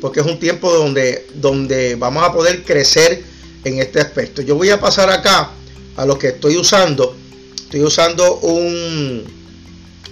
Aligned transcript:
porque 0.00 0.20
es 0.20 0.26
un 0.26 0.38
tiempo 0.38 0.72
donde, 0.72 1.26
donde 1.34 1.94
vamos 1.96 2.22
a 2.24 2.32
poder 2.32 2.62
crecer 2.64 3.22
en 3.64 3.78
este 3.80 4.00
aspecto. 4.00 4.42
Yo 4.42 4.54
voy 4.54 4.70
a 4.70 4.80
pasar 4.80 5.10
acá 5.10 5.50
a 5.96 6.06
lo 6.06 6.18
que 6.18 6.28
estoy 6.28 6.56
usando. 6.56 7.16
Estoy 7.56 7.82
usando 7.82 8.36
un, 8.36 9.24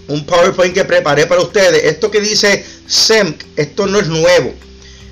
un 0.09 0.27
PowerPoint 0.27 0.75
que 0.75 0.85
preparé 0.85 1.27
para 1.27 1.41
ustedes. 1.41 1.85
Esto 1.85 2.11
que 2.11 2.21
dice 2.21 2.65
SEMC, 2.87 3.45
esto 3.57 3.87
no 3.87 3.99
es 3.99 4.09
nuevo. 4.09 4.53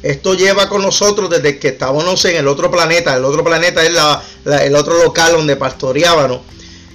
Esto 0.03 0.35
lleva 0.35 0.69
con 0.69 0.83
nosotros 0.83 1.31
desde 1.31 1.59
que 1.59 1.69
estábamos 1.69 2.25
en 2.25 2.37
el 2.37 2.49
otro 2.49 2.71
planeta. 2.71 3.17
El 3.17 3.25
otro 3.25 3.45
planeta 3.45 3.85
es 3.85 3.93
la, 3.93 4.23
el 4.65 4.75
otro 4.75 5.03
local 5.03 5.33
donde 5.33 5.57
pastoreábamos. 5.57 6.41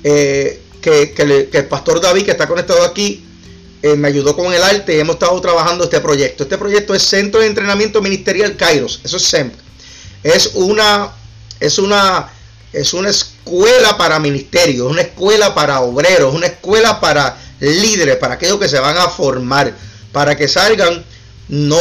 Eh, 0.04 0.62
que, 0.82 1.50
el 1.54 1.66
pastor 1.66 2.02
David, 2.02 2.26
que 2.26 2.32
está 2.32 2.48
conectado 2.48 2.84
aquí, 2.84 3.24
eh, 3.88 3.96
me 3.96 4.10
ayudó 4.10 4.36
con 4.36 4.54
el 4.54 4.62
arte 4.62 4.96
y 4.96 5.00
hemos 5.00 5.16
estado 5.16 5.40
trabajando 5.40 5.86
este 5.86 6.00
proyecto. 6.02 6.44
Este 6.44 6.58
proyecto 6.58 6.94
es 6.94 7.04
Centro 7.04 7.40
de 7.42 7.48
Entrenamiento 7.48 8.02
Ministerial 8.02 8.56
Kairos. 8.56 9.02
Eso 9.04 9.18
es 9.18 9.24
SEMC. 9.24 9.54
Es 10.24 10.52
una, 10.56 11.12
es 11.60 11.78
una, 11.78 12.30
es 12.74 12.94
una 12.94 13.10
escuela 13.10 13.98
para 13.98 14.20
ministerios, 14.20 14.90
una 14.90 15.02
escuela 15.02 15.56
para 15.56 15.82
obreros, 15.82 16.34
una 16.34 16.48
escuela 16.48 17.00
para 17.00 17.38
líderes, 17.60 18.18
para 18.18 18.36
aquellos 18.36 18.60
que 18.60 18.68
se 18.68 18.80
van 18.80 18.98
a 18.98 19.08
formar, 19.10 19.74
para 20.12 20.36
que 20.36 20.48
salgan 20.48 21.06
no 21.48 21.80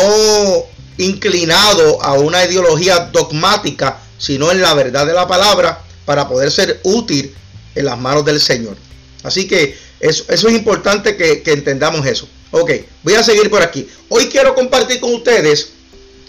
inclinados 0.98 1.96
a 2.00 2.12
una 2.12 2.44
ideología 2.44 3.10
dogmática, 3.12 3.98
sino 4.18 4.50
en 4.52 4.60
la 4.60 4.74
verdad 4.74 5.06
de 5.06 5.12
la 5.12 5.26
palabra, 5.26 5.82
para 6.04 6.28
poder 6.28 6.50
ser 6.50 6.80
útil 6.84 7.34
en 7.74 7.84
las 7.84 7.98
manos 7.98 8.24
del 8.24 8.40
Señor. 8.40 8.76
Así 9.24 9.48
que 9.48 9.76
eso, 10.00 10.24
es 10.28 10.44
importante 10.44 11.16
que, 11.16 11.42
entendamos 11.46 12.06
eso. 12.06 12.28
Ok, 12.50 12.70
voy 13.02 13.14
a 13.14 13.22
seguir 13.22 13.50
por 13.50 13.62
aquí. 13.62 13.88
Hoy 14.08 14.28
quiero 14.28 14.54
compartir 14.54 15.00
con 15.00 15.14
ustedes 15.14 15.70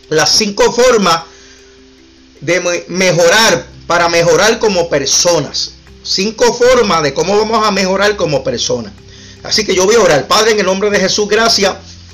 las 0.10 0.32
cinco 0.38 0.72
formas 0.72 1.24
de 2.42 2.86
mejorar, 2.88 3.66
para 3.88 4.10
mejorar 4.10 4.60
como 4.60 4.90
personas. 4.90 5.74
Cinco 6.04 6.54
formas 6.54 7.04
de 7.04 7.14
cómo 7.14 7.38
vamos 7.38 7.66
a 7.66 7.72
mejorar 7.72 8.16
como 8.16 8.44
personas. 8.44 8.94
Así 9.44 9.66
que 9.66 9.76
yo 9.76 9.86
voy 9.86 9.96
a 9.96 10.02
orar. 10.02 10.28
Padre, 10.28 10.52
en 10.52 10.60
el 10.60 10.66
nombre 10.66 10.90
de 10.90 11.00
Jesús, 11.00 11.28
gracias 11.28 11.74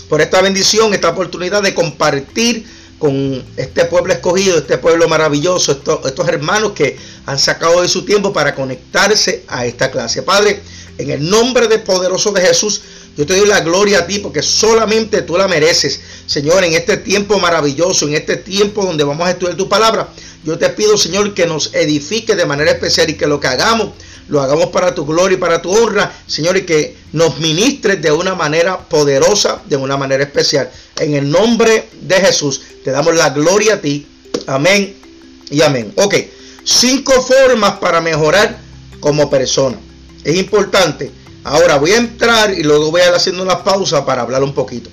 por 0.10 0.22
esta 0.22 0.42
bendición, 0.42 0.94
esta 0.94 1.10
oportunidad 1.10 1.62
de 1.62 1.74
compartir 1.74 2.66
con 3.00 3.44
este 3.58 3.86
pueblo 3.86 4.14
escogido, 4.14 4.60
este 4.60 4.78
pueblo 4.78 5.08
maravilloso, 5.10 5.82
estos 6.06 6.28
hermanos 6.28 6.72
que 6.74 6.98
han 7.26 7.38
sacado 7.38 7.82
de 7.82 7.88
su 7.88 8.06
tiempo 8.06 8.32
para 8.32 8.56
conectarse 8.56 9.44
a 9.48 9.66
esta 9.66 9.92
clase. 9.92 10.24
Padre, 10.24 10.62
en 10.98 11.10
el 11.10 11.30
nombre 11.30 11.68
de 11.68 11.80
poderoso 11.80 12.32
de 12.32 12.42
Jesús, 12.42 12.82
yo 13.18 13.26
te 13.26 13.38
doy 13.38 13.48
la 13.48 13.62
gloria 13.62 14.00
a 14.00 14.08
ti 14.08 14.20
porque 14.20 14.42
solamente 14.42 15.22
tú 15.22 15.38
la 15.38 15.48
mereces. 15.48 16.00
Señor, 16.26 16.64
en 16.64 16.74
este 16.74 16.98
tiempo 16.98 17.40
maravilloso, 17.40 18.08
en 18.08 18.16
este 18.16 18.38
tiempo 18.38 18.86
donde 18.86 19.04
vamos 19.04 19.28
a 19.28 19.32
estudiar 19.32 19.56
tu 19.56 19.70
palabra, 19.70 20.10
yo 20.44 20.58
te 20.58 20.70
pido, 20.70 20.98
Señor, 20.98 21.34
que 21.34 21.46
nos 21.46 21.74
edifique 21.74 22.36
de 22.36 22.46
manera 22.46 22.72
especial 22.72 23.10
y 23.10 23.14
que 23.14 23.28
lo 23.28 23.40
que 23.40 23.48
hagamos 23.48 23.90
lo 24.30 24.42
hagamos 24.42 24.68
para 24.68 24.96
tu 24.96 25.06
gloria 25.06 25.36
y 25.36 25.40
para 25.40 25.62
tu 25.62 25.72
honra, 25.72 26.12
Señor, 26.28 26.58
y 26.58 26.62
que 26.66 26.96
nos 27.12 27.40
ministres 27.40 28.02
de 28.02 28.12
una 28.12 28.36
manera 28.36 28.80
poderosa, 28.80 29.62
de 29.66 29.76
una 29.76 29.98
manera 29.98 30.24
especial. 30.24 30.72
En 30.98 31.14
el 31.14 31.30
nombre 31.30 31.90
de 32.02 32.16
Jesús, 32.16 32.62
te 32.84 32.92
damos 32.92 33.16
la 33.16 33.32
gloria 33.32 33.76
a 33.76 33.82
ti. 33.82 34.08
Amén 34.48 34.96
y 35.50 35.62
amén. 35.62 35.92
Ok, 35.96 36.16
cinco 36.64 37.22
formas 37.22 37.74
para 37.80 38.02
mejorar 38.02 38.58
como 39.00 39.30
persona. 39.30 39.78
Es 40.24 40.36
importante. 40.36 41.12
Ahora 41.44 41.78
voy 41.78 41.92
a 41.92 41.98
entrar 41.98 42.54
y 42.58 42.64
luego 42.64 42.92
voy 42.92 43.02
a 43.02 43.10
ir 43.10 43.14
haciendo 43.14 43.44
una 43.44 43.64
pausa 43.64 44.06
para 44.06 44.22
hablar 44.22 44.44
un 44.44 44.54
poquito. 44.54 44.90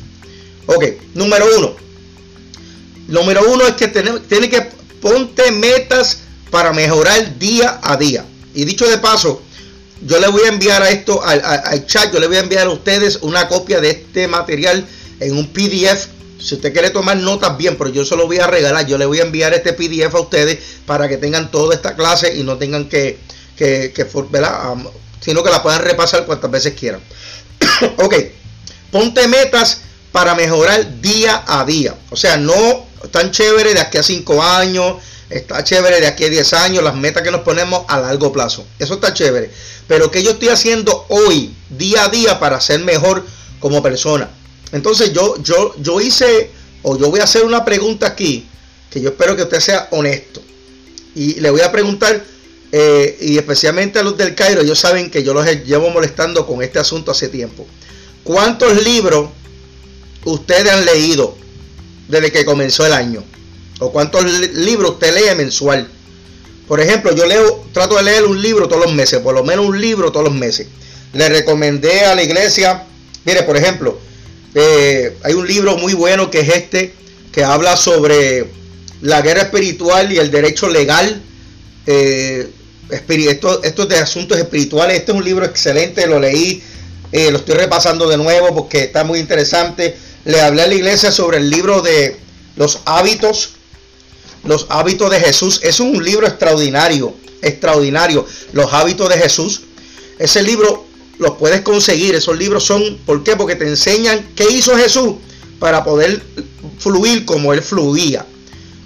Ok, 0.66 0.84
número 1.14 1.46
uno. 1.58 1.74
Número 3.08 3.42
uno 3.50 3.66
es 3.66 3.74
que 3.74 3.88
tiene, 3.88 4.20
tiene 4.20 4.48
que 4.48 4.62
ponte 5.00 5.50
metas 5.52 6.18
para 6.50 6.72
mejorar 6.72 7.38
día 7.38 7.80
a 7.82 7.96
día. 7.96 8.24
Y 8.54 8.64
dicho 8.64 8.88
de 8.88 8.98
paso, 8.98 9.42
yo 10.02 10.18
le 10.18 10.28
voy 10.28 10.42
a 10.44 10.48
enviar 10.48 10.82
a 10.82 10.90
esto, 10.90 11.22
al, 11.22 11.86
chat, 11.86 12.12
yo 12.12 12.20
le 12.20 12.26
voy 12.26 12.36
a 12.36 12.40
enviar 12.40 12.66
a 12.66 12.70
ustedes 12.70 13.18
una 13.22 13.48
copia 13.48 13.80
de 13.80 13.90
este 13.90 14.28
material 14.28 14.86
en 15.20 15.36
un 15.36 15.48
PDF. 15.48 16.06
Si 16.38 16.54
usted 16.54 16.72
quiere 16.72 16.90
tomar 16.90 17.16
notas, 17.18 17.56
bien, 17.58 17.76
pero 17.76 17.90
yo 17.90 18.04
se 18.04 18.16
lo 18.16 18.26
voy 18.26 18.38
a 18.38 18.46
regalar. 18.46 18.86
Yo 18.86 18.96
le 18.96 19.06
voy 19.06 19.20
a 19.20 19.22
enviar 19.22 19.52
este 19.52 19.74
PDF 19.74 20.14
a 20.14 20.20
ustedes 20.20 20.58
para 20.86 21.08
que 21.08 21.18
tengan 21.18 21.50
toda 21.50 21.74
esta 21.74 21.94
clase 21.94 22.34
y 22.36 22.42
no 22.42 22.56
tengan 22.56 22.88
que, 22.88 23.18
que, 23.56 23.92
que 23.94 24.04
sino 25.20 25.42
que 25.42 25.50
la 25.50 25.62
puedan 25.62 25.82
repasar 25.82 26.26
cuantas 26.26 26.50
veces 26.50 26.74
quieran. 26.74 27.00
ok, 27.98 28.14
ponte 28.90 29.28
metas 29.28 29.82
para 30.12 30.34
mejorar 30.34 31.00
día 31.00 31.44
a 31.46 31.64
día. 31.64 31.94
O 32.10 32.16
sea, 32.16 32.36
no 32.36 32.86
tan 33.10 33.30
chévere 33.30 33.74
de 33.74 33.80
aquí 33.80 33.98
a 33.98 34.02
5 34.02 34.42
años, 34.42 34.96
Está 35.30 35.62
chévere 35.62 36.00
de 36.00 36.08
aquí 36.08 36.24
a 36.24 36.28
10 36.28 36.52
años, 36.54 36.82
las 36.82 36.96
metas 36.96 37.22
que 37.22 37.30
nos 37.30 37.42
ponemos 37.42 37.84
a 37.86 38.00
largo 38.00 38.32
plazo. 38.32 38.66
Eso 38.80 38.94
está 38.94 39.14
chévere. 39.14 39.50
Pero 39.86 40.10
¿qué 40.10 40.24
yo 40.24 40.32
estoy 40.32 40.48
haciendo 40.48 41.06
hoy, 41.08 41.54
día 41.70 42.04
a 42.04 42.08
día, 42.08 42.40
para 42.40 42.60
ser 42.60 42.80
mejor 42.80 43.24
como 43.60 43.80
persona? 43.80 44.28
Entonces 44.72 45.12
yo, 45.12 45.40
yo, 45.40 45.74
yo 45.78 46.00
hice, 46.00 46.50
o 46.82 46.98
yo 46.98 47.10
voy 47.10 47.20
a 47.20 47.24
hacer 47.24 47.44
una 47.44 47.64
pregunta 47.64 48.08
aquí, 48.08 48.48
que 48.90 49.00
yo 49.00 49.10
espero 49.10 49.36
que 49.36 49.42
usted 49.42 49.60
sea 49.60 49.86
honesto. 49.92 50.42
Y 51.14 51.34
le 51.40 51.50
voy 51.50 51.60
a 51.60 51.70
preguntar, 51.70 52.24
eh, 52.72 53.16
y 53.20 53.36
especialmente 53.38 53.98
a 53.98 54.02
los 54.02 54.16
del 54.16 54.34
Cairo, 54.34 54.60
ellos 54.60 54.78
saben 54.78 55.10
que 55.10 55.22
yo 55.22 55.34
los 55.34 55.46
llevo 55.64 55.90
molestando 55.90 56.46
con 56.46 56.62
este 56.62 56.78
asunto 56.78 57.10
hace 57.10 57.28
tiempo. 57.28 57.66
¿Cuántos 58.22 58.82
libros 58.84 59.30
ustedes 60.24 60.70
han 60.70 60.84
leído 60.84 61.36
desde 62.08 62.30
que 62.30 62.44
comenzó 62.44 62.86
el 62.86 62.92
año? 62.92 63.24
o 63.80 63.90
cuántos 63.90 64.24
libros 64.54 64.92
usted 64.92 65.14
lee 65.14 65.34
mensual. 65.36 65.88
Por 66.68 66.80
ejemplo, 66.80 67.12
yo 67.14 67.26
leo, 67.26 67.64
trato 67.72 67.96
de 67.96 68.04
leer 68.04 68.24
un 68.24 68.40
libro 68.40 68.68
todos 68.68 68.84
los 68.84 68.94
meses, 68.94 69.18
por 69.20 69.34
lo 69.34 69.42
menos 69.42 69.66
un 69.66 69.80
libro 69.80 70.12
todos 70.12 70.26
los 70.26 70.34
meses. 70.34 70.68
Le 71.12 71.28
recomendé 71.28 72.04
a 72.04 72.14
la 72.14 72.22
iglesia, 72.22 72.84
mire, 73.24 73.42
por 73.42 73.56
ejemplo, 73.56 73.98
eh, 74.54 75.16
hay 75.24 75.34
un 75.34 75.46
libro 75.48 75.76
muy 75.78 75.94
bueno 75.94 76.30
que 76.30 76.40
es 76.40 76.48
este, 76.50 76.94
que 77.32 77.42
habla 77.42 77.76
sobre 77.76 78.46
la 79.00 79.22
guerra 79.22 79.42
espiritual 79.42 80.12
y 80.12 80.18
el 80.18 80.30
derecho 80.30 80.68
legal. 80.68 81.22
Eh, 81.86 82.48
esto, 82.90 83.62
esto 83.62 83.86
de 83.86 83.96
asuntos 83.96 84.38
espirituales. 84.38 84.98
Este 84.98 85.12
es 85.12 85.18
un 85.18 85.24
libro 85.24 85.44
excelente, 85.44 86.06
lo 86.06 86.18
leí, 86.18 86.62
eh, 87.12 87.30
lo 87.30 87.38
estoy 87.38 87.54
repasando 87.56 88.08
de 88.08 88.16
nuevo 88.16 88.54
porque 88.54 88.84
está 88.84 89.04
muy 89.04 89.18
interesante. 89.18 89.96
Le 90.24 90.40
hablé 90.40 90.62
a 90.62 90.66
la 90.66 90.74
iglesia 90.74 91.10
sobre 91.10 91.38
el 91.38 91.50
libro 91.50 91.80
de 91.80 92.16
los 92.56 92.80
hábitos 92.84 93.54
los 94.44 94.66
hábitos 94.70 95.10
de 95.10 95.20
Jesús. 95.20 95.60
Es 95.62 95.80
un 95.80 96.02
libro 96.02 96.26
extraordinario, 96.26 97.14
extraordinario. 97.42 98.26
Los 98.52 98.72
hábitos 98.72 99.08
de 99.08 99.18
Jesús. 99.18 99.62
Ese 100.18 100.42
libro 100.42 100.86
lo 101.18 101.36
puedes 101.36 101.60
conseguir. 101.62 102.14
Esos 102.14 102.36
libros 102.38 102.64
son, 102.64 102.98
¿por 103.04 103.22
qué? 103.22 103.36
Porque 103.36 103.56
te 103.56 103.66
enseñan 103.66 104.30
qué 104.34 104.50
hizo 104.50 104.76
Jesús 104.76 105.16
para 105.58 105.84
poder 105.84 106.22
fluir 106.78 107.24
como 107.24 107.52
él 107.52 107.62
fluía. 107.62 108.24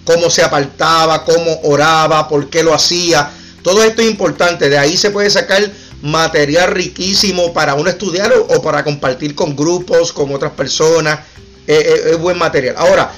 Cómo 0.04 0.28
se 0.28 0.42
apartaba, 0.42 1.24
cómo 1.24 1.60
oraba, 1.62 2.28
por 2.28 2.50
qué 2.50 2.62
lo 2.62 2.74
hacía. 2.74 3.30
Todo 3.64 3.82
esto 3.82 4.02
es 4.02 4.08
importante. 4.08 4.68
De 4.68 4.78
ahí 4.78 4.96
se 4.96 5.10
puede 5.10 5.28
sacar 5.30 5.68
material 6.02 6.70
riquísimo 6.70 7.52
para 7.52 7.74
uno 7.74 7.90
estudiar 7.90 8.32
o, 8.32 8.62
para 8.62 8.84
compartir 8.84 9.34
con 9.34 9.56
grupos, 9.56 10.12
con 10.12 10.32
otras 10.32 10.52
personas. 10.52 11.18
es 11.66 12.16
buen 12.18 12.38
material. 12.38 12.76
Ahora, 12.78 13.10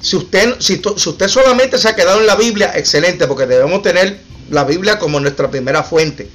si 0.00 0.16
usted, 0.16 0.56
si, 0.60 0.80
usted 0.84 1.26
solamente 1.28 1.78
se 1.78 1.88
ha 1.88 1.96
quedado 1.96 2.20
en 2.20 2.26
la 2.26 2.36
Biblia, 2.36 2.72
excelente, 2.76 3.26
porque 3.26 3.46
debemos 3.46 3.82
tener 3.82 4.20
la 4.50 4.64
Biblia 4.64 4.98
como 4.98 5.18
nuestra 5.18 5.50
primera 5.50 5.82
fuente. 5.82 6.28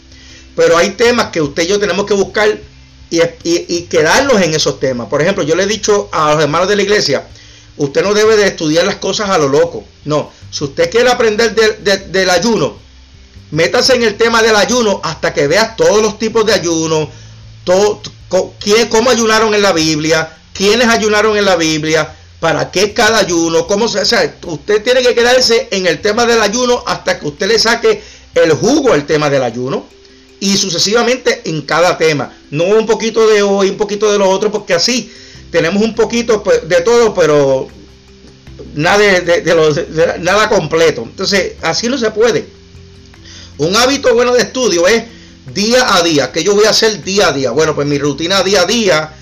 Pero 0.56 0.78
hay 0.78 0.90
temas 0.92 1.28
que 1.28 1.42
usted 1.42 1.64
y 1.64 1.68
yo 1.68 1.80
tenemos 1.80 2.06
que 2.06 2.14
buscar 2.14 2.50
y, 3.10 3.82
quedarnos 3.84 4.42
en 4.42 4.54
esos 4.54 4.80
temas. 4.80 5.08
Por 5.08 5.22
ejemplo, 5.22 5.44
yo 5.44 5.56
le 5.56 5.64
he 5.64 5.68
dicho 5.68 6.10
a 6.12 6.34
los 6.34 6.44
hermanos 6.44 6.68
de 6.68 6.76
la 6.76 6.82
iglesia, 6.82 7.28
usted 7.78 8.04
no 8.04 8.14
debe 8.14 8.36
de 8.36 8.48
estudiar 8.48 8.86
las 8.86 8.96
cosas 8.96 9.30
a 9.30 9.38
lo 9.38 9.48
loco. 9.48 9.86
No, 10.06 10.32
si 10.50 10.64
usted 10.64 10.90
quiere 10.90 11.10
aprender 11.10 11.54
del 11.54 12.30
ayuno, 12.30 12.78
métase 13.52 13.96
en 13.96 14.04
el 14.04 14.18
tema 14.18 14.42
del 14.42 14.56
ayuno 14.56 15.00
hasta 15.04 15.34
que 15.34 15.48
vea 15.48 15.76
todos 15.76 16.02
los 16.02 16.18
tipos 16.18 16.46
de 16.46 16.54
ayuno, 16.54 17.10
todo, 17.64 18.02
cómo 18.90 19.10
ayunaron 19.10 19.54
en 19.54 19.62
la 19.62 19.74
Biblia, 19.74 20.38
quiénes 20.54 20.88
ayunaron 20.88 21.38
en 21.38 21.46
la 21.46 21.56
Biblia, 21.56 22.16
para 22.40 22.72
qué 22.72 22.94
cada 22.94 23.20
ayuno, 23.20 23.68
cómo 23.68 23.88
se, 23.88 24.00
o 24.46 24.54
usted 24.54 24.84
tiene 24.84 25.02
que 25.04 25.14
quedarse 25.14 25.68
en 25.72 25.86
el 25.86 26.02
tema 26.02 26.26
del 26.26 26.42
ayuno 26.42 26.84
hasta 26.88 27.20
que 27.20 27.28
usted 27.28 27.48
le 27.48 27.60
saque 27.60 28.02
el 28.34 28.54
jugo 28.54 28.94
al 28.94 29.06
tema 29.06 29.30
del 29.30 29.44
ayuno 29.44 29.86
y 30.40 30.58
sucesivamente 30.58 31.42
en 31.46 31.62
cada 31.62 31.98
tema, 32.00 32.34
no 32.50 32.64
un 32.64 32.88
poquito 32.88 33.28
de 33.28 33.44
hoy, 33.44 33.70
un 33.70 33.78
poquito 33.78 34.12
de 34.12 34.18
lo 34.18 34.28
otro, 34.28 34.52
porque 34.52 34.74
así 34.74 35.12
tenemos 35.52 35.84
un 35.84 35.94
poquito 35.94 36.42
pues, 36.42 36.68
de 36.68 36.82
todo, 36.82 37.14
pero 37.14 37.68
nada 38.74 38.98
de, 38.98 40.18
nada 40.20 40.50
completo. 40.50 41.04
Entonces, 41.04 41.54
así 41.62 41.88
no 41.90 41.98
se 41.98 42.10
puede. 42.10 42.48
Un 43.58 43.76
hábito 43.76 44.14
bueno 44.14 44.34
de 44.34 44.42
estudio 44.42 44.88
es 44.88 45.04
día 45.54 45.96
a 45.96 46.04
día, 46.04 46.32
que 46.32 46.44
yo 46.44 46.56
voy 46.56 46.66
a 46.66 46.70
hacer 46.70 47.04
día 47.04 47.30
a 47.30 47.34
día. 47.34 47.52
Bueno, 47.52 47.76
pues 47.76 47.88
mi 47.88 47.98
rutina 47.98 48.44
día 48.44 48.62
a 48.62 48.66
día 48.66 49.14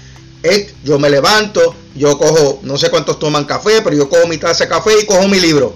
yo 0.83 0.99
me 0.99 1.09
levanto, 1.09 1.75
yo 1.95 2.17
cojo, 2.17 2.59
no 2.63 2.77
sé 2.77 2.89
cuántos 2.89 3.19
toman 3.19 3.45
café, 3.45 3.81
pero 3.81 3.95
yo 3.95 4.09
cojo 4.09 4.27
mi 4.27 4.37
taza 4.37 4.65
de 4.65 4.69
café 4.69 4.91
y 5.01 5.05
cojo 5.05 5.27
mi 5.27 5.39
libro. 5.39 5.75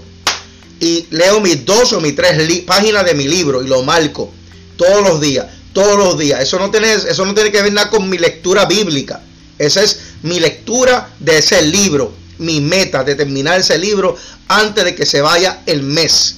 Y 0.79 1.07
leo 1.11 1.39
mis 1.39 1.65
dos 1.65 1.94
o 1.94 2.01
mis 2.01 2.15
tres 2.15 2.61
páginas 2.61 3.05
de 3.05 3.13
mi 3.13 3.27
libro 3.27 3.61
y 3.61 3.67
lo 3.67 3.83
marco 3.83 4.31
todos 4.75 5.01
los 5.07 5.21
días, 5.21 5.47
todos 5.73 5.97
los 5.97 6.17
días. 6.17 6.41
Eso 6.41 6.59
no 6.59 6.71
tiene, 6.71 6.94
eso 6.94 7.25
no 7.25 7.33
tiene 7.33 7.51
que 7.51 7.61
ver 7.61 7.73
nada 7.73 7.89
con 7.89 8.09
mi 8.09 8.17
lectura 8.17 8.65
bíblica. 8.65 9.21
Esa 9.59 9.83
es 9.83 10.00
mi 10.23 10.39
lectura 10.39 11.09
de 11.19 11.38
ese 11.38 11.61
libro, 11.61 12.13
mi 12.39 12.59
meta 12.59 13.03
de 13.03 13.15
terminar 13.15 13.59
ese 13.59 13.77
libro 13.77 14.15
antes 14.47 14.83
de 14.83 14.95
que 14.95 15.05
se 15.05 15.21
vaya 15.21 15.61
el 15.65 15.83
mes. 15.83 16.38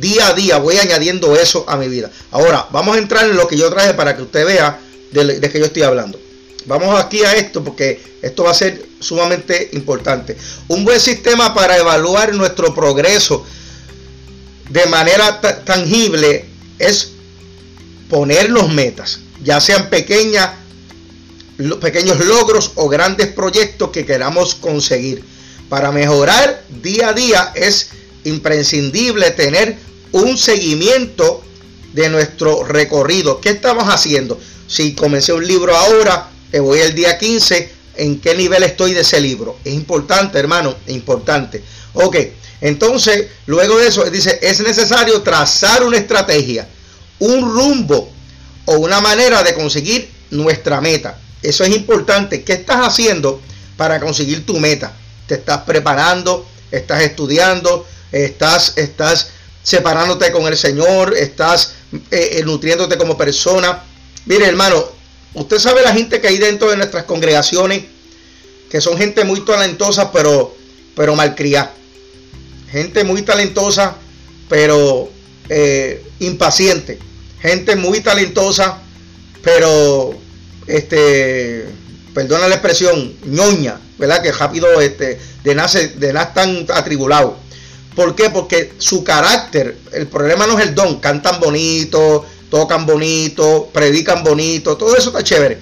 Día 0.00 0.28
a 0.28 0.34
día 0.34 0.58
voy 0.58 0.78
añadiendo 0.78 1.36
eso 1.36 1.64
a 1.68 1.76
mi 1.76 1.88
vida. 1.88 2.10
Ahora, 2.30 2.66
vamos 2.70 2.96
a 2.96 2.98
entrar 2.98 3.26
en 3.26 3.36
lo 3.36 3.46
que 3.46 3.56
yo 3.56 3.68
traje 3.70 3.92
para 3.94 4.16
que 4.16 4.22
usted 4.22 4.46
vea 4.46 4.80
de, 5.12 5.40
que 5.40 5.58
yo 5.58 5.66
estoy 5.66 5.82
hablando. 5.82 6.18
Vamos 6.66 6.98
aquí 6.98 7.22
a 7.22 7.34
esto 7.34 7.62
porque 7.62 8.00
esto 8.22 8.44
va 8.44 8.52
a 8.52 8.54
ser 8.54 8.82
sumamente 9.00 9.70
importante. 9.72 10.36
Un 10.68 10.84
buen 10.84 11.00
sistema 11.00 11.54
para 11.54 11.76
evaluar 11.76 12.34
nuestro 12.34 12.74
progreso 12.74 13.44
de 14.70 14.86
manera 14.86 15.40
tangible 15.64 16.46
es 16.78 17.12
poner 18.08 18.50
los 18.50 18.72
metas, 18.72 19.20
ya 19.42 19.60
sean 19.60 19.90
pequeñas, 19.90 20.50
pequeños 21.80 22.24
logros 22.24 22.72
o 22.76 22.88
grandes 22.88 23.28
proyectos 23.28 23.90
que 23.90 24.06
queramos 24.06 24.54
conseguir. 24.54 25.24
Para 25.68 25.92
mejorar 25.92 26.64
día 26.82 27.10
a 27.10 27.12
día 27.12 27.52
es 27.54 27.90
imprescindible 28.24 29.30
tener 29.30 29.89
un 30.12 30.36
seguimiento 30.36 31.42
de 31.92 32.08
nuestro 32.08 32.64
recorrido. 32.64 33.40
¿Qué 33.40 33.50
estamos 33.50 33.84
haciendo? 33.84 34.40
Si 34.66 34.94
comencé 34.94 35.32
un 35.32 35.46
libro 35.46 35.76
ahora, 35.76 36.28
voy 36.52 36.78
el 36.80 36.94
día 36.94 37.18
15, 37.18 37.70
¿en 37.96 38.20
qué 38.20 38.34
nivel 38.34 38.62
estoy 38.62 38.94
de 38.94 39.00
ese 39.00 39.20
libro? 39.20 39.58
Es 39.64 39.74
importante, 39.74 40.38
hermano, 40.38 40.74
importante. 40.88 41.62
Ok, 41.94 42.16
entonces, 42.60 43.26
luego 43.46 43.78
de 43.78 43.88
eso, 43.88 44.04
dice, 44.04 44.38
es 44.42 44.60
necesario 44.60 45.22
trazar 45.22 45.82
una 45.82 45.96
estrategia, 45.96 46.68
un 47.18 47.52
rumbo 47.52 48.10
o 48.66 48.74
una 48.74 49.00
manera 49.00 49.42
de 49.42 49.54
conseguir 49.54 50.08
nuestra 50.30 50.80
meta. 50.80 51.18
Eso 51.42 51.64
es 51.64 51.74
importante. 51.74 52.44
¿Qué 52.44 52.52
estás 52.52 52.86
haciendo 52.86 53.40
para 53.76 53.98
conseguir 53.98 54.44
tu 54.44 54.58
meta? 54.60 54.92
¿Te 55.26 55.36
estás 55.36 55.62
preparando? 55.62 56.46
¿Estás 56.70 57.02
estudiando? 57.02 57.86
¿Estás, 58.12 58.74
estás 58.76 59.28
separándote 59.62 60.32
con 60.32 60.46
el 60.46 60.56
Señor? 60.56 61.14
¿Estás 61.16 61.74
eh, 62.10 62.38
eh, 62.38 62.42
nutriéndote 62.44 62.96
como 62.96 63.16
persona? 63.16 63.82
Mire, 64.26 64.46
hermano, 64.46 64.84
usted 65.34 65.58
sabe 65.58 65.82
la 65.82 65.92
gente 65.92 66.20
que 66.20 66.28
hay 66.28 66.38
dentro 66.38 66.70
de 66.70 66.76
nuestras 66.76 67.04
congregaciones, 67.04 67.84
que 68.70 68.80
son 68.80 68.96
gente 68.96 69.24
muy 69.24 69.40
talentosa, 69.44 70.12
pero, 70.12 70.54
pero 70.94 71.14
malcriada. 71.14 71.72
Gente 72.70 73.02
muy 73.02 73.22
talentosa, 73.22 73.96
pero 74.48 75.10
eh, 75.48 76.04
impaciente. 76.20 76.98
Gente 77.40 77.74
muy 77.74 78.00
talentosa, 78.00 78.78
pero, 79.42 80.14
este, 80.66 81.66
perdona 82.14 82.48
la 82.48 82.54
expresión, 82.54 83.14
ñoña, 83.24 83.80
¿verdad? 83.98 84.22
Que 84.22 84.30
rápido 84.30 84.80
este, 84.80 85.18
de 85.42 85.54
nace, 85.54 85.88
de 85.88 86.12
nace 86.12 86.32
tan 86.34 86.66
atribulado. 86.72 87.38
¿Por 87.94 88.14
qué? 88.14 88.30
Porque 88.30 88.72
su 88.78 89.02
carácter, 89.02 89.76
el 89.92 90.06
problema 90.06 90.46
no 90.46 90.58
es 90.58 90.66
el 90.66 90.74
don, 90.74 91.00
cantan 91.00 91.40
bonito, 91.40 92.24
tocan 92.50 92.86
bonito, 92.86 93.68
predican 93.72 94.22
bonito, 94.22 94.76
todo 94.76 94.96
eso 94.96 95.08
está 95.10 95.22
chévere. 95.24 95.58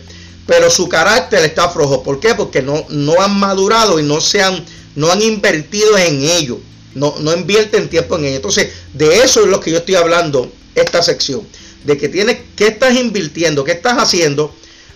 Pero 0.46 0.70
su 0.70 0.88
carácter 0.88 1.44
está 1.44 1.68
flojo. 1.68 2.02
¿Por 2.02 2.20
qué? 2.20 2.34
Porque 2.34 2.62
no, 2.62 2.84
no 2.88 3.20
han 3.20 3.38
madurado 3.38 4.00
y 4.00 4.02
no 4.02 4.20
se 4.20 4.42
han, 4.42 4.64
no 4.94 5.10
han 5.12 5.20
invertido 5.20 5.96
en 5.98 6.22
ello. 6.22 6.58
No, 6.94 7.14
no 7.20 7.34
invierten 7.34 7.88
tiempo 7.88 8.16
en 8.16 8.24
ello. 8.24 8.36
Entonces, 8.36 8.70
de 8.94 9.22
eso 9.22 9.42
es 9.42 9.46
lo 9.46 9.60
que 9.60 9.70
yo 9.70 9.78
estoy 9.78 9.96
hablando, 9.96 10.50
esta 10.74 11.02
sección. 11.02 11.46
De 11.84 11.98
que 11.98 12.08
tienes, 12.08 12.38
¿qué 12.56 12.68
estás 12.68 12.96
invirtiendo? 12.96 13.62
¿Qué 13.62 13.72
estás 13.72 13.98
haciendo 13.98 14.54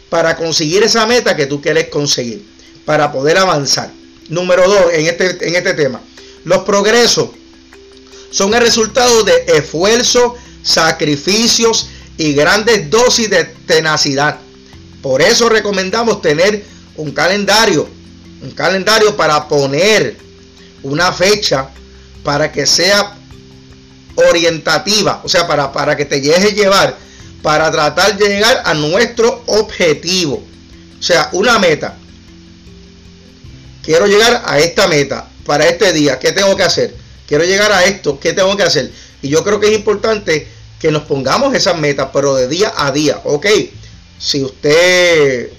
para 0.08 0.36
conseguir 0.36 0.82
esa 0.82 1.06
meta 1.06 1.36
que 1.36 1.46
tú 1.46 1.60
quieres 1.60 1.88
conseguir? 1.88 2.46
Para 2.86 3.12
poder 3.12 3.36
avanzar. 3.36 3.90
Número 4.28 4.66
dos, 4.66 4.86
en 4.92 5.06
este, 5.06 5.48
en 5.48 5.54
este 5.54 5.74
tema. 5.74 6.00
Los 6.44 6.58
progresos 6.64 7.30
son 8.30 8.54
el 8.54 8.60
resultado 8.60 9.22
de 9.22 9.44
esfuerzo 9.46 10.36
sacrificios 10.62 11.88
y 12.16 12.32
grandes 12.34 12.90
dosis 12.90 13.28
de 13.30 13.44
tenacidad. 13.44 14.38
Por 15.02 15.22
eso 15.22 15.48
recomendamos 15.48 16.22
tener 16.22 16.64
un 16.96 17.10
calendario, 17.12 17.88
un 18.40 18.50
calendario 18.52 19.16
para 19.16 19.48
poner 19.48 20.16
una 20.82 21.12
fecha 21.12 21.68
para 22.22 22.50
que 22.52 22.66
sea 22.66 23.16
orientativa, 24.14 25.20
o 25.24 25.28
sea, 25.28 25.46
para, 25.46 25.72
para 25.72 25.96
que 25.96 26.04
te 26.04 26.20
deje 26.20 26.52
llevar, 26.52 26.96
para 27.42 27.70
tratar 27.70 28.16
de 28.16 28.28
llegar 28.28 28.62
a 28.64 28.74
nuestro 28.74 29.42
objetivo. 29.46 30.44
O 30.98 31.02
sea, 31.02 31.28
una 31.32 31.58
meta. 31.58 31.96
Quiero 33.82 34.06
llegar 34.06 34.42
a 34.46 34.60
esta 34.60 34.86
meta 34.86 35.28
para 35.44 35.66
este 35.66 35.92
día. 35.92 36.18
¿Qué 36.18 36.32
tengo 36.32 36.56
que 36.56 36.62
hacer? 36.62 36.94
Quiero 37.26 37.44
llegar 37.44 37.72
a 37.72 37.84
esto. 37.84 38.18
¿Qué 38.20 38.32
tengo 38.32 38.56
que 38.56 38.62
hacer? 38.62 38.90
Y 39.22 39.28
yo 39.28 39.42
creo 39.44 39.60
que 39.60 39.68
es 39.68 39.74
importante 39.74 40.46
que 40.78 40.90
nos 40.90 41.02
pongamos 41.04 41.54
esas 41.54 41.78
metas, 41.78 42.08
pero 42.12 42.34
de 42.34 42.48
día 42.48 42.72
a 42.76 42.90
día. 42.90 43.20
Ok, 43.24 43.46
si 44.18 44.42
usted... 44.42 45.50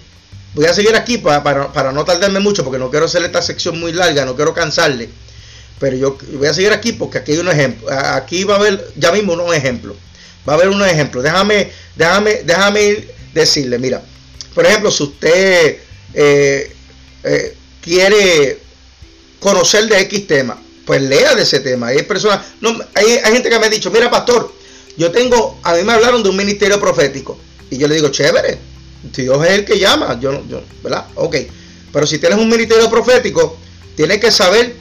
Voy 0.53 0.65
a 0.65 0.74
seguir 0.74 0.95
aquí 0.95 1.18
para, 1.18 1.41
para, 1.74 1.91
no 1.91 2.06
tardarme 2.06 2.39
mucho, 2.39 2.63
porque 2.63 2.77
no 2.77 2.91
quiero 2.91 3.07
hacer 3.07 3.24
esta 3.24 3.41
sección 3.41 3.80
muy 3.80 3.91
larga, 3.91 4.24
no 4.24 4.35
quiero 4.35 4.53
cansarle. 4.53 5.09
Pero 5.80 5.97
yo 5.97 6.18
voy 6.33 6.47
a 6.47 6.53
seguir 6.53 6.71
aquí 6.71 6.91
porque 6.91 7.18
aquí 7.18 7.31
hay 7.31 7.39
un 7.39 7.50
ejemplo. 7.50 7.89
Aquí 7.91 8.44
va 8.44 8.56
a 8.56 8.57
haber 8.57 8.91
ya 8.95 9.12
mismo 9.12 9.33
un 9.33 9.53
ejemplo. 9.53 9.95
Va 10.47 10.53
a 10.53 10.56
haber 10.57 10.69
un 10.69 10.83
ejemplo. 10.83 11.21
Déjame, 11.21 11.71
déjame, 11.95 12.44
déjame 12.44 13.07
decirle, 13.33 13.80
mira. 13.80 14.03
Por 14.53 14.65
ejemplo, 14.65 14.91
si 14.91 15.03
usted 15.03 15.77
eh, 16.13 16.75
eh, 17.24 17.57
quiere 17.81 18.59
conocer 19.44 19.88
de 19.88 20.00
X 20.01 20.25
tema, 20.25 20.60
pues 20.86 21.01
lea 21.01 21.36
de 21.36 21.44
ese 21.44 21.60
tema. 21.60 21.88
Hay 21.88 22.04
personas, 22.04 22.40
no, 22.62 22.75
hay, 22.95 23.34
gente 23.34 23.50
que 23.50 23.60
me 23.60 23.66
ha 23.66 23.69
dicho, 23.69 23.92
mira 23.92 24.10
pastor, 24.10 24.51
yo 24.98 25.12
tengo, 25.12 25.60
a 25.62 25.75
mí 25.75 25.84
me 25.84 25.94
hablaron 25.94 26.24
de 26.24 26.30
un 26.30 26.38
ministerio 26.38 26.80
profético. 26.80 27.38
Y 27.69 27.78
yo 27.78 27.88
le 27.88 27.95
digo, 27.95 28.10
chévere, 28.10 28.57
Dios 29.16 29.45
es 29.45 29.51
el 29.51 29.66
que 29.66 29.78
llama, 29.78 30.19
yo 30.19 30.31
no, 30.31 30.48
yo, 30.48 30.62
¿verdad? 30.81 31.06
Ok. 31.16 31.36
Pero 31.92 32.07
si 32.07 32.18
tienes 32.18 32.40
un 32.40 32.50
ministerio 32.50 32.90
profético, 32.90 33.57
tienes 33.95 34.19
que 34.19 34.31
saber 34.31 34.76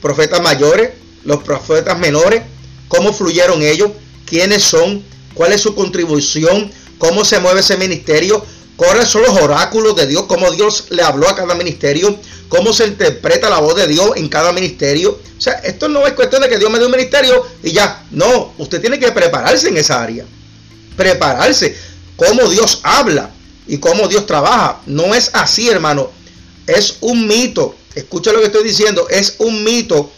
profetas 0.00 0.40
mayores, 0.40 0.90
los 1.24 1.42
profetas 1.42 1.98
menores, 1.98 2.42
cómo 2.88 3.12
fluyeron 3.12 3.62
ellos, 3.62 3.90
quiénes 4.24 4.62
son, 4.62 5.02
cuál 5.34 5.52
es 5.52 5.60
su 5.60 5.74
contribución, 5.74 6.70
cómo 6.98 7.24
se 7.24 7.40
mueve 7.40 7.60
ese 7.60 7.76
ministerio, 7.76 8.44
cuáles 8.80 9.08
son 9.08 9.20
los 9.20 9.36
oráculos 9.38 9.94
de 9.94 10.06
Dios, 10.06 10.24
cómo 10.26 10.50
Dios 10.52 10.86
le 10.88 11.02
habló 11.02 11.28
a 11.28 11.36
cada 11.36 11.54
ministerio, 11.54 12.18
cómo 12.48 12.72
se 12.72 12.86
interpreta 12.86 13.50
la 13.50 13.60
voz 13.60 13.74
de 13.74 13.86
Dios 13.86 14.12
en 14.16 14.26
cada 14.30 14.54
ministerio. 14.54 15.20
O 15.36 15.40
sea, 15.40 15.52
esto 15.64 15.86
no 15.90 16.06
es 16.06 16.14
cuestión 16.14 16.40
de 16.40 16.48
que 16.48 16.56
Dios 16.56 16.70
me 16.70 16.78
dé 16.78 16.86
un 16.86 16.90
ministerio 16.90 17.46
y 17.62 17.72
ya. 17.72 18.06
No, 18.10 18.54
usted 18.56 18.80
tiene 18.80 18.98
que 18.98 19.12
prepararse 19.12 19.68
en 19.68 19.76
esa 19.76 20.02
área. 20.02 20.24
Prepararse. 20.96 21.76
Cómo 22.16 22.48
Dios 22.48 22.80
habla 22.82 23.28
y 23.68 23.76
cómo 23.76 24.08
Dios 24.08 24.24
trabaja. 24.24 24.80
No 24.86 25.14
es 25.14 25.28
así, 25.34 25.68
hermano. 25.68 26.10
Es 26.66 26.96
un 27.02 27.26
mito. 27.28 27.74
Escucha 27.94 28.32
lo 28.32 28.38
que 28.38 28.46
estoy 28.46 28.64
diciendo. 28.64 29.10
Es 29.10 29.34
un 29.40 29.62
mito. 29.62 30.10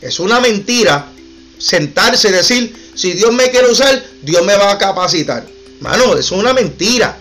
Es 0.00 0.18
una 0.18 0.40
mentira. 0.40 1.06
Sentarse 1.56 2.30
y 2.30 2.32
decir, 2.32 2.90
si 2.96 3.12
Dios 3.12 3.32
me 3.32 3.48
quiere 3.50 3.70
usar, 3.70 4.04
Dios 4.22 4.44
me 4.44 4.56
va 4.56 4.72
a 4.72 4.78
capacitar. 4.78 5.46
Hermano, 5.76 6.16
es 6.16 6.32
una 6.32 6.52
mentira. 6.52 7.16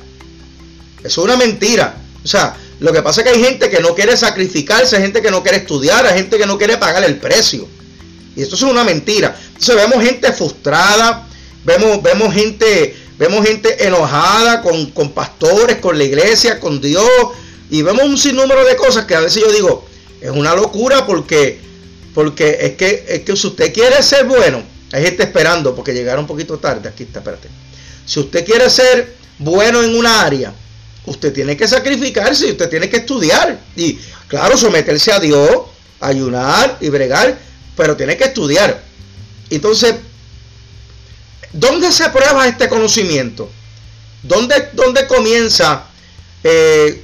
Es 1.04 1.18
una 1.18 1.38
mentira. 1.38 1.96
O 2.24 2.28
sea, 2.28 2.56
lo 2.80 2.92
que 2.92 3.02
pasa 3.02 3.22
es 3.22 3.28
que 3.28 3.34
hay 3.34 3.44
gente 3.44 3.70
que 3.70 3.80
no 3.80 3.96
quiere 3.96 4.16
sacrificarse, 4.16 4.98
hay 4.98 5.04
gente 5.04 5.22
que 5.22 5.32
no 5.32 5.42
quiere 5.42 5.58
estudiar, 5.60 6.06
hay 6.06 6.18
gente 6.18 6.38
que 6.38 6.46
no 6.46 6.58
quiere 6.58 6.78
pagar 6.78 7.04
el 7.04 7.18
precio. 7.18 7.68
Y 8.36 8.42
esto 8.44 8.56
es 8.56 8.62
una 8.62 8.84
mentira. 8.84 9.36
Entonces 9.48 9.76
vemos 9.76 10.04
gente 10.04 10.32
frustrada, 10.32 11.28
vemos, 11.64 12.04
vemos 12.04 12.34
gente, 12.34 12.96
vemos 13.18 13.46
gente 13.46 13.88
enojada 13.88 14.62
con, 14.62 14.92
con 14.92 15.12
pastores, 15.12 15.78
con 15.78 15.98
la 15.98 16.04
iglesia, 16.04 16.60
con 16.60 16.80
Dios. 16.80 17.10
Y 17.72 17.82
vemos 17.82 18.04
un 18.06 18.18
sinnúmero 18.18 18.64
de 18.64 18.76
cosas 18.76 19.06
que 19.06 19.16
a 19.16 19.22
veces 19.22 19.42
yo 19.44 19.52
digo, 19.52 19.88
es 20.22 20.30
una 20.30 20.56
locura 20.56 21.06
porque, 21.06 21.60
porque 22.14 22.58
es, 22.62 22.76
que, 22.76 23.06
es 23.08 23.22
que 23.22 23.36
si 23.36 23.48
usted 23.48 23.74
quiere 23.74 24.02
ser 24.04 24.26
bueno, 24.26 24.64
hay 24.92 25.04
gente 25.04 25.24
esperando 25.24 25.76
porque 25.76 25.94
llegaron 25.94 26.22
un 26.22 26.28
poquito 26.28 26.60
tarde. 26.60 26.88
Aquí 26.90 27.04
está, 27.04 27.20
espérate. 27.20 27.48
Si 28.06 28.20
usted 28.20 28.46
quiere 28.46 28.70
ser 28.70 29.16
bueno 29.40 29.82
en 29.84 29.96
una 29.96 30.22
área, 30.22 30.54
usted 31.08 31.34
tiene 31.34 31.56
que 31.58 31.68
sacrificarse 31.68 32.52
usted 32.52 32.70
tiene 32.70 32.90
que 32.90 32.98
estudiar. 32.98 33.60
Y 33.76 33.98
claro, 34.28 34.56
someterse 34.58 35.12
a 35.12 35.20
Dios, 35.20 35.50
ayunar 36.00 36.78
y 36.80 36.90
bregar, 36.90 37.38
pero 37.76 37.96
tiene 37.96 38.16
que 38.16 38.26
estudiar. 38.26 38.84
Entonces, 39.50 39.96
¿dónde 41.52 41.92
se 41.92 42.10
prueba 42.10 42.48
este 42.48 42.70
conocimiento? 42.70 43.50
¿Dónde, 44.22 44.70
dónde 44.74 45.08
comienza? 45.08 45.86
Eh, 46.44 47.04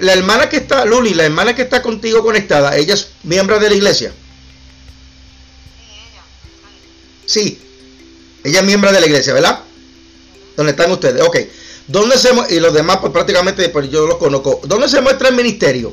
la 0.00 0.12
hermana 0.12 0.48
que 0.48 0.58
está, 0.58 0.84
Luli, 0.84 1.14
la 1.14 1.24
hermana 1.24 1.54
que 1.54 1.62
está 1.62 1.82
contigo 1.82 2.22
conectada, 2.22 2.76
ella 2.76 2.94
es 2.94 3.08
miembro 3.22 3.58
de 3.58 3.70
la 3.70 3.74
iglesia. 3.74 4.12
Sí, 7.26 7.58
ella 8.44 8.60
es 8.60 8.66
miembro 8.66 8.92
de 8.92 9.00
la 9.00 9.06
iglesia, 9.06 9.32
¿verdad? 9.32 9.60
¿Dónde 10.56 10.70
están 10.70 10.90
ustedes? 10.90 11.22
Ok. 11.22 11.38
¿Dónde 11.88 12.18
se 12.18 12.30
y 12.50 12.58
los 12.58 12.74
demás, 12.74 12.98
pues 13.00 13.12
prácticamente 13.12 13.68
pues, 13.68 13.90
yo 13.90 14.06
los 14.06 14.16
conozco. 14.16 14.60
¿Dónde 14.64 14.88
se 14.88 15.00
muestra 15.00 15.28
el 15.28 15.36
ministerio? 15.36 15.92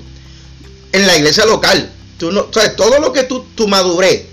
En 0.92 1.06
la 1.06 1.18
iglesia 1.18 1.46
local. 1.46 1.92
Tú 2.18 2.32
no, 2.32 2.42
o 2.42 2.54
sea, 2.54 2.76
todo 2.76 3.00
lo 3.00 3.14
que 3.14 3.24
tú, 3.24 3.46
tu 3.56 3.68
madurez, 3.68 4.24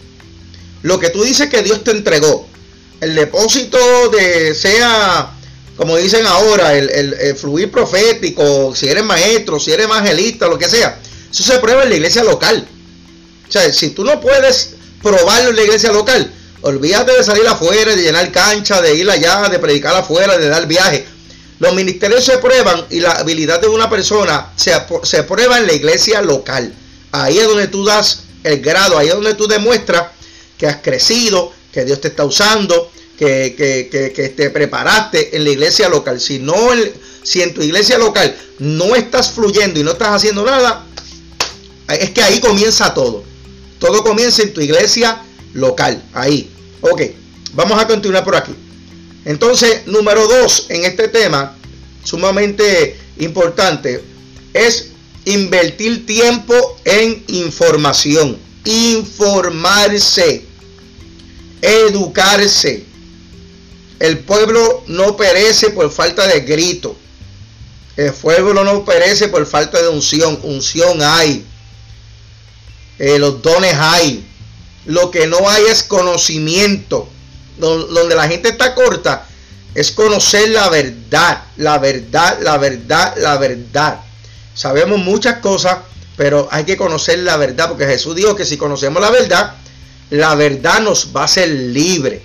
lo 0.83 0.99
que 0.99 1.11
tú 1.11 1.23
dices 1.23 1.49
que 1.49 1.63
Dios 1.63 1.85
te 1.85 1.91
entregó, 1.91 2.47
el 3.01 3.15
depósito 3.15 3.79
de 4.11 4.55
sea, 4.55 5.33
como 5.77 5.97
dicen 5.97 6.27
ahora, 6.27 6.75
el, 6.77 6.91
el, 6.91 7.37
fluir 7.37 7.71
profético, 7.71 8.75
si 8.75 8.89
eres 8.89 9.05
maestro, 9.05 9.59
si 9.59 9.73
eres 9.73 9.87
evangelista, 9.87 10.47
lo 10.47 10.59
que 10.59 10.69
sea, 10.69 10.99
eso 11.31 11.43
se 11.43 11.59
prueba 11.59 11.85
en 11.85 11.91
la 11.91 11.97
iglesia 11.97 12.23
local. 12.23 12.67
O 13.49 13.53
sea, 13.53 13.73
si 13.73 13.91
tú 13.91 14.05
no 14.05 14.21
puedes 14.21 14.75
probarlo 15.03 15.51
en 15.51 15.57
la 15.57 15.63
iglesia 15.63 15.93
local, 15.93 16.31
olvídate 16.61 17.13
de 17.13 17.25
salir 17.25 17.47
afuera, 17.47 17.97
de 17.97 18.03
llenar 18.03 18.31
cancha, 18.31 18.81
de 18.83 18.95
ir 18.95 19.11
allá, 19.11 19.49
de 19.49 19.59
predicar 19.59 19.97
afuera, 19.97 20.37
de 20.37 20.49
dar 20.49 20.67
viaje. 20.67 21.07
Los 21.61 21.75
ministerios 21.75 22.25
se 22.25 22.39
prueban 22.39 22.87
y 22.91 23.01
la 23.01 23.13
habilidad 23.13 23.61
de 23.61 23.69
una 23.69 23.89
persona 23.89 24.51
se, 24.57 24.73
se 25.03 25.23
prueba 25.25 25.59
en 25.59 25.67
la 25.67 25.75
iglesia 25.75 26.23
local. 26.23 26.75
Ahí 27.13 27.39
es 27.39 27.47
donde 27.47 27.69
tú 27.69 27.85
das 27.85 28.23
el 28.43 28.61
grado, 28.61 28.99
ahí 28.99 29.09
es 29.09 29.15
donde 29.15 29.35
tú 29.35 29.47
demuestras 29.47 30.07
que 30.57 30.67
has 30.67 30.77
crecido, 30.77 31.53
que 31.71 31.85
Dios 31.85 32.01
te 32.01 32.09
está 32.09 32.25
usando, 32.25 32.91
que, 33.19 33.55
que, 33.57 34.29
te 34.35 34.49
preparaste 34.49 35.37
en 35.37 35.45
la 35.45 35.51
iglesia 35.51 35.91
local. 35.91 36.19
Si, 36.19 36.39
no, 36.39 36.57
si 37.23 37.43
en 37.43 37.53
tu 37.53 37.61
iglesia 37.61 37.99
local 37.99 38.35
no 38.59 38.97
estás 38.97 39.33
fluyendo 39.33 39.79
y 39.79 39.83
no 39.83 39.93
estás 39.93 40.17
haciendo 40.17 40.43
nada, 40.45 40.87
es 41.89 42.11
que 42.11 42.23
ahí 42.23 42.41
comienza 42.41 42.95
todo. 42.95 43.23
Todo 43.79 44.03
comienza 44.03 44.43
en 44.43 44.55
tu 44.55 44.63
iglesia 44.63 45.23
local. 45.53 46.03
Ahí. 46.15 46.51
Ok, 46.81 47.03
vamos 47.53 47.79
a 47.79 47.87
continuar 47.87 48.25
por 48.25 48.37
aquí. 48.37 48.55
Entonces, 49.31 49.87
número 49.87 50.27
dos 50.27 50.67
en 50.71 50.85
este 50.85 51.07
tema, 51.07 51.57
sumamente 52.03 52.99
importante, 53.19 54.03
es 54.53 54.89
invertir 55.25 56.05
tiempo 56.05 56.77
en 56.85 57.23
información. 57.29 58.37
Informarse 58.65 60.43
educarse. 61.63 62.83
El 64.01 64.19
pueblo 64.19 64.83
no 64.89 65.17
perece 65.17 65.71
por 65.71 65.93
falta 65.93 66.27
de 66.27 66.41
grito. 66.41 66.97
El 67.97 68.13
pueblo 68.13 68.65
no 68.65 68.85
perece 68.85 69.29
por 69.29 69.47
falta 69.47 69.81
de 69.81 69.91
unción. 69.91 70.41
Unción 70.43 71.03
hay. 71.03 71.45
Eh, 72.99 73.17
los 73.21 73.41
dones 73.43 73.75
hay. 73.79 74.27
Lo 74.87 75.13
que 75.13 75.29
no 75.29 75.49
hay 75.49 75.67
es 75.67 75.85
conocimiento. 75.85 77.09
Donde 77.61 78.15
la 78.15 78.29
gente 78.29 78.49
está 78.49 78.75
corta 78.75 79.27
es 79.75 79.91
conocer 79.93 80.49
la 80.49 80.69
verdad. 80.69 81.45
La 81.57 81.79
verdad, 81.79 82.39
la 82.43 82.59
verdad, 82.59 83.15
la 83.19 83.37
verdad. 83.37 84.01
Sabemos 84.55 84.99
muchas 84.99 85.39
cosas, 85.39 85.79
pero 86.17 86.49
hay 86.51 86.65
que 86.65 86.77
conocer 86.77 87.21
la 87.21 87.37
verdad. 87.37 87.69
Porque 87.69 87.87
Jesús 87.87 88.17
dijo 88.17 88.35
que 88.35 88.45
si 88.45 88.57
conocemos 88.57 89.01
la 89.01 89.11
verdad, 89.11 89.55
la 90.11 90.35
verdad 90.35 90.81
nos 90.81 91.15
va 91.15 91.23
a 91.23 91.25
hacer 91.25 91.49
libre. 91.49 92.23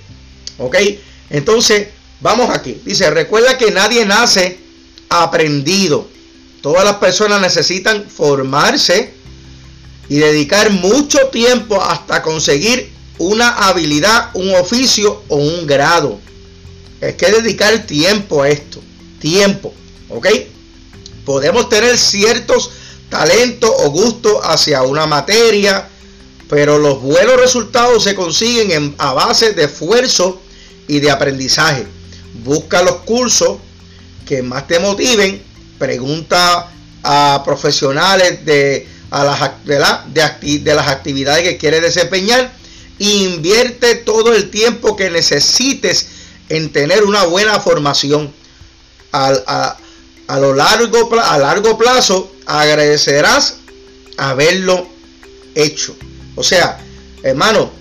¿Ok? 0.57 0.77
Entonces, 1.29 1.89
vamos 2.21 2.49
aquí. 2.49 2.81
Dice, 2.85 3.09
recuerda 3.09 3.57
que 3.57 3.71
nadie 3.71 4.05
nace 4.05 4.59
aprendido. 5.09 6.07
Todas 6.61 6.83
las 6.83 6.95
personas 6.95 7.41
necesitan 7.41 8.09
formarse 8.09 9.13
y 10.09 10.17
dedicar 10.17 10.71
mucho 10.71 11.27
tiempo 11.27 11.81
hasta 11.81 12.21
conseguir 12.21 12.91
una 13.17 13.49
habilidad, 13.49 14.29
un 14.33 14.53
oficio 14.55 15.23
o 15.27 15.35
un 15.37 15.65
grado. 15.65 16.19
Es 17.01 17.15
que 17.15 17.31
dedicar 17.31 17.85
tiempo 17.85 18.41
a 18.43 18.49
esto. 18.49 18.81
Tiempo. 19.19 19.73
¿Ok? 20.09 20.27
Podemos 21.25 21.69
tener 21.69 21.97
ciertos 21.97 22.71
talentos 23.09 23.71
o 23.83 23.89
gustos 23.89 24.39
hacia 24.43 24.83
una 24.83 25.05
materia, 25.05 25.87
pero 26.49 26.77
los 26.77 27.01
buenos 27.01 27.37
resultados 27.37 28.03
se 28.03 28.15
consiguen 28.15 28.95
a 28.97 29.13
base 29.13 29.53
de 29.53 29.65
esfuerzo 29.65 30.41
y 30.87 30.99
de 30.99 31.11
aprendizaje. 31.11 31.85
Busca 32.43 32.83
los 32.83 32.97
cursos 32.97 33.57
que 34.25 34.41
más 34.41 34.67
te 34.67 34.79
motiven, 34.79 35.41
pregunta 35.77 36.69
a 37.03 37.41
profesionales 37.45 38.45
de, 38.45 38.87
las, 39.11 39.65
de, 39.65 40.73
las 40.73 40.87
actividades 40.87 41.43
que 41.43 41.57
quieres 41.57 41.81
desempeñar 41.81 42.51
invierte 42.99 43.95
todo 43.95 44.33
el 44.33 44.49
tiempo 44.49 44.95
que 44.95 45.09
necesites 45.09 46.07
en 46.49 46.71
tener 46.71 47.03
una 47.03 47.23
buena 47.25 47.59
formación. 47.59 48.33
A, 49.11 49.77
a, 50.27 50.39
lo 50.39 50.53
largo, 50.53 51.09
a 51.21 51.37
largo 51.37 51.77
plazo 51.77 52.31
agradecerás 52.45 53.57
haberlo 54.17 54.87
hecho. 55.55 55.95
O 56.35 56.43
sea, 56.43 56.79
hermano, 57.23 57.71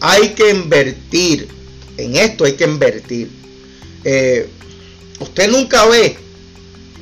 hay 0.00 0.30
que 0.30 0.50
invertir. 0.50 1.48
En 1.96 2.16
esto 2.16 2.44
hay 2.44 2.54
que 2.54 2.64
invertir. 2.64 3.30
Eh, 4.02 4.48
usted 5.20 5.48
nunca 5.48 5.86
ve 5.86 6.18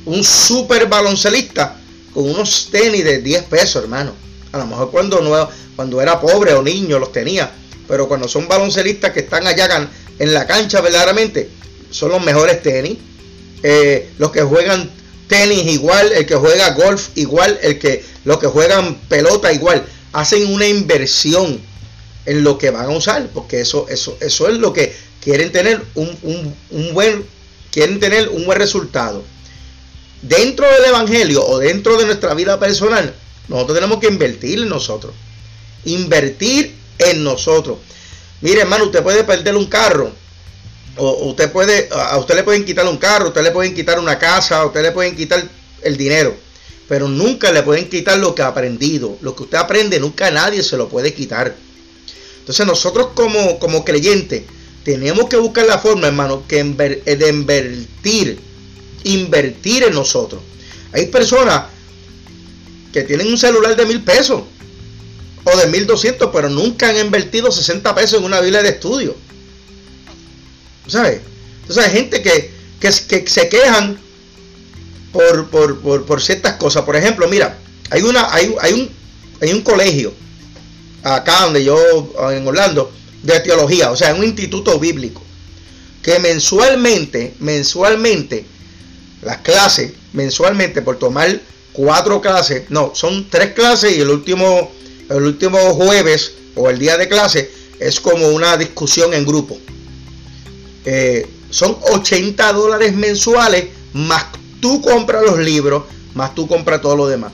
un 0.05 0.23
super 0.23 0.87
baloncelista 0.87 1.79
con 2.13 2.29
unos 2.29 2.69
tenis 2.71 3.03
de 3.03 3.19
10 3.19 3.43
pesos, 3.45 3.83
hermano. 3.83 4.22
A 4.53 4.57
lo 4.59 4.65
mejor 4.67 4.91
cuando, 4.91 5.49
cuando 5.75 6.01
era 6.01 6.21
pobre 6.21 6.53
o 6.53 6.63
niño 6.63 6.99
los 6.99 7.11
tenía. 7.11 7.51
Pero 7.87 8.07
cuando 8.07 8.27
son 8.29 8.47
baloncelistas 8.47 9.11
que 9.11 9.19
están 9.19 9.45
allá 9.45 9.89
en 10.19 10.33
la 10.33 10.47
cancha 10.47 10.79
verdaderamente, 10.79 11.49
son 11.89 12.11
los 12.11 12.23
mejores 12.23 12.61
tenis. 12.63 12.97
Eh, 13.61 14.11
los 14.17 14.31
que 14.31 14.41
juegan 14.41 14.89
tenis 15.27 15.65
igual, 15.71 16.11
el 16.13 16.25
que 16.25 16.35
juega 16.35 16.71
golf 16.71 17.09
igual, 17.15 17.59
el 17.61 17.79
que 17.79 18.03
los 18.23 18.37
que 18.37 18.47
juegan 18.47 18.95
pelota 19.09 19.51
igual 19.51 19.85
hacen 20.11 20.53
una 20.53 20.67
inversión 20.67 21.59
en 22.25 22.43
lo 22.43 22.57
que 22.57 22.69
van 22.69 22.85
a 22.85 22.89
usar, 22.89 23.27
porque 23.33 23.61
eso, 23.61 23.87
eso, 23.89 24.17
eso 24.21 24.47
es 24.47 24.55
lo 24.55 24.71
que 24.71 24.95
quieren 25.21 25.51
tener 25.51 25.81
un, 25.95 26.93
buen, 26.93 27.25
quieren 27.71 27.99
tener 27.99 28.29
un 28.29 28.45
buen 28.45 28.59
resultado. 28.59 29.23
Dentro 30.21 30.65
del 30.71 30.85
Evangelio 30.85 31.45
o 31.45 31.59
dentro 31.59 31.97
de 31.97 32.05
nuestra 32.05 32.33
vida 32.33 32.59
personal, 32.59 33.13
nosotros 33.47 33.75
tenemos 33.75 33.99
que 33.99 34.07
invertir 34.07 34.59
en 34.59 34.69
nosotros. 34.69 35.13
Invertir 35.85 36.75
en 36.99 37.23
nosotros. 37.23 37.77
Mire, 38.41 38.61
hermano, 38.61 38.85
usted 38.85 39.03
puede 39.03 39.23
perder 39.23 39.55
un 39.55 39.65
carro. 39.65 40.11
O 40.97 41.29
usted 41.29 41.51
puede, 41.51 41.89
a 41.91 42.17
usted 42.17 42.35
le 42.35 42.43
pueden 42.43 42.65
quitar 42.65 42.87
un 42.87 42.97
carro, 42.97 43.25
a 43.25 43.27
usted 43.29 43.43
le 43.43 43.51
pueden 43.51 43.73
quitar 43.73 43.99
una 43.99 44.19
casa, 44.19 44.59
a 44.59 44.65
usted 44.65 44.83
le 44.83 44.91
pueden 44.91 45.15
quitar 45.15 45.43
el 45.81 45.97
dinero 45.97 46.35
pero 46.87 47.07
nunca 47.07 47.51
le 47.51 47.63
pueden 47.63 47.89
quitar 47.89 48.19
lo 48.19 48.35
que 48.35 48.41
ha 48.41 48.47
aprendido. 48.47 49.17
Lo 49.21 49.35
que 49.35 49.43
usted 49.43 49.57
aprende, 49.57 49.99
nunca 49.99 50.29
nadie 50.31 50.63
se 50.63 50.77
lo 50.77 50.89
puede 50.89 51.13
quitar. 51.13 51.55
Entonces 52.39 52.65
nosotros 52.65 53.09
como, 53.13 53.57
como 53.59 53.85
creyentes 53.85 54.43
tenemos 54.83 55.29
que 55.29 55.37
buscar 55.37 55.65
la 55.65 55.79
forma, 55.79 56.07
hermano, 56.07 56.43
que 56.47 56.61
de 56.63 57.29
invertir, 57.29 58.39
invertir 59.05 59.83
en 59.83 59.93
nosotros. 59.93 60.41
Hay 60.91 61.07
personas 61.07 61.63
que 62.93 63.03
tienen 63.03 63.27
un 63.27 63.37
celular 63.37 63.75
de 63.75 63.85
mil 63.85 64.01
pesos 64.03 64.43
o 65.43 65.57
de 65.57 65.67
mil 65.67 65.85
doscientos, 65.85 66.29
pero 66.31 66.49
nunca 66.49 66.89
han 66.89 66.97
invertido 66.97 67.51
60 67.51 67.93
pesos 67.95 68.19
en 68.19 68.25
una 68.25 68.39
Biblia 68.39 68.61
de 68.61 68.69
estudio. 68.69 69.15
¿Sabes? 70.87 71.21
Entonces 71.61 71.85
hay 71.85 71.91
gente 71.91 72.21
que, 72.21 72.51
que, 72.79 72.91
se 72.91 73.49
quejan 73.49 73.97
por, 75.11 76.21
ciertas 76.21 76.53
cosas. 76.53 76.83
Por 76.83 76.95
ejemplo, 76.95 77.27
mira, 77.27 77.57
hay, 77.89 78.03
una, 78.03 78.33
hay, 78.33 78.53
hay, 78.61 78.73
un, 78.73 78.89
hay 79.41 79.53
un 79.53 79.61
colegio 79.61 80.13
acá 81.03 81.41
donde 81.41 81.63
yo, 81.63 81.77
en 82.31 82.47
Orlando, 82.47 82.91
de 83.23 83.39
teología, 83.39 83.91
o 83.91 83.95
sea, 83.95 84.13
un 84.13 84.23
instituto 84.23 84.79
bíblico, 84.79 85.21
que 86.01 86.19
mensualmente, 86.19 87.33
mensualmente, 87.39 88.45
las 89.21 89.37
clases, 89.37 89.93
mensualmente, 90.11 90.81
por 90.81 90.99
tomar 90.99 91.39
cuatro 91.73 92.21
clases, 92.21 92.69
no, 92.69 92.93
son 92.95 93.27
tres 93.29 93.53
clases 93.53 93.97
y 93.97 94.01
el 94.01 94.09
último, 94.09 94.71
el 95.09 95.23
último 95.23 95.57
jueves 95.75 96.33
o 96.55 96.69
el 96.69 96.79
día 96.79 96.97
de 96.97 97.07
clase 97.07 97.51
es 97.79 97.99
como 97.99 98.29
una 98.29 98.55
discusión 98.57 99.13
en 99.13 99.25
grupo. 99.25 99.57
Eh, 100.85 101.27
son 101.49 101.77
80 101.91 102.53
dólares 102.53 102.93
mensuales 102.93 103.65
más 103.93 104.25
tú 104.63 104.81
compras 104.81 105.23
los 105.23 105.39
libros, 105.39 105.83
más 106.13 106.33
tú 106.33 106.47
compras 106.47 106.81
todo 106.81 106.95
lo 106.95 107.07
demás. 107.07 107.33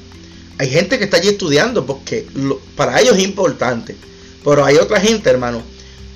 Hay 0.57 0.67
gente 0.67 0.97
que 0.97 1.05
está 1.05 1.17
allí 1.17 1.29
estudiando 1.29 1.85
porque 1.85 2.25
para 2.75 2.99
ellos 2.99 3.17
es 3.17 3.23
importante. 3.23 3.95
Pero 4.43 4.65
hay 4.65 4.77
otra 4.77 4.99
gente, 4.99 5.29
hermano, 5.29 5.61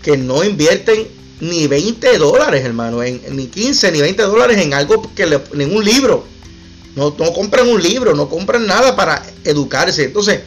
que 0.02 0.18
no 0.18 0.44
invierten 0.44 1.08
ni 1.40 1.68
20 1.68 2.18
dólares, 2.18 2.66
hermano, 2.66 3.04
en, 3.04 3.22
ni 3.32 3.46
15 3.46 3.92
ni 3.92 4.02
20 4.02 4.24
dólares 4.24 4.58
en 4.58 4.74
algo 4.74 5.14
que 5.16 5.28
le, 5.28 5.40
en 5.54 5.76
un 5.76 5.86
libro. 5.86 6.26
No, 6.96 7.16
compran 7.16 7.68
un 7.68 7.82
libro, 7.82 8.14
no 8.14 8.30
compran 8.30 8.68
nada 8.68 8.96
para 8.96 9.24
educarse. 9.44 10.06
Entonces, 10.06 10.42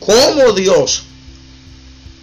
¿cómo 0.00 0.52
Dios 0.52 1.04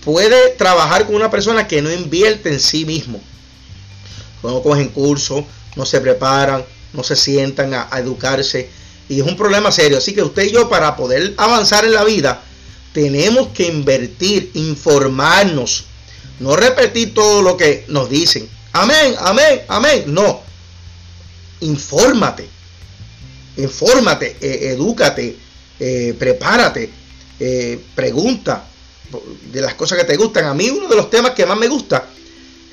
puede 0.04 0.50
trabajar 0.52 1.06
con 1.06 1.16
una 1.16 1.30
persona 1.30 1.68
que 1.68 1.82
no 1.82 1.92
invierte 1.92 2.50
en 2.50 2.60
sí 2.60 2.86
mismo? 2.86 3.22
No 4.42 4.64
cogen 4.64 4.90
cursos, 4.90 5.44
no 5.76 5.86
se 5.86 6.02
preparan, 6.02 6.64
no 6.94 7.04
se 7.04 7.16
sientan 7.16 7.74
a, 7.76 7.90
educarse. 8.00 8.70
Y 9.08 9.20
es 9.20 9.28
un 9.28 9.38
problema 9.38 9.72
serio. 9.72 10.00
Así 10.00 10.14
que 10.14 10.24
usted 10.24 10.46
y 10.46 10.52
yo, 10.52 10.68
para 10.68 10.96
poder 10.96 11.36
avanzar 11.38 11.86
en 11.86 11.94
la 11.94 12.04
vida, 12.04 12.42
tenemos 12.92 13.50
que 13.50 13.68
invertir, 13.68 14.50
informarnos, 14.56 15.86
no 16.40 16.56
repetir 16.56 17.14
todo 17.14 17.44
lo 17.44 17.56
que 17.56 17.86
nos 17.88 18.10
dicen. 18.10 18.50
Amén, 18.72 19.14
amén, 19.20 19.62
amén. 19.68 20.04
No. 20.08 20.42
Infórmate. 21.60 22.59
Infórmate, 23.60 24.38
eh, 24.42 24.72
edúcate, 24.72 25.36
eh, 25.80 26.16
prepárate, 26.18 26.89
eh, 27.39 27.80
pregunta 27.96 28.66
de 29.51 29.62
las 29.62 29.74
cosas 29.75 29.98
que 29.98 30.06
te 30.06 30.18
gustan. 30.18 30.46
A 30.46 30.54
mí 30.54 30.70
uno 30.70 30.88
de 30.88 30.96
los 30.96 31.10
temas 31.10 31.32
que 31.32 31.46
más 31.46 31.58
me 31.58 31.68
gusta 31.68 32.08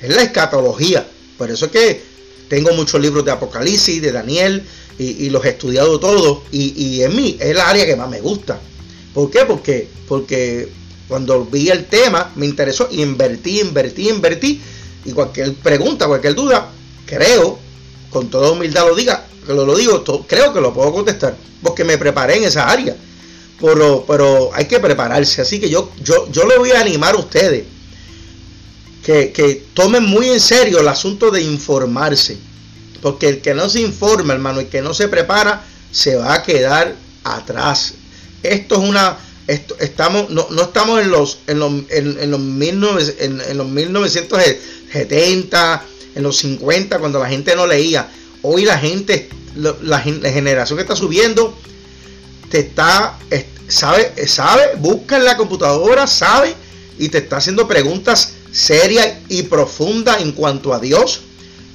es 0.01 0.15
la 0.15 0.23
escatología. 0.23 1.07
Por 1.37 1.51
eso 1.51 1.65
es 1.65 1.71
que 1.71 2.01
tengo 2.47 2.71
muchos 2.73 3.01
libros 3.01 3.25
de 3.25 3.31
Apocalipsis, 3.31 4.01
de 4.01 4.11
Daniel, 4.11 4.63
y, 4.99 5.29
los 5.29 5.45
he 5.45 5.49
estudiado 5.49 5.99
todos. 5.99 6.39
Y, 6.51 6.73
y 6.75 7.03
en 7.03 7.15
mí 7.15 7.37
es 7.39 7.47
el 7.47 7.59
área 7.59 7.85
que 7.85 7.95
más 7.95 8.09
me 8.09 8.19
gusta. 8.19 8.59
¿Por 9.13 9.29
qué? 9.29 9.45
Porque, 9.45 9.87
porque 10.07 10.69
cuando 11.07 11.45
vi 11.45 11.69
el 11.69 11.85
tema 11.85 12.31
me 12.35 12.45
interesó, 12.45 12.87
invertí, 12.91 13.61
invertí, 13.61 14.09
invertí. 14.09 14.61
Y 15.05 15.11
cualquier 15.11 15.53
pregunta, 15.55 16.07
cualquier 16.07 16.35
duda, 16.35 16.69
creo, 17.05 17.59
con 18.09 18.29
toda 18.29 18.51
humildad 18.51 18.87
lo 18.87 18.95
diga, 18.95 19.26
lo, 19.53 19.65
lo 19.65 19.75
digo, 19.75 20.03
creo 20.27 20.53
que 20.53 20.61
lo 20.61 20.73
puedo 20.73 20.93
contestar, 20.93 21.35
porque 21.61 21.83
me 21.83 21.97
preparé 21.97 22.37
en 22.37 22.43
esa 22.43 22.69
área. 22.69 22.95
Pero, 23.59 24.05
pero 24.07 24.51
hay 24.53 24.65
que 24.65 24.79
prepararse. 24.79 25.41
Así 25.41 25.59
que 25.59 25.69
yo, 25.69 25.91
yo, 26.03 26.31
yo 26.31 26.45
le 26.45 26.57
voy 26.57 26.71
a 26.71 26.81
animar 26.81 27.15
a 27.15 27.17
ustedes 27.17 27.65
que, 29.03 29.31
que 29.31 29.63
tomen 29.73 30.03
muy 30.03 30.29
en 30.29 30.39
serio 30.39 30.79
el 30.79 30.87
asunto 30.87 31.31
de 31.31 31.41
informarse. 31.41 32.37
Porque 33.01 33.29
el 33.29 33.41
que 33.41 33.53
no 33.53 33.69
se 33.69 33.81
informa, 33.81 34.33
hermano, 34.33 34.61
y 34.61 34.65
que 34.65 34.81
no 34.81 34.93
se 34.93 35.07
prepara, 35.07 35.63
se 35.91 36.15
va 36.15 36.33
a 36.33 36.43
quedar 36.43 36.95
atrás. 37.23 37.93
Esto 38.43 38.75
es 38.75 38.81
una. 38.81 39.17
Esto, 39.47 39.75
estamos, 39.79 40.29
no, 40.29 40.47
no 40.49 40.63
estamos 40.63 41.01
en 41.01 41.09
los, 41.09 41.39
en 41.47 41.59
los, 41.59 41.71
en, 41.89 42.31
los, 42.31 42.41
en, 43.19 43.57
los 43.57 43.69
1970, 43.69 45.85
en 46.15 46.23
los 46.23 46.37
50, 46.37 46.99
cuando 46.99 47.19
la 47.19 47.29
gente 47.29 47.55
no 47.55 47.65
leía. 47.65 48.09
Hoy 48.41 48.65
la 48.65 48.77
gente, 48.77 49.29
la, 49.55 49.99
generación 49.99 50.77
que 50.77 50.83
está 50.83 50.95
subiendo, 50.95 51.57
te 52.49 52.59
está, 52.59 53.17
sabe, 53.67 54.27
sabe, 54.27 54.75
busca 54.77 55.17
en 55.17 55.25
la 55.25 55.37
computadora, 55.37 56.07
sabe, 56.07 56.53
y 56.99 57.09
te 57.09 57.19
está 57.19 57.37
haciendo 57.37 57.67
preguntas 57.67 58.33
serias 58.51 59.17
y 59.29 59.43
profundas 59.43 60.21
en 60.21 60.31
cuanto 60.31 60.73
a 60.73 60.79
Dios 60.79 61.21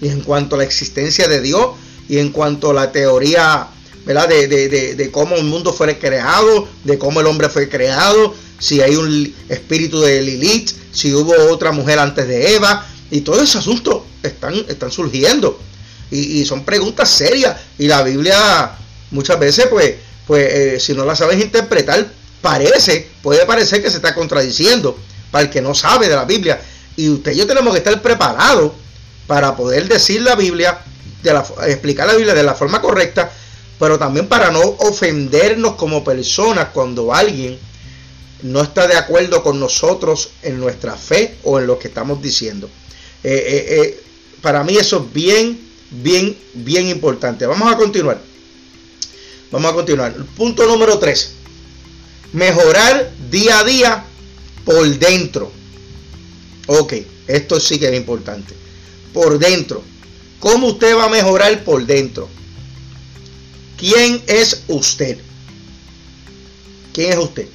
y 0.00 0.08
en 0.08 0.20
cuanto 0.20 0.56
a 0.56 0.58
la 0.58 0.64
existencia 0.64 1.28
de 1.28 1.40
Dios 1.40 1.72
y 2.08 2.18
en 2.18 2.30
cuanto 2.30 2.70
a 2.70 2.74
la 2.74 2.92
teoría 2.92 3.68
¿verdad? 4.04 4.28
De, 4.28 4.48
de, 4.48 5.10
cómo 5.10 5.36
el 5.36 5.44
mundo 5.44 5.72
fue 5.72 5.98
creado, 5.98 6.68
de 6.84 6.98
cómo 6.98 7.20
el 7.20 7.26
hombre 7.26 7.48
fue 7.48 7.68
creado, 7.68 8.34
si 8.58 8.80
hay 8.80 8.96
un 8.96 9.32
espíritu 9.48 10.00
de 10.00 10.22
Lilith, 10.22 10.70
si 10.92 11.14
hubo 11.14 11.32
otra 11.52 11.72
mujer 11.72 11.98
antes 11.98 12.26
de 12.26 12.54
Eva, 12.54 12.86
y 13.10 13.20
todo 13.20 13.42
ese 13.42 13.58
asunto 13.58 14.04
están, 14.22 14.54
están 14.68 14.90
surgiendo. 14.90 15.58
Y, 16.12 16.44
son 16.44 16.64
preguntas 16.64 17.08
serias. 17.08 17.56
Y 17.78 17.88
la 17.88 18.02
Biblia 18.02 18.72
muchas 19.10 19.38
veces, 19.38 19.66
pues, 19.68 19.94
pues 20.26 20.52
eh, 20.52 20.80
si 20.80 20.92
no 20.92 21.06
la 21.06 21.16
sabes 21.16 21.42
interpretar, 21.42 22.06
parece, 22.42 23.08
puede 23.22 23.46
parecer 23.46 23.82
que 23.82 23.90
se 23.90 23.96
está 23.96 24.14
contradiciendo 24.14 24.98
para 25.30 25.44
el 25.44 25.50
que 25.50 25.62
no 25.62 25.74
sabe 25.74 26.08
de 26.08 26.14
la 26.14 26.26
Biblia. 26.26 26.60
Y 26.96 27.08
usted 27.08 27.32
y 27.32 27.36
yo 27.36 27.46
tenemos 27.46 27.72
que 27.72 27.78
estar 27.78 28.02
preparados 28.02 28.72
para 29.26 29.56
poder 29.56 29.88
decir 29.88 30.20
la 30.20 30.34
Biblia, 30.34 30.78
de 31.22 31.32
la, 31.32 31.46
explicar 31.66 32.06
la 32.06 32.14
Biblia 32.14 32.34
de 32.34 32.42
la 32.42 32.54
forma 32.54 32.82
correcta, 32.82 33.32
pero 33.78 33.98
también 33.98 34.28
para 34.28 34.50
no 34.50 34.60
ofendernos 34.60 35.76
como 35.76 36.04
personas 36.04 36.68
cuando 36.74 37.14
alguien 37.14 37.58
no 38.42 38.60
está 38.60 38.86
de 38.86 38.96
acuerdo 38.96 39.42
con 39.42 39.58
nosotros 39.58 40.30
en 40.42 40.60
nuestra 40.60 40.94
fe 40.96 41.36
o 41.44 41.58
en 41.58 41.66
lo 41.66 41.78
que 41.78 41.88
estamos 41.88 42.20
diciendo. 42.20 42.68
Eh, 43.24 43.66
eh, 43.68 44.02
para 44.42 44.64
mí 44.64 44.76
eso 44.76 44.98
es 44.98 45.12
bien, 45.12 45.71
bien, 46.02 46.36
bien 46.54 46.88
importante. 46.88 47.46
Vamos 47.46 47.70
a 47.72 47.76
continuar. 47.76 48.20
Vamos 49.50 49.70
a 49.70 49.74
continuar. 49.74 50.14
Punto 50.36 50.66
número 50.66 50.98
3. 50.98 51.32
Mejorar 52.32 53.12
día 53.30 53.58
a 53.58 53.64
día 53.64 54.04
por 54.64 54.86
dentro. 54.98 55.52
Ok, 56.66 56.94
esto 57.26 57.60
sí 57.60 57.78
que 57.78 57.88
es 57.88 57.94
importante 57.94 58.54
por 59.12 59.38
dentro. 59.38 59.82
¿Cómo 60.40 60.68
usted 60.68 60.96
va 60.96 61.04
a 61.04 61.08
mejorar 61.08 61.62
por 61.64 61.84
dentro? 61.84 62.28
¿Quién 63.76 64.22
es 64.26 64.62
usted? 64.68 65.18
¿Quién 66.92 67.12
es 67.12 67.18
usted? 67.18 67.46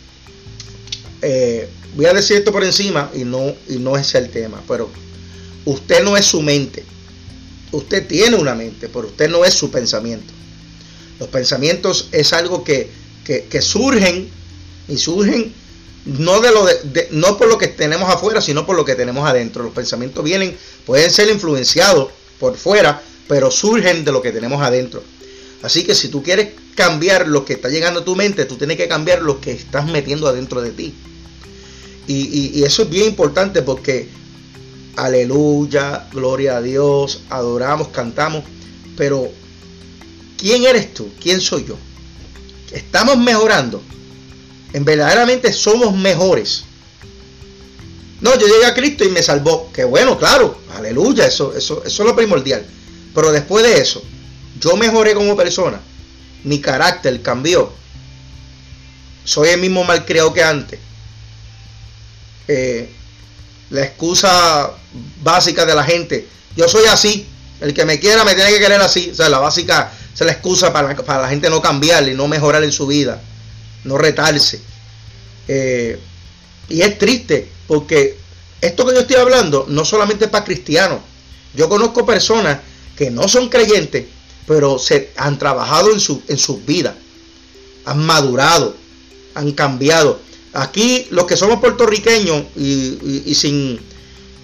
Eh, 1.21 1.69
voy 1.95 2.05
a 2.05 2.13
decir 2.13 2.37
esto 2.37 2.51
por 2.51 2.63
encima 2.63 3.09
y 3.13 3.23
no, 3.23 3.55
y 3.67 3.77
no 3.77 3.97
es 3.97 4.13
el 4.15 4.29
tema, 4.29 4.61
pero 4.67 4.89
usted 5.65 6.03
no 6.03 6.15
es 6.15 6.25
su 6.25 6.41
mente. 6.41 6.85
Usted 7.71 8.07
tiene 8.07 8.35
una 8.37 8.55
mente, 8.55 8.89
pero 8.89 9.07
usted 9.07 9.29
no 9.29 9.43
es 9.43 9.53
su 9.53 9.69
pensamiento. 9.71 10.33
Los 11.19 11.29
pensamientos 11.29 12.09
es 12.11 12.33
algo 12.33 12.63
que, 12.63 12.89
que, 13.25 13.61
surgen 13.61 14.29
y 14.87 14.97
surgen 14.97 15.53
no, 16.05 16.39
de 16.39 16.51
lo 16.51 16.65
de, 16.65 17.07
no 17.11 17.37
por 17.37 17.49
lo 17.49 17.57
que 17.57 17.67
tenemos 17.67 18.09
afuera, 18.09 18.39
sino 18.39 18.65
por 18.65 18.75
lo 18.75 18.85
que 18.85 18.95
tenemos 18.95 19.27
adentro. 19.27 19.63
Los 19.63 19.73
pensamientos 19.73 20.23
vienen 20.23 20.55
Pueden 20.85 21.11
ser 21.11 21.29
influenciados 21.29 22.11
por 22.39 22.55
fuera, 22.55 23.01
pero 23.27 23.51
surgen 23.51 24.05
de 24.05 24.11
lo 24.13 24.21
que 24.21 24.31
tenemos 24.31 24.61
adentro. 24.61 25.03
Así 25.61 25.83
que 25.83 25.93
si 25.95 26.07
tú 26.07 26.23
quieres 26.23 26.49
cambiar 26.75 27.27
lo 27.27 27.43
que 27.43 27.53
está 27.53 27.67
llegando 27.67 27.99
a 27.99 28.05
tu 28.05 28.15
mente, 28.15 28.45
tú 28.45 28.55
tienes 28.55 28.77
que 28.77 28.87
cambiar 28.87 29.21
lo 29.21 29.41
que 29.41 29.51
estás 29.51 29.85
metiendo 29.85 30.27
adentro 30.27 30.61
de 30.61 30.71
ti. 30.71 30.93
Y, 32.07 32.63
eso 32.63 32.83
es 32.83 32.89
bien 32.89 33.07
importante 33.07 33.61
porque, 33.63 34.07
aleluya, 34.97 36.07
gloria 36.11 36.57
a 36.57 36.61
Dios, 36.61 37.21
adoramos, 37.29 37.89
cantamos, 37.89 38.43
pero 38.97 39.29
¿quién 40.37 40.65
eres 40.65 40.93
tú? 40.93 41.09
¿Quién 41.21 41.39
soy 41.39 41.65
yo? 41.65 41.77
¿Estamos 42.71 43.17
mejorando? 43.17 43.81
¿En 44.73 44.83
verdaderamente 44.83 45.53
somos 45.53 45.95
mejores? 45.95 46.63
No, 48.19 48.37
yo 48.37 48.47
llegué 48.47 48.65
a 48.65 48.73
Cristo 48.73 49.05
y 49.05 49.09
me 49.09 49.21
salvó. 49.21 49.71
Que 49.71 49.83
bueno, 49.83 50.17
claro, 50.17 50.59
aleluya, 50.75 51.27
eso, 51.27 51.55
eso, 51.55 51.83
eso 51.85 52.03
es 52.03 52.09
lo 52.09 52.15
primordial. 52.15 52.65
Pero 53.13 53.31
después 53.31 53.63
de 53.63 53.79
eso, 53.79 54.03
yo 54.59 54.75
mejoré 54.75 55.13
como 55.13 55.37
persona. 55.37 55.79
Mi 56.43 56.59
carácter 56.59 57.21
cambió. 57.21 57.71
Soy 59.23 59.49
el 59.49 59.59
mismo 59.59 59.83
malcriado 59.83 60.33
que 60.33 60.43
antes. 60.43 60.79
Eh, 62.47 62.91
la 63.69 63.83
excusa 63.83 64.71
básica 65.23 65.65
de 65.65 65.75
la 65.75 65.83
gente. 65.83 66.27
Yo 66.55 66.67
soy 66.67 66.85
así. 66.85 67.27
El 67.59 67.73
que 67.73 67.85
me 67.85 67.99
quiera 67.99 68.23
me 68.23 68.35
tiene 68.35 68.51
que 68.51 68.59
querer 68.59 68.79
así. 68.81 69.09
O 69.11 69.15
sea, 69.15 69.29
la 69.29 69.39
básica, 69.39 69.91
es 70.13 70.21
la 70.21 70.31
excusa 70.31 70.71
para, 70.71 70.95
para 70.95 71.23
la 71.23 71.29
gente 71.29 71.49
no 71.49 71.61
cambiar 71.61 72.07
y 72.07 72.13
no 72.13 72.27
mejorar 72.27 72.63
en 72.63 72.71
su 72.71 72.87
vida. 72.87 73.21
No 73.83 73.97
retarse. 73.97 74.61
Eh, 75.47 75.99
y 76.69 76.81
es 76.81 76.97
triste 76.97 77.49
porque 77.67 78.17
esto 78.61 78.85
que 78.85 78.93
yo 78.93 79.01
estoy 79.01 79.17
hablando 79.17 79.65
no 79.69 79.85
solamente 79.85 80.25
es 80.25 80.31
para 80.31 80.45
cristianos. 80.45 80.99
Yo 81.53 81.69
conozco 81.69 82.05
personas 82.05 82.59
que 82.95 83.09
no 83.11 83.27
son 83.27 83.49
creyentes, 83.49 84.05
pero 84.45 84.79
se 84.79 85.11
han 85.17 85.37
trabajado 85.37 85.91
en, 85.91 85.99
su, 85.99 86.21
en 86.27 86.37
sus 86.37 86.65
vidas. 86.65 86.95
Han 87.85 88.05
madurado, 88.05 88.75
han 89.35 89.51
cambiado. 89.51 90.19
Aquí 90.57 91.05
los 91.11 91.25
que 91.25 91.37
somos 91.37 91.59
puertorriqueños 91.59 92.45
y, 92.55 93.31
sin, 93.35 93.79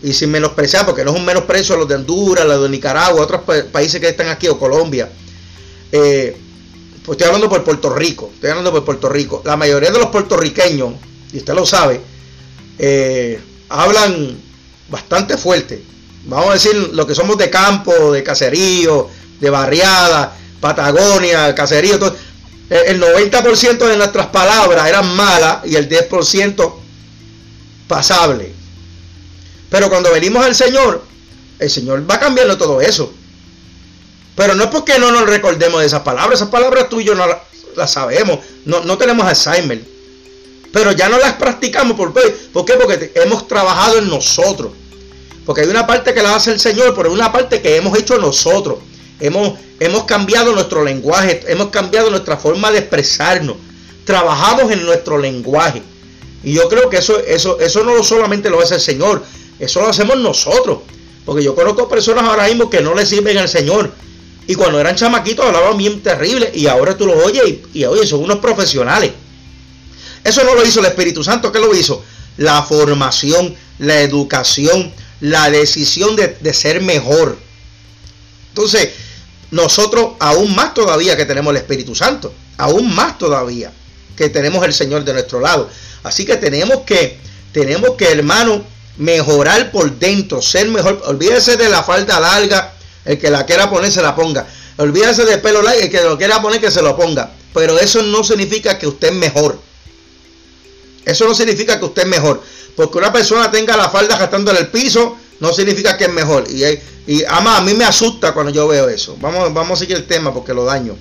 y 0.04 0.14
sin 0.14 0.30
menospreciar, 0.30 0.86
porque 0.86 1.04
no 1.04 1.10
es 1.10 1.18
un 1.18 1.26
menosprecio 1.26 1.74
a 1.74 1.80
los 1.80 1.88
de 1.88 1.96
Honduras, 1.96 2.46
los 2.46 2.62
de 2.62 2.70
Nicaragua, 2.70 3.20
otros 3.20 3.42
países 3.72 4.00
que 4.00 4.10
están 4.10 4.28
aquí, 4.28 4.48
o 4.48 4.60
Colombia. 4.60 5.10
Eh, 5.92 6.38
pues 7.04 7.18
estoy 7.18 7.26
hablando 7.26 7.50
por 7.50 7.64
Puerto 7.64 7.90
Rico, 7.90 8.30
estoy 8.32 8.52
hablando 8.52 8.72
por 8.72 8.86
Puerto 8.86 9.10
Rico. 9.10 9.42
La 9.44 9.58
mayoría 9.58 9.90
de 9.90 9.98
los 9.98 10.10
puertorriqueños, 10.10 10.94
y 11.34 11.38
usted 11.38 11.56
lo 11.56 11.66
sabe, 11.66 12.00
eh, 12.78 13.42
hablan 13.70 14.38
bastante 14.90 15.36
fuerte. 15.36 15.82
Vamos 16.26 16.52
a 16.52 16.54
decir 16.54 16.76
lo 16.94 17.08
que 17.08 17.16
somos 17.16 17.40
de 17.40 17.50
campo, 17.50 18.12
de 18.12 18.22
caserío, 18.22 19.10
de 19.40 19.50
barriada, 19.50 20.38
Patagonia, 20.62 21.56
caserío, 21.56 21.98
todo. 21.98 22.16
El 22.74 23.00
90% 23.00 23.88
de 23.88 23.98
nuestras 23.98 24.28
palabras 24.28 24.88
eran 24.90 25.16
malas 25.16 25.60
y 25.64 25.76
el 25.76 25.88
10% 25.88 26.74
pasable. 27.88 28.52
Pero 29.70 29.90
cuando 29.90 30.12
venimos 30.12 30.44
al 30.44 30.56
Señor, 30.56 31.04
el 31.60 31.70
Señor 31.70 32.10
va 32.10 32.20
cambiando 32.20 32.58
todo 32.58 32.82
eso. 32.82 33.14
Pero 34.36 34.56
no 34.56 34.64
es 34.64 34.70
porque 34.72 34.98
no 34.98 35.12
nos 35.12 35.30
recordemos 35.30 35.82
de 35.82 35.86
esas 35.86 36.02
palabras, 36.02 36.40
esas 36.40 36.50
palabras 36.50 36.90
tú 36.90 37.00
y 37.00 37.04
yo 37.04 37.14
no 37.14 37.26
las 37.76 37.92
sabemos, 37.92 38.40
no, 38.66 38.84
no 38.84 38.98
tenemos 38.98 39.28
Alzheimer. 39.28 39.84
Pero 40.72 40.94
ya 40.94 41.08
no 41.10 41.20
las 41.20 41.34
practicamos. 41.34 41.96
¿Por 41.96 42.12
qué? 42.12 42.22
¿Por 42.52 42.66
qué? 42.66 42.74
Porque 42.74 43.12
hemos 43.14 43.48
trabajado 43.48 44.00
en 44.00 44.10
nosotros. 44.10 44.72
Porque 45.46 45.62
hay 45.62 45.68
una 45.68 45.86
parte 45.86 46.12
que 46.16 46.24
la 46.24 46.36
hace 46.36 46.52
el 46.52 46.60
Señor, 46.60 46.96
pero 46.96 47.10
hay 47.10 47.14
una 47.14 47.32
parte 47.32 47.62
que 47.62 47.76
hemos 47.76 47.96
hecho 48.00 48.18
nosotros. 48.18 48.80
Hemos, 49.24 49.58
hemos 49.80 50.04
cambiado 50.04 50.52
nuestro 50.52 50.84
lenguaje, 50.84 51.46
hemos 51.48 51.70
cambiado 51.70 52.10
nuestra 52.10 52.36
forma 52.36 52.72
de 52.72 52.80
expresarnos. 52.80 53.56
Trabajamos 54.04 54.70
en 54.70 54.86
nuestro 54.86 55.18
lenguaje. 55.18 55.82
Y 56.44 56.52
yo 56.52 56.68
creo 56.68 56.90
que 56.90 56.98
eso, 56.98 57.18
eso, 57.20 57.58
eso 57.62 57.86
no 57.86 58.04
solamente 58.04 58.50
lo 58.50 58.60
hace 58.60 58.76
el 58.76 58.82
Señor, 58.82 59.24
eso 59.60 59.80
lo 59.80 59.88
hacemos 59.88 60.18
nosotros. 60.18 60.80
Porque 61.24 61.42
yo 61.42 61.56
conozco 61.56 61.88
personas 61.88 62.26
ahora 62.26 62.50
mismo 62.50 62.70
que 62.70 62.82
no 62.82 62.94
le 62.94 63.06
sirven 63.06 63.38
al 63.38 63.48
Señor. 63.48 63.94
Y 64.46 64.56
cuando 64.56 64.78
eran 64.78 64.98
chamaquitos 64.98 65.46
hablaban 65.46 65.78
bien 65.78 66.04
terrible. 66.04 66.52
Y 66.54 66.68
ahora 66.68 66.98
tú 66.98 67.06
lo 67.06 67.18
oyes 67.24 67.44
y, 67.48 67.80
y 67.80 67.86
oye, 67.86 68.06
son 68.06 68.26
unos 68.26 68.40
profesionales. 68.40 69.14
Eso 70.22 70.44
no 70.44 70.54
lo 70.54 70.66
hizo 70.66 70.82
el 70.82 70.88
Espíritu 70.88 71.24
Santo. 71.24 71.50
¿Qué 71.50 71.60
lo 71.60 71.74
hizo? 71.74 72.04
La 72.36 72.62
formación, 72.64 73.56
la 73.80 74.02
educación, 74.02 74.92
la 75.22 75.50
decisión 75.50 76.18
de, 76.18 76.36
de 76.42 76.54
ser 76.54 76.82
mejor. 76.82 77.38
Entonces, 78.50 78.90
nosotros 79.54 80.14
aún 80.20 80.56
más 80.56 80.74
todavía 80.74 81.16
que 81.16 81.26
tenemos 81.26 81.52
el 81.52 81.58
Espíritu 81.58 81.94
Santo. 81.94 82.34
Aún 82.58 82.94
más 82.94 83.20
todavía 83.20 83.72
que 84.18 84.30
tenemos 84.30 84.66
el 84.66 84.74
Señor 84.74 85.04
de 85.04 85.14
nuestro 85.14 85.40
lado. 85.40 85.70
Así 86.02 86.26
que 86.26 86.38
tenemos 86.38 86.80
que, 86.88 87.20
tenemos 87.52 87.92
que, 87.92 88.12
hermano, 88.12 88.64
mejorar 88.98 89.72
por 89.72 89.92
dentro, 90.00 90.42
ser 90.42 90.70
mejor. 90.70 91.04
Olvídese 91.06 91.56
de 91.56 91.70
la 91.70 91.84
falda 91.84 92.20
larga, 92.20 92.74
el 93.06 93.20
que 93.20 93.30
la 93.30 93.46
quiera 93.46 93.70
poner 93.70 93.92
se 93.92 94.02
la 94.02 94.16
ponga. 94.16 94.48
Olvídese 94.78 95.24
de 95.24 95.38
pelo 95.38 95.62
largo, 95.62 95.82
el 95.82 95.92
que 95.92 96.02
lo 96.02 96.18
quiera 96.18 96.42
poner 96.42 96.60
que 96.60 96.72
se 96.72 96.82
lo 96.82 96.98
ponga. 96.98 97.32
Pero 97.54 97.78
eso 97.78 98.02
no 98.02 98.24
significa 98.24 98.80
que 98.80 98.88
usted 98.88 99.10
es 99.10 99.16
mejor. 99.16 99.60
Eso 101.06 101.28
no 101.28 101.36
significa 101.36 101.78
que 101.78 101.86
usted 101.86 102.02
es 102.02 102.08
mejor. 102.08 102.42
Porque 102.76 102.98
una 102.98 103.14
persona 103.14 103.52
tenga 103.52 103.78
la 103.78 103.90
falda 103.90 104.18
gastando 104.18 104.50
en 104.50 104.58
el 104.58 104.68
piso, 104.70 105.16
no 105.40 105.54
significa 105.54 105.98
que 105.98 106.06
es 106.06 106.14
mejor. 106.14 106.46
Y, 106.50 106.64
y 107.06 107.24
a 107.28 107.62
mí 107.62 107.74
me 107.74 107.86
asusta 107.86 108.34
cuando 108.34 108.52
yo 108.52 108.68
veo 108.68 108.90
eso. 108.90 109.18
Vamos, 109.20 109.54
vamos 109.54 109.78
a 109.78 109.80
seguir 109.80 109.98
el 109.98 110.06
tema 110.06 110.34
porque 110.34 110.54
lo 110.54 110.66
daño. 110.66 110.96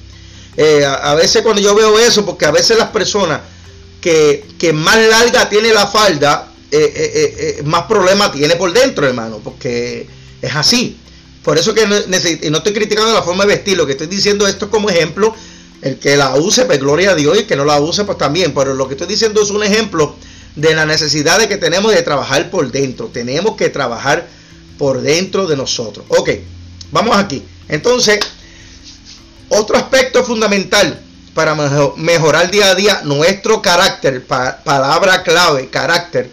Eh, 0.57 0.85
a, 0.85 1.15
veces 1.15 1.43
cuando 1.43 1.63
yo 1.63 1.75
veo 1.75 1.99
eso, 1.99 2.27
porque 2.27 2.45
a 2.45 2.51
veces 2.51 2.77
las 2.77 2.89
personas 2.89 3.41
que, 4.01 4.45
que 4.59 4.73
más 4.73 4.99
larga 4.99 5.49
tiene 5.49 5.73
la 5.73 5.87
falda, 5.87 6.53
eh, 6.71 7.59
eh, 7.59 7.63
más 7.65 7.83
problema 7.83 8.31
tiene 8.33 8.57
por 8.57 8.73
dentro, 8.73 9.07
hermano. 9.07 9.41
Porque 9.43 10.07
es 10.41 10.55
así. 10.55 10.99
Por 11.43 11.59
eso 11.59 11.75
que 11.75 11.87
no, 11.87 11.97
no 11.97 12.59
estoy 12.59 12.73
criticando 12.73 13.13
la 13.13 13.23
forma 13.23 13.45
de 13.45 13.55
vestir, 13.55 13.77
lo 13.77 13.87
que 13.87 13.93
estoy 13.93 14.07
diciendo 14.07 14.47
esto 14.47 14.71
como 14.71 14.91
ejemplo 14.91 15.35
el 15.83 15.99
que 15.99 16.17
la 16.17 16.37
use, 16.37 16.65
pues 16.65 16.79
gloria 16.79 17.11
a 17.11 17.15
Dios, 17.15 17.37
y 17.37 17.41
el 17.41 17.47
que 17.47 17.57
no 17.57 17.65
la 17.65 17.81
use, 17.81 18.05
pues 18.05 18.17
también. 18.17 18.55
Pero 18.55 18.75
lo 18.75 18.87
que 18.87 18.95
estoy 18.95 19.09
diciendo 19.09 19.43
es 19.43 19.51
un 19.51 19.63
ejemplo 19.63 20.15
de 20.57 20.75
la 20.75 20.87
necesidad 20.87 21.39
de 21.39 21.49
que 21.49 21.57
tenemos 21.57 21.93
de 21.93 22.03
trabajar 22.03 22.51
por 22.51 22.71
dentro. 22.71 23.07
Tenemos 23.07 23.57
que 23.57 23.69
trabajar 23.69 24.27
por 24.79 25.01
dentro 25.01 25.47
de 25.47 25.57
nosotros. 25.57 26.05
Ok, 26.09 26.31
vamos 26.91 27.17
aquí. 27.17 27.43
Entonces, 27.69 28.21
otro 29.49 29.77
aspecto 29.77 30.25
fundamental 30.25 31.01
para 31.35 31.55
mejorar 31.97 32.51
día 32.51 32.71
a 32.71 32.75
día 32.75 33.01
nuestro 33.05 33.63
carácter, 33.63 34.25
palabra 34.27 35.23
clave, 35.23 35.69
carácter. 35.71 36.31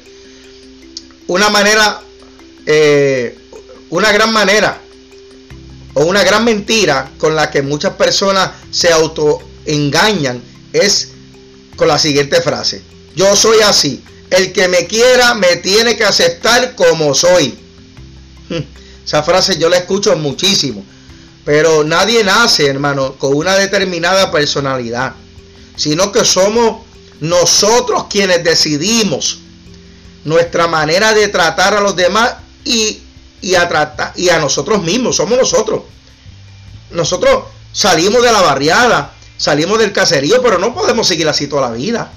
Una 1.27 1.49
manera, 1.49 2.01
eh, 2.65 3.37
una 3.89 4.11
gran 4.11 4.33
manera 4.33 4.79
o 5.93 6.05
una 6.05 6.23
gran 6.23 6.43
mentira 6.43 7.11
con 7.17 7.35
la 7.35 7.49
que 7.49 7.61
muchas 7.61 7.93
personas 7.93 8.51
se 8.71 8.91
autoengañan 8.91 10.41
es 10.73 11.09
con 11.75 11.87
la 11.87 11.99
siguiente 11.99 12.41
frase. 12.41 12.81
Yo 13.15 13.35
soy 13.35 13.59
así. 13.61 14.03
El 14.29 14.53
que 14.53 14.67
me 14.67 14.85
quiera 14.87 15.33
me 15.33 15.57
tiene 15.57 15.97
que 15.97 16.03
aceptar 16.03 16.75
como 16.75 17.13
soy. 17.15 17.57
Esa 19.05 19.23
frase 19.23 19.57
yo 19.57 19.69
la 19.69 19.77
escucho 19.77 20.15
muchísimo. 20.15 20.83
Pero 21.45 21.83
nadie 21.83 22.23
nace, 22.23 22.67
hermano, 22.67 23.13
con 23.13 23.35
una 23.35 23.55
determinada 23.55 24.31
personalidad. 24.31 25.15
Sino 25.75 26.11
que 26.11 26.25
somos 26.25 26.85
nosotros 27.19 28.05
quienes 28.09 28.43
decidimos 28.43 29.39
nuestra 30.25 30.67
manera 30.67 31.13
de 31.13 31.27
tratar 31.29 31.73
a 31.73 31.81
los 31.81 31.95
demás 31.95 32.35
y 32.65 33.01
y 33.41 33.55
a 33.55 33.67
tratar 33.67 34.13
y 34.15 34.29
a 34.29 34.39
nosotros 34.39 34.81
mismos, 34.83 35.15
somos 35.15 35.37
nosotros. 35.37 35.83
Nosotros 36.91 37.43
salimos 37.71 38.21
de 38.21 38.31
la 38.31 38.41
barriada, 38.41 39.13
salimos 39.37 39.79
del 39.79 39.93
caserío, 39.93 40.41
pero 40.41 40.57
no 40.57 40.73
podemos 40.73 41.07
seguir 41.07 41.27
así 41.27 41.47
toda 41.47 41.69
la 41.69 41.75
vida. 41.75 42.11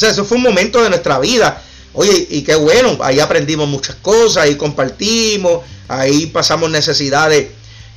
Sea, 0.00 0.10
eso 0.10 0.24
fue 0.24 0.38
un 0.38 0.44
momento 0.44 0.82
de 0.82 0.88
nuestra 0.88 1.18
vida. 1.18 1.62
Oye, 1.92 2.26
y 2.30 2.40
qué 2.42 2.54
bueno, 2.54 2.96
ahí 3.02 3.20
aprendimos 3.20 3.68
muchas 3.68 3.96
cosas, 3.96 4.44
ahí 4.44 4.54
compartimos, 4.54 5.60
ahí 5.88 6.26
pasamos 6.26 6.70
necesidades 6.70 7.48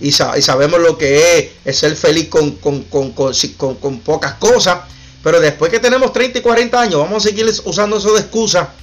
y, 0.01 0.11
sabemos 0.11 0.81
lo 0.81 0.97
que 0.97 1.53
es, 1.63 1.77
ser 1.77 1.95
feliz 1.95 2.27
con, 2.27 2.55
con, 2.55 2.83
con, 2.83 3.99
pocas 3.99 4.33
cosas. 4.33 4.79
Pero 5.23 5.39
después 5.39 5.71
que 5.71 5.79
tenemos 5.79 6.11
30 6.11 6.39
y 6.39 6.41
40 6.41 6.81
años, 6.81 6.99
¿vamos 6.99 7.23
a 7.23 7.29
seguir 7.29 7.49
usando 7.63 7.97
eso 7.97 8.13
de 8.13 8.19
excusa 8.19 8.73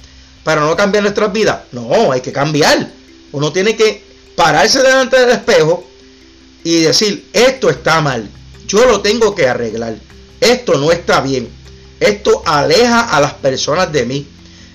para 0.43 0.61
no 0.61 0.75
cambiar 0.75 1.03
nuestras 1.03 1.31
vidas? 1.31 1.59
No, 1.71 2.11
hay 2.11 2.21
que 2.21 2.31
cambiar. 2.31 2.89
Uno 3.33 3.51
tiene 3.51 3.75
que 3.75 4.03
pararse 4.35 4.81
delante 4.81 5.19
del 5.19 5.29
espejo 5.29 5.85
y 6.63 6.81
decir, 6.81 7.29
esto 7.33 7.69
está 7.69 8.01
mal, 8.01 8.27
yo 8.65 8.83
lo 8.85 9.01
tengo 9.01 9.35
que 9.35 9.47
arreglar, 9.47 9.95
esto 10.39 10.79
no 10.79 10.91
está 10.91 11.21
bien, 11.21 11.47
esto 12.01 12.41
aleja 12.45 13.01
a 13.01 13.21
las 13.21 13.35
personas 13.35 13.91
de 13.91 14.05
mí, 14.05 14.27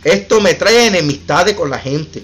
esto 0.05 0.41
me 0.41 0.55
trae 0.55 0.87
enemistades 0.87 1.55
con 1.55 1.69
la 1.69 1.79
gente, 1.79 2.23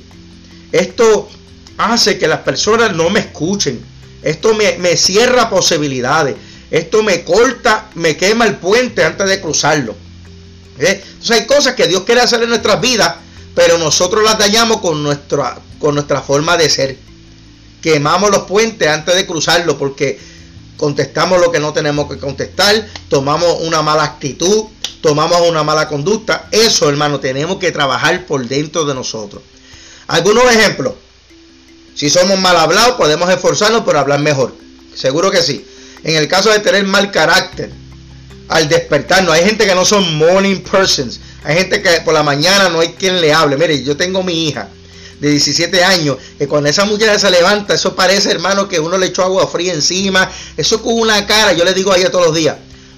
esto 0.71 1.29
hace 1.77 2.19
que 2.19 2.29
las 2.29 2.41
personas 2.41 2.95
no 2.95 3.11
me 3.11 3.21
escuchen, 3.21 3.85
esto 4.23 4.55
me, 4.55 4.97
cierra 4.97 5.51
posibilidades, 5.51 6.37
esto 6.71 7.03
me 7.03 7.25
corta, 7.25 7.91
me 7.97 8.17
quema 8.17 8.47
el 8.47 8.57
puente 8.57 9.05
antes 9.05 9.29
de 9.29 9.41
cruzarlo. 9.41 9.97
¿Eh? 10.79 11.03
Entonces 11.05 11.41
hay 11.41 11.47
cosas 11.47 11.75
que 11.75 11.89
Dios 11.89 12.05
quiere 12.05 12.21
hacer 12.21 12.43
en 12.43 12.49
nuestras 12.49 12.81
vidas, 12.81 13.17
pero 13.55 13.79
nosotros 13.79 14.23
las 14.23 14.39
dañamos 14.39 14.81
con 14.81 15.03
nuestra 15.03 15.59
con 15.81 15.97
nuestra 15.97 16.23
forma 16.23 16.57
de 16.57 16.71
ser. 16.71 16.97
Quemamos 17.83 18.31
los 18.31 18.45
puentes 18.45 18.87
antes 18.87 19.17
de 19.17 19.27
cruzarlo 19.27 19.77
porque 19.77 20.19
contestamos 20.83 21.41
lo 21.41 21.53
que 21.53 21.61
no 21.61 21.73
tenemos 21.73 22.11
que 22.11 22.19
contestar, 22.19 22.89
tomamos 23.09 23.61
una 23.61 23.83
mala 23.83 24.03
actitud, 24.03 24.65
tomamos 25.01 25.41
una 25.43 25.63
mala 25.63 25.87
conducta. 25.87 26.49
Eso, 26.51 26.89
hermano, 26.89 27.21
tenemos 27.21 27.59
que 27.59 27.71
trabajar 27.71 28.27
por 28.27 28.45
dentro 28.49 28.85
de 28.85 28.93
nosotros. 28.93 29.45
Algunos 30.09 30.45
ejemplos. 30.53 30.95
Si 31.95 32.11
somos 32.11 32.37
mal 32.41 32.57
hablados, 32.57 32.97
podemos 32.97 33.31
esforzarnos 33.31 33.83
por 33.83 33.97
hablar 33.97 34.19
mejor. 34.19 34.57
Seguro 34.93 35.31
que 35.31 35.41
sí. 35.41 35.65
En 36.03 36.17
el 36.17 36.27
caso 36.27 36.51
de 36.51 36.59
tener 36.59 36.83
mal 36.83 37.13
carácter, 37.13 37.71
al 38.49 38.69
despertarnos, 38.69 39.33
hay 39.33 39.45
gente 39.45 39.65
que 39.65 39.77
no 39.77 39.85
son 39.85 40.17
morning 40.17 40.65
persons. 40.69 41.21
Hay 41.45 41.59
gente 41.59 41.81
que 41.81 42.01
por 42.01 42.13
la 42.13 42.25
mañana 42.25 42.71
no 42.71 42.81
hay 42.81 42.89
quien 42.95 43.21
le 43.21 43.33
hable. 43.33 43.57
Mire, 43.57 43.85
yo 43.85 43.97
tengo 43.97 44.25
mi 44.25 44.49
hija 44.49 44.69
de 45.23 45.31
17 45.31 45.85
años, 45.85 46.17
que 46.37 46.49
cuando 46.49 46.69
esa 46.69 46.85
mujer 46.85 47.19
se 47.21 47.31
levanta, 47.31 47.75
eso 47.75 47.95
parece, 47.95 48.33
hermano, 48.33 48.67
que 48.69 48.81
uno 48.81 48.99
le 48.99 49.07
echó 49.07 49.23
agua 49.23 49.47
fría 49.47 49.73
encima, 49.73 50.29
eso 50.57 50.83
con 50.83 50.99
una 50.99 51.25
cara, 51.29 51.53
yo 51.53 51.65
le 51.65 51.75
digo 51.75 51.93
a 51.93 51.97
ella 51.97 52.11
todos 52.11 52.27
los 52.27 52.35
días, 52.35 52.57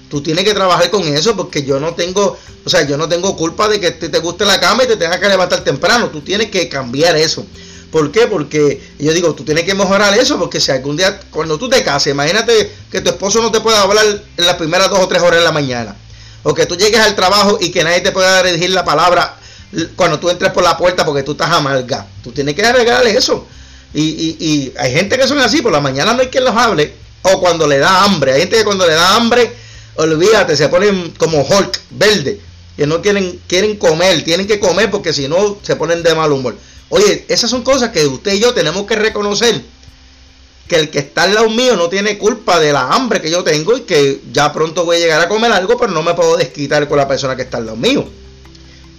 tú 0.09 0.23
tienes 0.23 0.43
que 0.43 0.55
trabajar 0.55 0.89
con 0.89 1.03
eso 1.03 1.35
porque 1.35 1.61
yo 1.61 1.79
no 1.79 1.93
tengo, 1.93 2.35
o 2.65 2.69
sea, 2.69 2.81
yo 2.81 2.97
no 2.97 3.07
tengo 3.07 3.37
culpa 3.37 3.69
de 3.69 3.79
que 3.79 3.91
te, 3.91 4.09
te 4.09 4.17
guste 4.17 4.43
la 4.43 4.59
cama 4.59 4.85
y 4.85 4.87
te 4.87 4.97
tengas 4.97 5.19
que 5.19 5.27
levantar 5.27 5.63
temprano, 5.63 6.09
tú 6.09 6.21
tienes 6.21 6.49
que 6.49 6.67
cambiar 6.67 7.15
eso. 7.15 7.45
¿Por 7.91 8.11
qué? 8.11 8.25
Porque 8.25 8.81
yo 8.97 9.13
digo, 9.13 9.35
tú 9.35 9.43
tienes 9.43 9.63
que 9.63 9.75
mejorar 9.75 10.17
eso, 10.17 10.39
porque 10.39 10.59
si 10.59 10.71
algún 10.71 10.97
día, 10.97 11.19
cuando 11.29 11.59
tú 11.59 11.69
te 11.69 11.83
cases, 11.83 12.11
imagínate 12.11 12.71
que 12.91 13.01
tu 13.01 13.11
esposo 13.11 13.39
no 13.39 13.51
te 13.51 13.61
pueda 13.61 13.83
hablar 13.83 14.03
en 14.35 14.45
las 14.47 14.55
primeras 14.55 14.89
dos 14.89 14.97
o 14.97 15.07
tres 15.07 15.21
horas 15.21 15.41
de 15.41 15.45
la 15.45 15.51
mañana, 15.51 15.95
o 16.41 16.55
que 16.55 16.65
tú 16.65 16.75
llegues 16.75 17.01
al 17.01 17.15
trabajo 17.15 17.59
y 17.61 17.69
que 17.69 17.83
nadie 17.83 18.01
te 18.01 18.11
pueda 18.11 18.41
dirigir 18.41 18.71
la 18.71 18.83
palabra 18.83 19.37
cuando 19.95 20.19
tú 20.19 20.29
entres 20.29 20.51
por 20.51 20.63
la 20.63 20.77
puerta 20.77 21.05
porque 21.05 21.23
tú 21.23 21.33
estás 21.33 21.51
amarga. 21.51 22.07
Tú 22.23 22.31
tienes 22.31 22.55
que 22.55 22.65
arreglar 22.65 23.05
eso. 23.07 23.47
Y, 23.93 24.73
hay 24.77 24.91
gente 24.91 25.17
que 25.17 25.27
son 25.27 25.39
así, 25.39 25.61
por 25.61 25.71
la 25.71 25.79
mañana 25.79 26.13
no 26.13 26.21
hay 26.21 26.27
quien 26.27 26.43
los 26.43 26.55
hable. 26.55 26.93
O 27.23 27.39
cuando 27.39 27.67
le 27.67 27.79
da 27.79 28.03
hambre. 28.03 28.33
Hay 28.33 28.41
gente 28.41 28.57
que 28.57 28.65
cuando 28.65 28.85
le 28.85 28.93
da 28.93 29.15
hambre, 29.15 29.51
olvídate, 29.95 30.55
se 30.55 30.69
ponen 30.69 31.13
como 31.17 31.41
Hulk, 31.41 31.79
verde. 31.91 32.39
Que 32.75 32.85
no 32.85 33.01
quieren, 33.01 33.39
quieren 33.47 33.77
comer, 33.77 34.23
tienen 34.23 34.47
que 34.47 34.59
comer 34.59 34.91
porque 34.91 35.13
si 35.13 35.27
no 35.27 35.57
se 35.61 35.75
ponen 35.75 36.03
de 36.03 36.13
mal 36.13 36.31
humor. 36.31 36.55
Oye, 36.89 37.25
esas 37.29 37.49
son 37.49 37.63
cosas 37.63 37.91
que 37.91 38.05
usted 38.05 38.33
y 38.33 38.39
yo 38.39 38.53
tenemos 38.53 38.85
que 38.85 38.95
reconocer. 38.95 39.61
Que 40.67 40.79
el 40.79 40.89
que 40.89 40.99
está 40.99 41.23
al 41.23 41.35
lado 41.35 41.49
mío 41.49 41.75
no 41.75 41.89
tiene 41.89 42.17
culpa 42.17 42.59
de 42.59 42.73
la 42.73 42.89
hambre 42.89 43.21
que 43.21 43.31
yo 43.31 43.43
tengo 43.43 43.77
y 43.77 43.81
que 43.81 44.19
ya 44.31 44.51
pronto 44.51 44.83
voy 44.83 44.97
a 44.97 44.99
llegar 44.99 45.21
a 45.21 45.29
comer 45.29 45.51
algo, 45.51 45.77
pero 45.77 45.91
no 45.91 46.03
me 46.03 46.15
puedo 46.15 46.37
desquitar 46.37 46.87
con 46.87 46.97
la 46.97 47.07
persona 47.07 47.35
que 47.35 47.43
está 47.43 47.57
al 47.57 47.67
lado 47.67 47.77
mío 47.77 48.05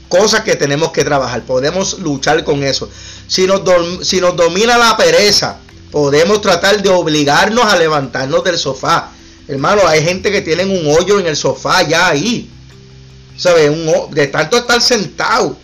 cosas 0.09 0.43
que 0.43 0.57
tenemos 0.57 0.93
que 0.93 1.05
trabajar. 1.05 1.43
Podemos 1.43 1.99
luchar 1.99 2.45
con 2.45 2.63
eso. 2.63 2.89
Si 3.27 3.47
nos, 3.47 3.63
si 4.07 4.21
nos 4.21 4.37
domina 4.37 4.79
la 4.79 4.97
pereza, 4.97 5.59
Podemos 5.91 6.41
tratar 6.41 6.83
de 6.83 6.89
obligarnos 6.91 7.65
a 7.65 7.77
levantarnos 7.77 8.45
del 8.45 8.59
sofá. 8.59 9.13
Hermano, 9.49 9.81
hay 9.87 10.03
gente 10.03 10.31
que 10.33 10.43
tienen 10.43 10.71
un 10.71 10.87
hoyo 10.95 11.19
en 11.21 11.27
el 11.27 11.37
sofá 11.37 11.83
ya 11.89 12.09
ahí. 12.09 12.51
¿Sabes? 13.37 13.71
De 14.11 14.27
tanto 14.27 14.59
estar 14.59 14.83
sentado, 14.83 15.57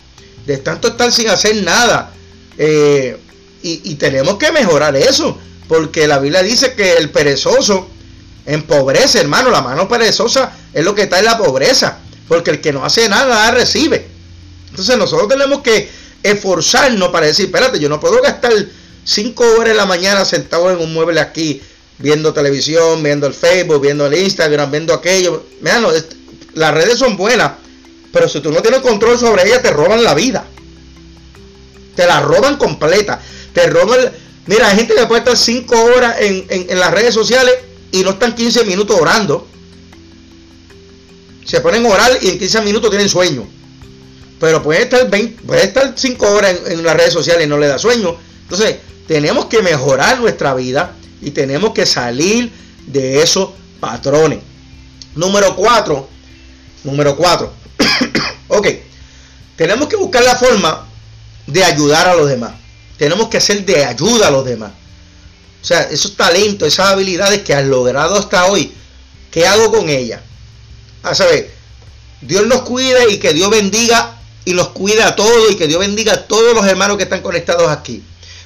de 0.47 0.57
tanto 0.59 0.89
estar 0.89 1.13
sin 1.13 1.29
hacer 1.29 1.63
nada. 1.63 2.13
Eh, 2.57 3.19
y, 3.63 3.95
tenemos 3.97 4.37
que 4.37 4.51
mejorar 4.53 4.97
eso. 4.97 5.37
Porque 5.69 6.07
la 6.07 6.19
Biblia 6.19 6.43
dice 6.43 6.73
que 6.73 6.95
el 6.95 7.11
perezoso 7.11 7.89
empobrece, 8.47 9.21
hermano. 9.21 9.51
La 9.51 9.61
mano 9.61 9.89
perezosa 9.89 10.53
es 10.73 10.83
lo 10.83 10.95
que 10.95 11.03
está 11.03 11.19
en 11.19 11.27
la 11.27 11.37
pobreza. 11.37 11.99
Porque 12.27 12.53
el 12.53 12.61
que 12.61 12.73
no 12.73 12.85
hace 12.85 13.09
nada, 13.09 13.27
nada 13.27 13.51
recibe. 13.51 14.07
Entonces 14.73 14.97
nosotros 14.97 15.29
tenemos 15.29 15.61
que 15.61 15.87
esforzarnos 16.23 17.11
para 17.11 17.27
decir, 17.27 17.47
espérate, 17.47 17.79
yo 17.79 17.91
no 17.91 18.01
puedo 18.01 18.23
gastar 18.23 18.53
cinco 19.05 19.45
horas 19.59 19.73
en 19.73 19.77
la 19.77 19.85
mañana 19.85 20.25
sentado 20.25 20.71
en 20.71 20.79
un 20.79 20.95
mueble 20.95 21.21
aquí, 21.21 21.61
viendo 21.99 22.33
televisión, 22.33 23.03
viendo 23.03 23.27
el 23.27 23.35
Facebook, 23.35 23.83
viendo 23.83 24.07
el 24.07 24.15
Instagram, 24.15 24.71
viendo 24.71 24.95
aquello. 24.95 25.45
Mira, 25.61 25.79
las 26.55 26.75
redes 26.75 26.99
son 26.99 27.19
buenas, 27.19 27.53
pero 28.15 28.31
si 28.31 28.41
tú 28.41 28.51
no 28.51 28.63
tienes 28.63 28.81
control 28.81 29.19
sobre 29.19 29.47
ellas, 29.47 29.61
te 29.61 29.71
roban 29.71 30.03
la 30.03 30.15
vida. 30.15 30.47
Te 31.95 32.07
la 32.07 32.21
roban 32.21 32.57
completa. 32.57 33.21
Te 33.53 33.67
roban. 33.67 34.11
Mira, 34.47 34.71
hay 34.71 34.77
gente 34.79 34.95
que 34.95 35.07
puede 35.07 35.19
estar 35.19 35.37
cinco 35.37 35.79
horas 35.85 36.17
en, 36.19 36.47
en 36.49 36.81
las 36.81 36.93
redes 36.93 37.13
sociales 37.13 37.53
y 37.91 38.03
no 38.05 38.13
están 38.13 38.35
15 38.35 38.65
minutos 38.65 38.99
orando. 38.99 39.47
Se 41.45 41.61
ponen 41.61 41.85
a 41.85 41.91
orar 41.91 42.19
y 42.23 42.31
en 42.31 42.39
15 42.39 42.63
minutos 42.63 42.89
tienen 42.89 43.11
sueño. 43.11 43.47
Pero 44.43 44.61
puede 44.61 44.83
estar, 44.83 45.09
20, 45.09 45.43
puede 45.45 45.63
estar 45.63 45.93
5 45.95 46.33
horas 46.33 46.57
en, 46.67 46.83
las 46.83 46.97
redes 46.97 47.13
sociales 47.13 47.47
y 47.47 47.49
no 47.49 47.59
le 47.59 47.69
da 47.69 47.79
sueño. 47.79 48.17
Entonces, 48.43 48.79
tenemos 49.07 49.45
que 49.45 49.63
mejorar 49.63 50.19
nuestra 50.19 50.53
vida 50.53 50.97
y 51.21 51.31
tenemos 51.31 51.71
que 51.73 51.87
salir 51.87 52.51
de 52.89 53.23
esos 53.23 53.51
patrones. 53.79 54.41
Número 55.15 55.55
4. 55.55 56.09
Número 56.83 57.17
4. 57.17 57.53
ok. 58.49 58.67
Tenemos 59.55 59.87
que 59.87 59.95
buscar 59.95 60.25
la 60.25 60.35
forma 60.35 60.89
de 61.47 61.63
ayudar 61.63 62.09
a 62.09 62.17
los 62.17 62.29
demás. 62.29 62.55
Tenemos 62.99 63.29
que 63.29 63.37
hacer 63.37 63.65
de 63.65 63.85
ayuda 63.85 64.27
a 64.27 64.33
los 64.33 64.45
demás. 64.45 64.73
O 65.63 65.65
sea, 65.65 65.83
esos 65.83 66.17
talentos, 66.17 66.67
esas 66.67 66.89
habilidades 66.89 67.43
que 67.43 67.55
has 67.55 67.65
logrado 67.65 68.17
hasta 68.17 68.47
hoy, 68.47 68.73
¿qué 69.31 69.47
hago 69.47 69.71
con 69.71 69.89
ellas? 69.89 70.21
A 71.05 71.15
saber, 71.15 71.49
Dios 72.21 72.45
nos 72.49 72.63
cuide 72.63 73.09
y 73.09 73.19
que 73.19 73.33
Dios 73.33 73.49
bendiga 73.49 74.19
y 74.45 74.55
los 74.55 74.69
cuide 74.69 75.03
a 75.03 75.15
todos 75.17 75.51
y 75.51 75.57
que 75.57 75.69
Dios 75.69 75.81
bendiga 75.81 76.15
a 76.15 76.27
todos 76.27 76.55
los 76.55 76.67
hermanos 76.67 76.97
que 76.97 77.05
están 77.05 77.23
conectados 77.23 77.69
aquí. 77.69 78.03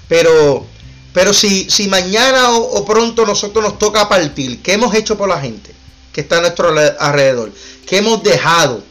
Pero, 0.09 0.67
pero 1.13 1.33
si, 1.33 1.69
si 1.71 1.89
mañana 1.89 2.51
o, 2.51 2.85
pronto 2.85 3.25
nosotros 3.27 3.65
nos 3.65 3.79
toca 3.79 4.09
partir, 4.09 4.63
¿qué 4.63 4.75
hemos 4.75 4.95
hecho 4.95 5.17
por 5.17 5.29
la 5.29 5.41
gente 5.41 5.71
que 6.13 6.21
está 6.21 6.39
a 6.39 6.41
nuestro 6.43 6.69
alrededor? 6.99 7.53
¿Qué 7.87 7.99
hemos 7.99 8.23
dejado? 8.23 8.83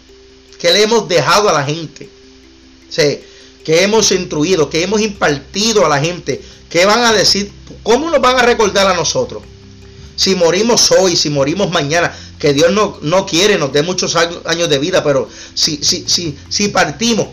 ¿Qué 0.60 0.72
le 0.72 0.84
hemos 0.84 1.08
dejado 1.08 1.50
a 1.50 1.54
la 1.54 1.64
gente? 1.64 2.10
Sí, 2.90 3.20
¿Qué 3.66 3.82
hemos 3.82 4.12
instruido? 4.12 4.70
¿Qué 4.70 4.84
hemos 4.84 5.02
impartido 5.02 5.86
a 5.86 5.90
la 5.90 6.00
gente? 6.00 6.40
¿Qué 6.70 6.86
van 6.86 7.04
a 7.04 7.12
decir? 7.12 7.52
¿Cómo 7.82 8.12
nos 8.12 8.22
van 8.22 8.38
a 8.38 8.44
recordar 8.44 8.88
a 8.88 8.94
nosotros? 8.94 9.42
Si 10.16 10.36
morimos 10.36 10.92
hoy, 10.92 11.16
si 11.16 11.32
morimos 11.32 11.72
mañana, 11.72 12.16
que 12.46 12.54
Dios 12.54 12.72
no, 12.72 13.00
no 13.02 13.26
quiere, 13.26 13.58
nos 13.58 13.74
dé 13.74 13.82
muchos 13.82 14.16
años 14.16 14.70
de 14.70 14.78
vida, 14.78 15.04
pero 15.04 15.28
si, 15.56 15.78
si, 15.78 16.08
si, 16.08 16.38
si 16.48 16.68
partimos, 16.68 17.30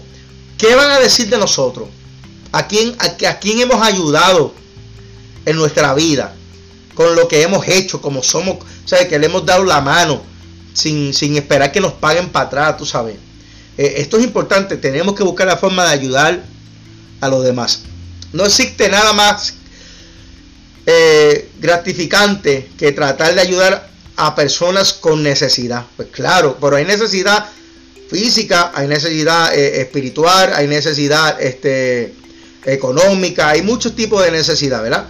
¿qué 0.57 0.75
van 0.75 0.91
a 0.91 0.99
decir 1.01 1.29
de 1.29 1.37
nosotros? 1.37 1.87
¿A 2.51 2.67
quién, 2.67 2.97
a, 2.99 3.29
a 3.29 3.39
quién 3.39 3.61
hemos 3.61 3.87
ayudado 3.87 4.55
en 5.45 5.57
nuestra 5.57 5.93
vida? 5.93 6.35
Con 6.95 7.15
lo 7.15 7.29
que 7.29 7.43
hemos 7.43 7.69
hecho, 7.69 8.01
como 8.01 8.23
somos, 8.23 8.65
¿sabes? 8.87 9.09
Que 9.09 9.19
le 9.19 9.27
hemos 9.27 9.45
dado 9.45 9.65
la 9.65 9.83
mano 9.83 10.23
sin, 10.73 11.13
sin 11.13 11.37
esperar 11.37 11.73
que 11.73 11.83
nos 11.83 11.93
paguen 11.93 12.31
para 12.31 12.47
atrás, 12.47 12.79
tú 12.79 12.87
sabes. 12.87 13.17
Eh, 13.77 13.97
esto 13.99 14.17
es 14.17 14.25
importante, 14.25 14.79
tenemos 14.79 15.15
que 15.15 15.25
buscar 15.25 15.47
la 15.47 15.59
forma 15.59 15.85
de 15.85 15.91
ayudar 15.91 16.43
a 17.21 17.29
los 17.29 17.45
demás. 17.45 17.83
No 18.33 18.47
existe 18.47 18.89
nada 18.89 19.13
más 19.13 19.53
eh, 20.87 21.51
gratificante 21.61 22.71
que 22.79 22.93
tratar 22.93 23.35
de 23.35 23.43
ayudar 23.43 23.92
a 24.17 24.35
personas 24.35 24.93
con 24.93 25.23
necesidad. 25.23 25.87
Pues 25.97 26.09
claro, 26.09 26.57
pero 26.61 26.77
hay 26.77 26.85
necesidad 26.85 27.47
física, 28.11 28.73
hay 28.75 28.89
necesidad 28.89 29.55
eh, 29.55 29.81
espiritual, 29.81 30.53
hay 30.55 30.67
necesidad 30.67 31.41
este, 31.41 32.15
económica, 32.65 33.51
hay 33.51 33.63
muchos 33.63 33.97
tipos 33.97 34.23
de 34.23 34.31
necesidad, 34.31 34.83
¿verdad? 34.83 35.09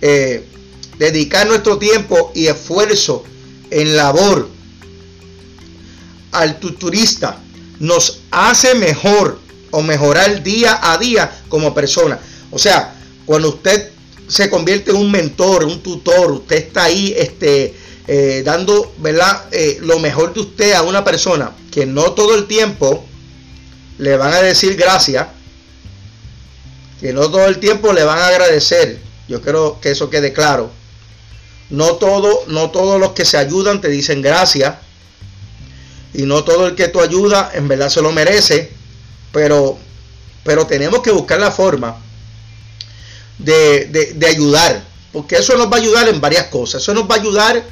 Eh, 0.00 0.44
dedicar 0.98 1.46
nuestro 1.46 1.78
tiempo 1.78 2.32
y 2.34 2.46
esfuerzo 2.46 3.24
en 3.70 3.96
labor 3.96 4.48
al 6.32 6.58
turista 6.58 7.38
nos 7.78 8.20
hace 8.30 8.74
mejor 8.74 9.38
o 9.70 9.82
mejorar 9.82 10.42
día 10.42 10.78
a 10.82 10.98
día 10.98 11.42
como 11.48 11.74
persona. 11.74 12.18
O 12.50 12.58
sea, 12.58 12.94
cuando 13.24 13.48
usted 13.48 13.90
se 14.28 14.48
convierte 14.48 14.90
en 14.90 14.96
un 14.96 15.10
mentor, 15.10 15.64
un 15.64 15.82
tutor, 15.82 16.32
usted 16.32 16.56
está 16.56 16.84
ahí 16.84 17.14
este, 17.16 17.74
eh, 18.06 18.42
dando 18.44 18.92
¿verdad? 18.98 19.44
Eh, 19.52 19.78
lo 19.80 19.98
mejor 19.98 20.34
de 20.34 20.40
usted 20.40 20.72
a 20.72 20.82
una 20.82 21.04
persona 21.04 21.52
que 21.70 21.86
no 21.86 22.12
todo 22.12 22.34
el 22.34 22.46
tiempo 22.46 23.04
le 23.98 24.16
van 24.16 24.32
a 24.32 24.42
decir 24.42 24.76
gracias, 24.76 25.28
que 27.00 27.12
no 27.12 27.30
todo 27.30 27.46
el 27.46 27.58
tiempo 27.58 27.92
le 27.92 28.04
van 28.04 28.18
a 28.18 28.28
agradecer. 28.28 28.98
Yo 29.28 29.40
creo 29.40 29.80
que 29.80 29.90
eso 29.90 30.10
quede 30.10 30.32
claro. 30.32 30.70
No 31.70 31.94
todo, 31.94 32.44
no 32.48 32.70
todos 32.70 33.00
los 33.00 33.12
que 33.12 33.24
se 33.24 33.38
ayudan 33.38 33.80
te 33.80 33.88
dicen 33.88 34.20
gracias. 34.20 34.74
Y 36.14 36.22
no 36.22 36.44
todo 36.44 36.66
el 36.66 36.74
que 36.74 36.88
tú 36.88 37.00
ayuda 37.00 37.50
en 37.54 37.68
verdad 37.68 37.88
se 37.88 38.02
lo 38.02 38.12
merece. 38.12 38.70
Pero, 39.32 39.78
pero 40.44 40.66
tenemos 40.66 41.00
que 41.00 41.10
buscar 41.10 41.40
la 41.40 41.50
forma 41.50 41.96
de, 43.38 44.26
ayudar, 44.28 44.84
porque 45.12 45.36
eso 45.36 45.56
nos 45.56 45.68
va 45.68 45.76
a 45.76 45.80
ayudar 45.80 46.08
en 46.08 46.20
varias 46.20 46.46
cosas. 46.46 46.82
Eso 46.82 46.94
nos 46.94 47.08
va 47.08 47.16
a 47.16 47.18
ayudar 47.18 47.64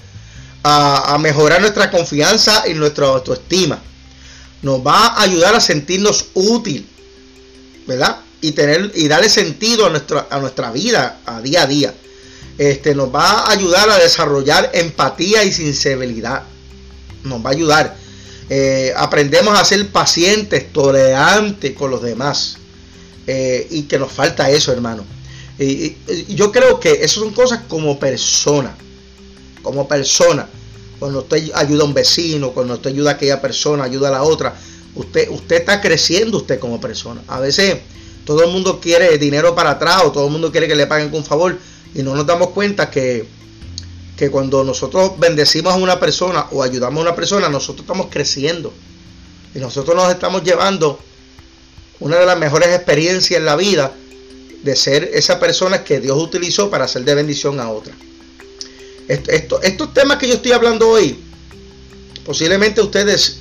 a, 0.62 1.16
mejorar 1.18 1.60
nuestra 1.60 1.90
confianza 1.90 2.64
y 2.68 2.74
nuestra 2.74 3.06
autoestima. 3.06 3.80
Nos 4.62 4.86
va 4.86 5.08
a 5.08 5.22
ayudar 5.22 5.54
a 5.54 5.60
sentirnos 5.60 6.26
útil, 6.34 6.86
¿verdad? 7.86 8.18
Y 8.40 8.52
tener 8.52 8.92
y 8.94 9.08
darle 9.08 9.28
sentido 9.28 9.86
a 9.86 9.90
nuestra, 9.90 10.26
a 10.30 10.38
nuestra 10.38 10.70
vida 10.70 11.20
a 11.24 11.40
día 11.40 11.62
a 11.62 11.66
día. 11.66 11.94
Este, 12.58 12.94
nos 12.94 13.14
va 13.14 13.40
a 13.40 13.52
ayudar 13.52 13.88
a 13.88 13.98
desarrollar 13.98 14.70
empatía 14.74 15.44
y 15.44 15.52
sensibilidad. 15.52 16.42
Nos 17.24 17.44
va 17.44 17.50
a 17.50 17.52
ayudar. 17.52 17.96
Eh, 18.50 18.92
aprendemos 18.96 19.58
a 19.58 19.64
ser 19.64 19.88
pacientes, 19.88 20.72
tolerantes 20.72 21.72
con 21.74 21.90
los 21.90 22.02
demás. 22.02 22.58
Eh, 23.26 23.66
y 23.70 23.82
que 23.82 23.98
nos 23.98 24.12
falta 24.12 24.50
eso, 24.50 24.72
hermano. 24.72 25.04
Y, 25.58 25.96
yo 26.34 26.50
creo 26.50 26.80
que 26.80 27.00
eso 27.02 27.20
son 27.20 27.32
cosas 27.32 27.60
como 27.68 27.98
persona, 27.98 28.74
como 29.62 29.88
persona. 29.88 30.48
Cuando 30.98 31.20
usted 31.20 31.50
ayuda 31.54 31.82
a 31.82 31.86
un 31.86 31.94
vecino, 31.94 32.52
cuando 32.52 32.74
usted 32.74 32.90
ayuda 32.90 33.10
a 33.10 33.14
aquella 33.14 33.40
persona, 33.40 33.84
ayuda 33.84 34.08
a 34.08 34.12
la 34.12 34.22
otra, 34.22 34.54
usted, 34.94 35.28
usted 35.30 35.56
está 35.56 35.80
creciendo 35.80 36.38
usted 36.38 36.58
como 36.58 36.80
persona. 36.80 37.22
A 37.26 37.40
veces 37.40 37.78
todo 38.24 38.44
el 38.44 38.50
mundo 38.50 38.80
quiere 38.80 39.16
dinero 39.18 39.54
para 39.54 39.70
atrás 39.70 40.02
o 40.04 40.12
todo 40.12 40.26
el 40.26 40.32
mundo 40.32 40.52
quiere 40.52 40.68
que 40.68 40.74
le 40.74 40.86
paguen 40.86 41.10
con 41.10 41.24
favor 41.24 41.58
y 41.94 42.02
no 42.02 42.14
nos 42.14 42.26
damos 42.26 42.50
cuenta 42.50 42.90
que, 42.90 43.26
que 44.16 44.30
cuando 44.30 44.62
nosotros 44.62 45.18
bendecimos 45.18 45.72
a 45.72 45.76
una 45.76 45.98
persona 45.98 46.46
o 46.50 46.62
ayudamos 46.62 46.98
a 47.00 47.08
una 47.08 47.16
persona, 47.16 47.48
nosotros 47.48 47.82
estamos 47.82 48.08
creciendo. 48.10 48.72
Y 49.54 49.58
nosotros 49.58 49.96
nos 49.96 50.10
estamos 50.12 50.44
llevando 50.44 51.00
una 51.98 52.18
de 52.18 52.26
las 52.26 52.38
mejores 52.38 52.68
experiencias 52.68 53.38
en 53.38 53.46
la 53.46 53.56
vida 53.56 53.92
de 54.62 54.76
ser 54.76 55.10
esa 55.14 55.40
persona 55.40 55.82
que 55.82 56.00
Dios 56.00 56.18
utilizó 56.18 56.70
para 56.70 56.84
hacer 56.84 57.04
de 57.04 57.14
bendición 57.14 57.58
a 57.60 57.70
otra. 57.70 57.94
Estos 59.10 59.94
temas 59.94 60.18
que 60.18 60.28
yo 60.28 60.34
estoy 60.34 60.52
hablando 60.52 60.88
hoy, 60.88 61.18
posiblemente 62.24 62.80
ustedes 62.80 63.38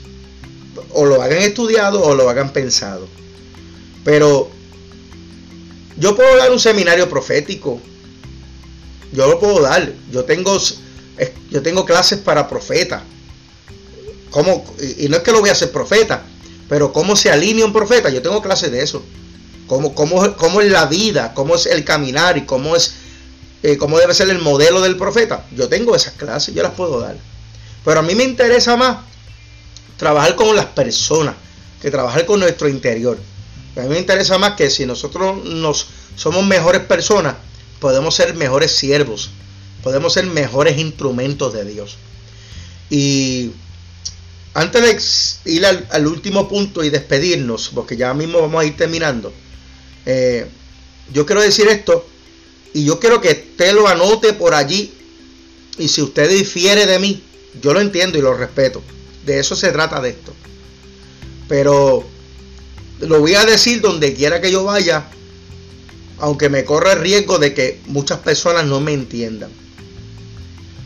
o 0.91 1.05
lo 1.05 1.21
hagan 1.21 1.39
estudiado 1.39 2.01
o 2.01 2.15
lo 2.15 2.29
hagan 2.29 2.51
pensado. 2.51 3.08
Pero 4.03 4.49
yo 5.97 6.15
puedo 6.15 6.38
dar 6.38 6.51
un 6.51 6.60
seminario 6.60 7.10
profético. 7.10 7.79
Yo 9.12 9.27
lo 9.27 9.39
puedo 9.39 9.62
dar. 9.62 9.91
Yo 10.12 10.23
tengo, 10.25 10.58
yo 11.51 11.62
tengo 11.62 11.86
clases 11.86 12.19
para 12.19 12.47
profeta. 12.47 13.03
¿Cómo? 14.32 14.65
Y 14.97 15.08
no 15.10 15.17
es 15.17 15.23
que 15.23 15.32
lo 15.32 15.41
voy 15.41 15.49
a 15.49 15.53
hacer 15.53 15.71
profeta, 15.71 16.23
pero 16.67 16.93
cómo 16.93 17.15
se 17.15 17.29
alinea 17.32 17.65
un 17.65 17.73
profeta. 17.73 18.10
Yo 18.10 18.21
tengo 18.21 18.41
clases 18.41 18.71
de 18.71 18.82
eso 18.82 19.03
cómo, 19.69 19.93
cómo, 19.93 20.62
es 20.62 20.71
la 20.71 20.88
vida, 20.88 21.34
cómo 21.34 21.55
es 21.55 21.67
el 21.67 21.86
caminar 21.86 22.38
y 22.38 22.45
cómo 22.45 22.75
es 22.75 22.95
eh, 23.63 23.78
cómo 23.78 24.00
debe 24.00 24.13
ser 24.13 24.30
el 24.30 24.39
modelo 24.39 24.82
del 24.82 24.98
profeta. 24.98 25.45
Yo 25.56 25.67
tengo 25.67 25.95
esas 25.95 26.13
clases, 26.13 26.56
yo 26.56 26.63
las 26.63 26.74
puedo 26.74 27.00
dar. 27.00 27.17
Pero 27.84 28.00
a 28.00 28.04
mí 28.04 28.15
me 28.15 28.24
interesa 28.24 28.76
más 28.76 29.00
trabajar 29.98 30.36
con 30.36 30.56
las 30.56 30.65
personas 30.67 31.36
que 31.82 31.91
trabajar 31.91 32.26
con 32.26 32.39
nuestro 32.39 32.67
interior. 32.67 33.17
A 33.76 33.82
mí 33.82 33.89
me 33.89 34.00
interesa 34.00 34.38
más 34.38 34.54
que 34.54 34.69
si 34.69 34.86
nosotros 34.86 35.43
nos 35.45 35.88
somos 36.15 36.45
mejores 36.45 36.82
personas, 36.82 37.36
podemos 37.80 38.15
ser 38.15 38.36
mejores 38.36 38.72
siervos, 38.72 39.30
podemos 39.84 40.13
ser 40.13 40.26
mejores 40.26 40.78
instrumentos 40.78 41.54
de 41.54 41.65
Dios. 41.65 41.98
Y 42.89 43.52
antes 44.54 45.41
de 45.45 45.52
ir 45.52 45.65
al, 45.65 46.08
último 46.08 46.50
punto 46.50 46.84
y 46.84 46.89
despedirnos, 46.89 47.72
porque 47.74 47.95
ya 47.95 48.13
mismo 48.13 48.41
vamos 48.41 48.62
a 48.62 48.65
ir 48.65 48.76
terminando, 48.76 49.32
eh, 50.06 50.48
yo 51.13 51.26
quiero 51.26 51.41
decir 51.41 51.67
esto 51.69 52.06
y 52.73 52.86
yo 52.86 52.99
quiero 52.99 53.21
que 53.21 53.29
usted 53.51 53.73
lo 53.73 53.88
anote 53.88 54.34
por 54.34 54.53
allí. 54.53 54.93
Y 55.77 55.88
si 55.88 56.01
usted 56.01 56.29
difiere 56.29 56.86
de 56.86 56.99
mí, 56.99 57.23
yo 57.62 57.73
lo 57.73 57.82
entiendo 57.82 58.17
y 58.17 58.21
lo 58.21 58.36
respeto. 58.36 58.82
De 59.25 59.39
eso 59.39 59.55
se 59.55 59.71
trata 59.71 60.01
de 60.01 60.10
esto. 60.10 60.34
Pero 61.47 62.05
lo 62.99 63.19
voy 63.19 63.36
a 63.36 63.45
decir 63.45 63.82
donde 63.82 64.13
quiera 64.13 64.41
que 64.41 64.51
yo 64.51 64.63
vaya, 64.65 65.05
aunque 66.19 66.49
me 66.49 66.65
corra 66.65 66.93
el 66.93 66.99
riesgo 66.99 67.39
de 67.39 67.53
que 67.53 67.79
muchas 67.88 68.19
personas 68.19 68.65
no 68.65 68.82
me 68.82 68.93
entiendan. 68.93 69.49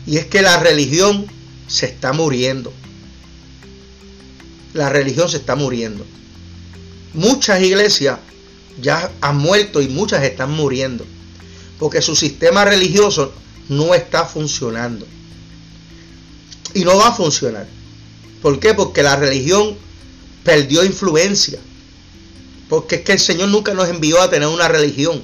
Y 0.06 0.18
es 0.18 0.26
que 0.26 0.42
la 0.42 0.58
religión 0.60 1.26
se 1.66 1.86
está 1.86 2.12
muriendo. 2.12 2.72
La 4.74 4.88
religión 4.90 5.28
se 5.28 5.38
está 5.38 5.54
muriendo. 5.54 6.04
Muchas 7.14 7.62
iglesias 7.62 8.18
ya 8.80 9.10
han 9.20 9.36
muerto 9.36 9.80
y 9.80 9.88
muchas 9.88 10.22
están 10.24 10.50
muriendo. 10.50 11.06
Porque 11.78 12.02
su 12.02 12.14
sistema 12.14 12.64
religioso 12.64 13.32
no 13.68 13.94
está 13.94 14.24
funcionando. 14.24 15.06
Y 16.74 16.84
no 16.84 16.96
va 16.96 17.08
a 17.08 17.14
funcionar. 17.14 17.66
¿Por 18.42 18.60
qué? 18.60 18.74
Porque 18.74 19.02
la 19.02 19.16
religión 19.16 19.76
perdió 20.42 20.84
influencia. 20.84 21.58
Porque 22.68 22.96
es 22.96 23.00
que 23.02 23.12
el 23.12 23.20
Señor 23.20 23.48
nunca 23.48 23.74
nos 23.74 23.88
envió 23.88 24.20
a 24.20 24.30
tener 24.30 24.48
una 24.48 24.68
religión. 24.68 25.22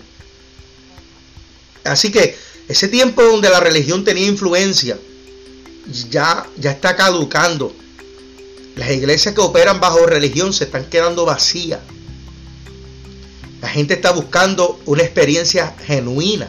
Así 1.84 2.10
que 2.10 2.36
ese 2.68 2.88
tiempo 2.88 3.22
donde 3.22 3.48
la 3.48 3.60
religión 3.60 4.04
tenía 4.04 4.26
influencia, 4.26 4.98
ya, 6.10 6.46
ya 6.56 6.70
está 6.70 6.94
caducando. 6.96 7.74
Las 8.76 8.90
iglesias 8.90 9.34
que 9.34 9.40
operan 9.40 9.80
bajo 9.80 10.06
religión 10.06 10.52
se 10.52 10.64
están 10.64 10.84
quedando 10.84 11.24
vacías. 11.24 11.80
La 13.60 13.68
gente 13.68 13.94
está 13.94 14.12
buscando 14.12 14.80
una 14.86 15.02
experiencia 15.02 15.74
genuina. 15.86 16.48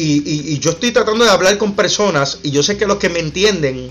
Y, 0.00 0.58
yo 0.60 0.70
estoy 0.70 0.92
tratando 0.92 1.24
de 1.24 1.30
hablar 1.30 1.58
con 1.58 1.74
personas 1.74 2.38
y 2.44 2.52
yo 2.52 2.62
sé 2.62 2.76
que 2.76 2.86
los 2.86 2.98
que 2.98 3.08
me 3.08 3.18
entienden 3.18 3.90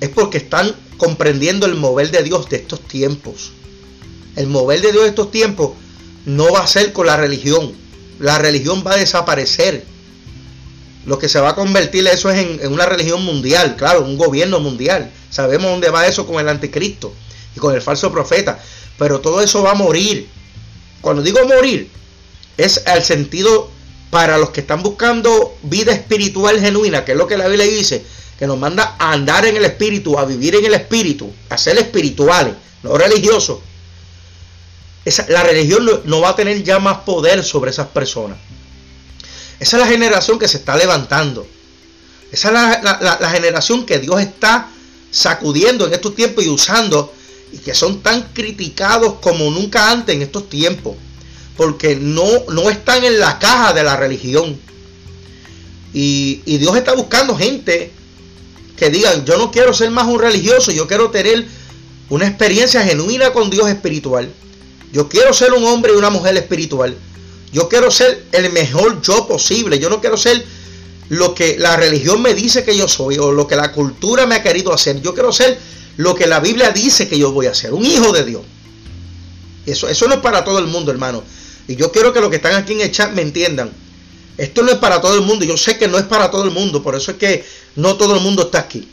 es 0.00 0.08
porque 0.08 0.38
están 0.38 0.74
comprendiendo 0.96 1.66
el 1.66 1.76
mover 1.76 2.10
de 2.10 2.24
Dios 2.24 2.48
de 2.48 2.56
estos 2.56 2.80
tiempos. 2.80 3.52
El 4.34 4.48
mover 4.48 4.80
de 4.80 4.90
Dios 4.90 5.04
de 5.04 5.10
estos 5.10 5.30
tiempos 5.30 5.72
no 6.24 6.50
va 6.50 6.60
a 6.60 6.66
ser 6.66 6.92
con 6.92 7.06
la 7.06 7.16
religión. 7.16 7.72
La 8.18 8.38
religión 8.38 8.82
va 8.84 8.94
a 8.94 8.96
desaparecer. 8.96 9.84
Lo 11.04 11.20
que 11.20 11.28
se 11.28 11.38
va 11.38 11.50
a 11.50 11.54
convertir 11.54 12.04
eso 12.08 12.28
es 12.30 12.38
en, 12.44 12.58
en 12.60 12.72
una 12.72 12.86
religión 12.86 13.24
mundial, 13.24 13.76
claro, 13.76 14.04
un 14.04 14.16
gobierno 14.16 14.58
mundial. 14.58 15.12
Sabemos 15.30 15.70
dónde 15.70 15.90
va 15.90 16.08
eso 16.08 16.26
con 16.26 16.40
el 16.40 16.48
anticristo 16.48 17.14
y 17.54 17.60
con 17.60 17.76
el 17.76 17.80
falso 17.80 18.10
profeta. 18.10 18.58
Pero 18.98 19.20
todo 19.20 19.40
eso 19.40 19.62
va 19.62 19.72
a 19.72 19.74
morir. 19.74 20.28
Cuando 21.00 21.22
digo 21.22 21.44
morir, 21.46 21.90
es 22.56 22.82
el 22.86 23.02
sentido 23.02 23.70
para 24.10 24.38
los 24.38 24.50
que 24.50 24.60
están 24.60 24.82
buscando 24.82 25.56
vida 25.62 25.92
espiritual 25.92 26.60
genuina, 26.60 27.04
que 27.04 27.12
es 27.12 27.18
lo 27.18 27.26
que 27.26 27.36
la 27.36 27.48
Biblia 27.48 27.66
dice, 27.66 28.04
que 28.38 28.46
nos 28.46 28.58
manda 28.58 28.96
a 28.98 29.12
andar 29.12 29.46
en 29.46 29.56
el 29.56 29.64
espíritu, 29.64 30.18
a 30.18 30.24
vivir 30.24 30.54
en 30.56 30.64
el 30.64 30.74
espíritu, 30.74 31.32
a 31.48 31.58
ser 31.58 31.78
espirituales, 31.78 32.54
no 32.82 32.96
religiosos. 32.96 33.58
la 35.28 35.42
religión 35.42 36.02
no, 36.04 36.20
va 36.20 36.30
a 36.30 36.36
tener 36.36 36.62
ya 36.62 36.78
más 36.78 36.98
poder 36.98 37.44
sobre 37.44 37.70
esas 37.70 37.88
personas. 37.88 38.38
Esa 39.58 39.76
es 39.76 39.82
la 39.82 39.88
generación 39.88 40.38
que 40.38 40.48
se 40.48 40.58
está 40.58 40.76
levantando. 40.76 41.46
Esa 42.30 42.74
es 42.74 42.82
la 42.82 43.30
generación 43.30 43.86
que 43.86 43.98
Dios 43.98 44.20
está 44.20 44.68
sacudiendo 45.10 45.86
en 45.86 45.94
estos 45.94 46.14
tiempos 46.14 46.44
y 46.44 46.48
usando 46.48 47.12
y 47.52 47.58
que 47.58 47.74
son 47.74 48.00
tan 48.00 48.22
criticados 48.32 49.14
como 49.20 49.50
nunca 49.50 49.90
antes 49.90 50.14
en 50.14 50.22
estos 50.22 50.48
tiempos, 50.48 50.96
porque 51.56 51.96
no, 51.96 52.26
no 52.50 52.70
están 52.70 53.04
en 53.04 53.18
la 53.18 53.38
caja 53.38 53.72
de 53.72 53.82
la 53.82 53.96
religión. 53.96 54.58
Y, 55.92 56.42
y 56.44 56.58
Dios 56.58 56.76
está 56.76 56.94
buscando 56.94 57.36
gente 57.36 57.90
que 58.76 58.90
digan, 58.90 59.24
yo 59.24 59.38
no 59.38 59.50
quiero 59.50 59.72
ser 59.72 59.90
más 59.90 60.06
un 60.06 60.20
religioso, 60.20 60.70
yo 60.70 60.86
quiero 60.86 61.10
tener 61.10 61.46
una 62.10 62.26
experiencia 62.26 62.82
genuina 62.82 63.32
con 63.32 63.50
Dios 63.50 63.68
espiritual. 63.68 64.30
Yo 64.92 65.08
quiero 65.08 65.32
ser 65.32 65.52
un 65.52 65.64
hombre 65.64 65.92
y 65.92 65.96
una 65.96 66.10
mujer 66.10 66.36
espiritual. 66.36 66.96
Yo 67.52 67.68
quiero 67.68 67.90
ser 67.90 68.24
el 68.32 68.52
mejor 68.52 69.00
yo 69.02 69.26
posible. 69.26 69.78
Yo 69.78 69.88
no 69.88 70.00
quiero 70.00 70.16
ser 70.16 70.44
lo 71.08 71.34
que 71.34 71.56
la 71.58 71.76
religión 71.76 72.22
me 72.22 72.34
dice 72.34 72.64
que 72.64 72.76
yo 72.76 72.88
soy 72.88 73.18
o 73.18 73.32
lo 73.32 73.46
que 73.46 73.56
la 73.56 73.72
cultura 73.72 74.26
me 74.26 74.36
ha 74.36 74.42
querido 74.42 74.72
hacer. 74.72 75.00
Yo 75.00 75.14
quiero 75.14 75.32
ser 75.32 75.58
lo 75.96 76.14
que 76.14 76.26
la 76.26 76.40
Biblia 76.40 76.70
dice 76.70 77.08
que 77.08 77.18
yo 77.18 77.32
voy 77.32 77.46
a 77.46 77.52
hacer, 77.52 77.72
un 77.72 77.84
hijo 77.84 78.12
de 78.12 78.24
Dios. 78.24 78.42
Eso, 79.64 79.88
eso 79.88 80.06
no 80.08 80.14
es 80.14 80.20
para 80.20 80.44
todo 80.44 80.58
el 80.58 80.66
mundo, 80.66 80.90
hermano. 80.90 81.22
Y 81.68 81.76
yo 81.76 81.90
quiero 81.90 82.12
que 82.12 82.20
los 82.20 82.30
que 82.30 82.36
están 82.36 82.54
aquí 82.54 82.74
en 82.74 82.82
el 82.82 82.92
chat 82.92 83.12
me 83.12 83.22
entiendan. 83.22 83.70
Esto 84.38 84.62
no 84.62 84.70
es 84.70 84.78
para 84.78 85.00
todo 85.00 85.14
el 85.14 85.22
mundo. 85.22 85.44
Yo 85.44 85.56
sé 85.56 85.78
que 85.78 85.88
no 85.88 85.98
es 85.98 86.04
para 86.04 86.30
todo 86.30 86.44
el 86.44 86.50
mundo. 86.50 86.82
Por 86.82 86.94
eso 86.94 87.12
es 87.12 87.16
que 87.16 87.44
no 87.74 87.96
todo 87.96 88.14
el 88.14 88.20
mundo 88.20 88.42
está 88.42 88.60
aquí. 88.60 88.88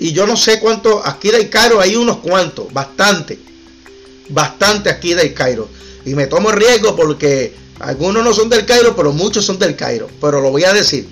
Y 0.00 0.12
yo 0.12 0.26
no 0.26 0.36
sé 0.36 0.60
cuántos. 0.60 1.00
Aquí 1.04 1.30
de 1.30 1.48
Cairo 1.48 1.80
hay 1.80 1.96
unos 1.96 2.18
cuantos. 2.18 2.72
Bastante. 2.72 3.38
Bastante 4.28 4.90
aquí 4.90 5.14
de 5.14 5.32
Cairo. 5.32 5.68
Y 6.04 6.14
me 6.14 6.26
tomo 6.26 6.50
riesgo 6.50 6.96
porque 6.96 7.54
algunos 7.80 8.24
no 8.24 8.34
son 8.34 8.48
del 8.50 8.66
Cairo, 8.66 8.94
pero 8.96 9.12
muchos 9.12 9.44
son 9.44 9.58
del 9.58 9.76
Cairo. 9.76 10.10
Pero 10.20 10.40
lo 10.40 10.50
voy 10.50 10.64
a 10.64 10.72
decir. 10.72 11.08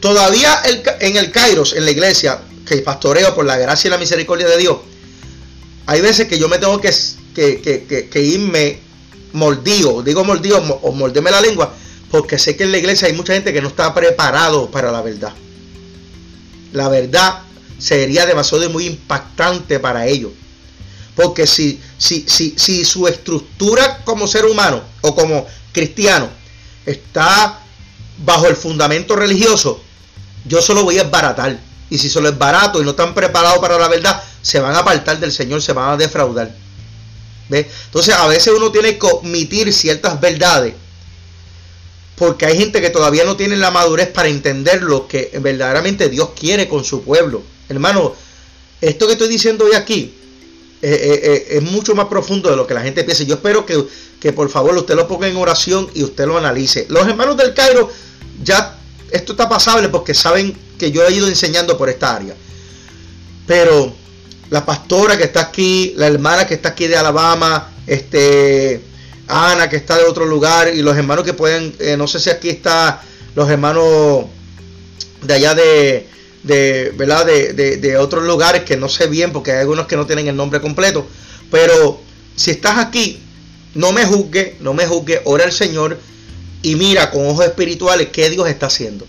Todavía 0.00 0.62
en 1.00 1.16
el 1.16 1.30
Cairo, 1.30 1.64
en 1.74 1.84
la 1.84 1.90
iglesia, 1.90 2.40
que 2.70 2.82
pastoreo 2.82 3.34
por 3.34 3.44
la 3.44 3.58
gracia 3.58 3.88
y 3.88 3.90
la 3.90 3.98
misericordia 3.98 4.46
de 4.46 4.56
Dios, 4.56 4.78
hay 5.86 6.00
veces 6.00 6.28
que 6.28 6.38
yo 6.38 6.48
me 6.48 6.58
tengo 6.58 6.80
que, 6.80 6.92
que, 7.34 8.22
irme 8.22 8.78
mordido, 9.32 10.04
digo 10.04 10.22
mordido 10.22 10.58
o 10.82 10.92
mordeme 10.92 11.32
la 11.32 11.40
lengua, 11.40 11.74
porque 12.12 12.38
sé 12.38 12.56
que 12.56 12.62
en 12.62 12.70
la 12.70 12.78
iglesia 12.78 13.08
hay 13.08 13.14
mucha 13.14 13.32
gente 13.32 13.52
que 13.52 13.60
no 13.60 13.66
está 13.66 13.92
preparado 13.92 14.70
para 14.70 14.92
la 14.92 15.02
verdad. 15.02 15.34
La 16.72 16.88
verdad 16.88 17.40
sería 17.78 18.24
demasiado 18.24 18.70
muy 18.70 18.86
impactante 18.86 19.80
para 19.80 20.06
ellos. 20.06 20.30
Porque 21.16 21.48
si, 21.48 21.80
si, 21.98 22.24
si, 22.28 22.54
si 22.56 22.84
su 22.84 23.08
estructura 23.08 24.04
como 24.04 24.28
ser 24.28 24.44
humano 24.44 24.80
o 25.00 25.16
como 25.16 25.44
cristiano 25.72 26.28
está 26.86 27.64
bajo 28.24 28.46
el 28.46 28.54
fundamento 28.54 29.16
religioso, 29.16 29.82
yo 30.44 30.62
solo 30.62 30.84
voy 30.84 30.98
a 30.98 31.02
esbaratar. 31.02 31.69
Y 31.90 31.98
si 31.98 32.08
solo 32.08 32.28
es 32.28 32.38
barato 32.38 32.80
y 32.80 32.84
no 32.84 32.90
están 32.90 33.12
preparados 33.14 33.58
para 33.58 33.78
la 33.78 33.88
verdad, 33.88 34.22
se 34.40 34.60
van 34.60 34.74
a 34.74 34.78
apartar 34.78 35.18
del 35.18 35.32
Señor, 35.32 35.60
se 35.60 35.72
van 35.72 35.90
a 35.90 35.96
defraudar. 35.96 36.54
¿Ve? 37.48 37.68
Entonces 37.86 38.14
a 38.14 38.28
veces 38.28 38.54
uno 38.56 38.70
tiene 38.70 38.96
que 38.96 39.06
omitir 39.06 39.72
ciertas 39.72 40.20
verdades. 40.20 40.74
Porque 42.14 42.46
hay 42.46 42.56
gente 42.56 42.80
que 42.80 42.90
todavía 42.90 43.24
no 43.24 43.36
tiene 43.36 43.56
la 43.56 43.70
madurez 43.70 44.08
para 44.08 44.28
entender 44.28 44.82
lo 44.82 45.08
que 45.08 45.32
verdaderamente 45.40 46.08
Dios 46.08 46.30
quiere 46.38 46.68
con 46.68 46.84
su 46.84 47.02
pueblo. 47.02 47.42
Hermano, 47.68 48.14
esto 48.80 49.06
que 49.06 49.14
estoy 49.14 49.28
diciendo 49.28 49.64
hoy 49.64 49.74
aquí 49.74 50.14
eh, 50.82 50.90
eh, 50.92 51.20
eh, 51.22 51.46
es 51.56 51.62
mucho 51.62 51.94
más 51.94 52.06
profundo 52.06 52.50
de 52.50 52.56
lo 52.56 52.66
que 52.66 52.74
la 52.74 52.82
gente 52.82 53.04
piensa. 53.04 53.24
Yo 53.24 53.34
espero 53.34 53.66
que, 53.66 53.84
que 54.20 54.32
por 54.32 54.48
favor 54.48 54.76
usted 54.76 54.94
lo 54.94 55.08
ponga 55.08 55.28
en 55.28 55.36
oración 55.36 55.90
y 55.94 56.04
usted 56.04 56.26
lo 56.26 56.38
analice. 56.38 56.86
Los 56.88 57.06
hermanos 57.08 57.36
del 57.36 57.52
Cairo 57.52 57.90
ya 58.42 58.78
esto 59.10 59.32
está 59.32 59.48
pasable 59.48 59.88
porque 59.88 60.14
saben 60.14 60.56
que 60.80 60.90
yo 60.90 61.06
he 61.06 61.12
ido 61.12 61.28
enseñando 61.28 61.76
por 61.76 61.90
esta 61.90 62.16
área. 62.16 62.34
Pero 63.46 63.92
la 64.48 64.64
pastora 64.64 65.18
que 65.18 65.24
está 65.24 65.42
aquí, 65.42 65.92
la 65.96 66.06
hermana 66.06 66.46
que 66.46 66.54
está 66.54 66.70
aquí 66.70 66.86
de 66.88 66.96
Alabama, 66.96 67.70
este 67.86 68.80
Ana 69.28 69.68
que 69.68 69.76
está 69.76 69.98
de 69.98 70.04
otro 70.04 70.24
lugar 70.24 70.74
y 70.74 70.80
los 70.80 70.96
hermanos 70.96 71.24
que 71.24 71.34
pueden, 71.34 71.74
eh, 71.78 71.96
no 71.98 72.08
sé 72.08 72.18
si 72.18 72.30
aquí 72.30 72.48
está 72.48 73.02
los 73.34 73.48
hermanos 73.50 74.24
de 75.22 75.34
allá 75.34 75.54
de, 75.54 76.08
de 76.42 76.94
¿verdad? 76.96 77.26
De, 77.26 77.52
de, 77.52 77.96
otros 77.98 78.24
lugares 78.24 78.62
que 78.62 78.78
no 78.78 78.88
sé 78.88 79.06
bien 79.06 79.32
porque 79.32 79.52
hay 79.52 79.58
algunos 79.58 79.86
que 79.86 79.96
no 79.96 80.06
tienen 80.06 80.28
el 80.28 80.36
nombre 80.36 80.62
completo. 80.62 81.06
Pero 81.50 82.00
si 82.34 82.52
estás 82.52 82.78
aquí, 82.78 83.20
no 83.74 83.92
me 83.92 84.06
juzgue, 84.06 84.56
no 84.60 84.72
me 84.72 84.86
juzgue, 84.86 85.20
ora 85.24 85.44
al 85.44 85.52
Señor 85.52 85.98
y 86.62 86.74
mira 86.74 87.10
con 87.10 87.26
ojos 87.26 87.44
espirituales 87.44 88.08
qué 88.08 88.30
Dios 88.30 88.48
está 88.48 88.66
haciendo. 88.66 89.06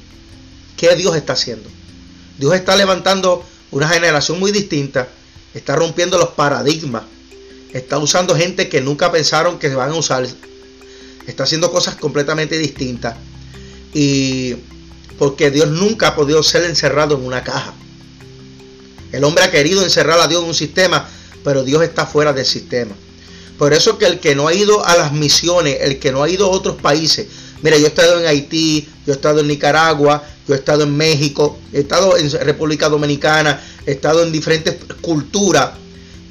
¿Qué 0.81 0.95
Dios 0.95 1.15
está 1.15 1.33
haciendo? 1.33 1.69
Dios 2.39 2.55
está 2.55 2.75
levantando 2.75 3.45
una 3.69 3.87
generación 3.87 4.39
muy 4.39 4.51
distinta, 4.51 5.07
está 5.53 5.75
rompiendo 5.75 6.17
los 6.17 6.29
paradigmas, 6.29 7.03
está 7.71 7.99
usando 7.99 8.35
gente 8.35 8.67
que 8.67 8.81
nunca 8.81 9.11
pensaron 9.11 9.59
que 9.59 9.69
se 9.69 9.75
van 9.75 9.91
a 9.91 9.93
usar, 9.93 10.27
está 11.27 11.43
haciendo 11.43 11.71
cosas 11.71 11.97
completamente 11.97 12.57
distintas. 12.57 13.15
Y 13.93 14.55
porque 15.19 15.51
Dios 15.51 15.69
nunca 15.69 16.07
ha 16.07 16.15
podido 16.15 16.41
ser 16.41 16.63
encerrado 16.63 17.15
en 17.15 17.25
una 17.25 17.43
caja. 17.43 17.75
El 19.11 19.23
hombre 19.23 19.43
ha 19.43 19.51
querido 19.51 19.83
encerrar 19.83 20.19
a 20.19 20.27
Dios 20.27 20.41
en 20.41 20.47
un 20.47 20.55
sistema, 20.55 21.07
pero 21.43 21.63
Dios 21.63 21.83
está 21.83 22.07
fuera 22.07 22.33
del 22.33 22.47
sistema. 22.47 22.95
Por 23.59 23.73
eso 23.73 23.99
que 23.99 24.07
el 24.07 24.19
que 24.19 24.33
no 24.33 24.47
ha 24.47 24.53
ido 24.55 24.83
a 24.83 24.97
las 24.97 25.13
misiones, 25.13 25.77
el 25.81 25.99
que 25.99 26.11
no 26.11 26.23
ha 26.23 26.29
ido 26.29 26.47
a 26.47 26.49
otros 26.49 26.81
países, 26.81 27.27
Mira, 27.61 27.77
yo 27.77 27.85
he 27.85 27.89
estado 27.89 28.19
en 28.19 28.25
Haití, 28.25 28.87
yo 29.05 29.13
he 29.13 29.15
estado 29.15 29.39
en 29.39 29.47
Nicaragua, 29.47 30.23
yo 30.47 30.55
he 30.55 30.57
estado 30.57 30.83
en 30.83 30.95
México, 30.97 31.59
he 31.71 31.81
estado 31.81 32.17
en 32.17 32.31
República 32.31 32.89
Dominicana, 32.89 33.61
he 33.85 33.91
estado 33.91 34.23
en 34.23 34.31
diferentes 34.31 34.75
culturas. 35.01 35.71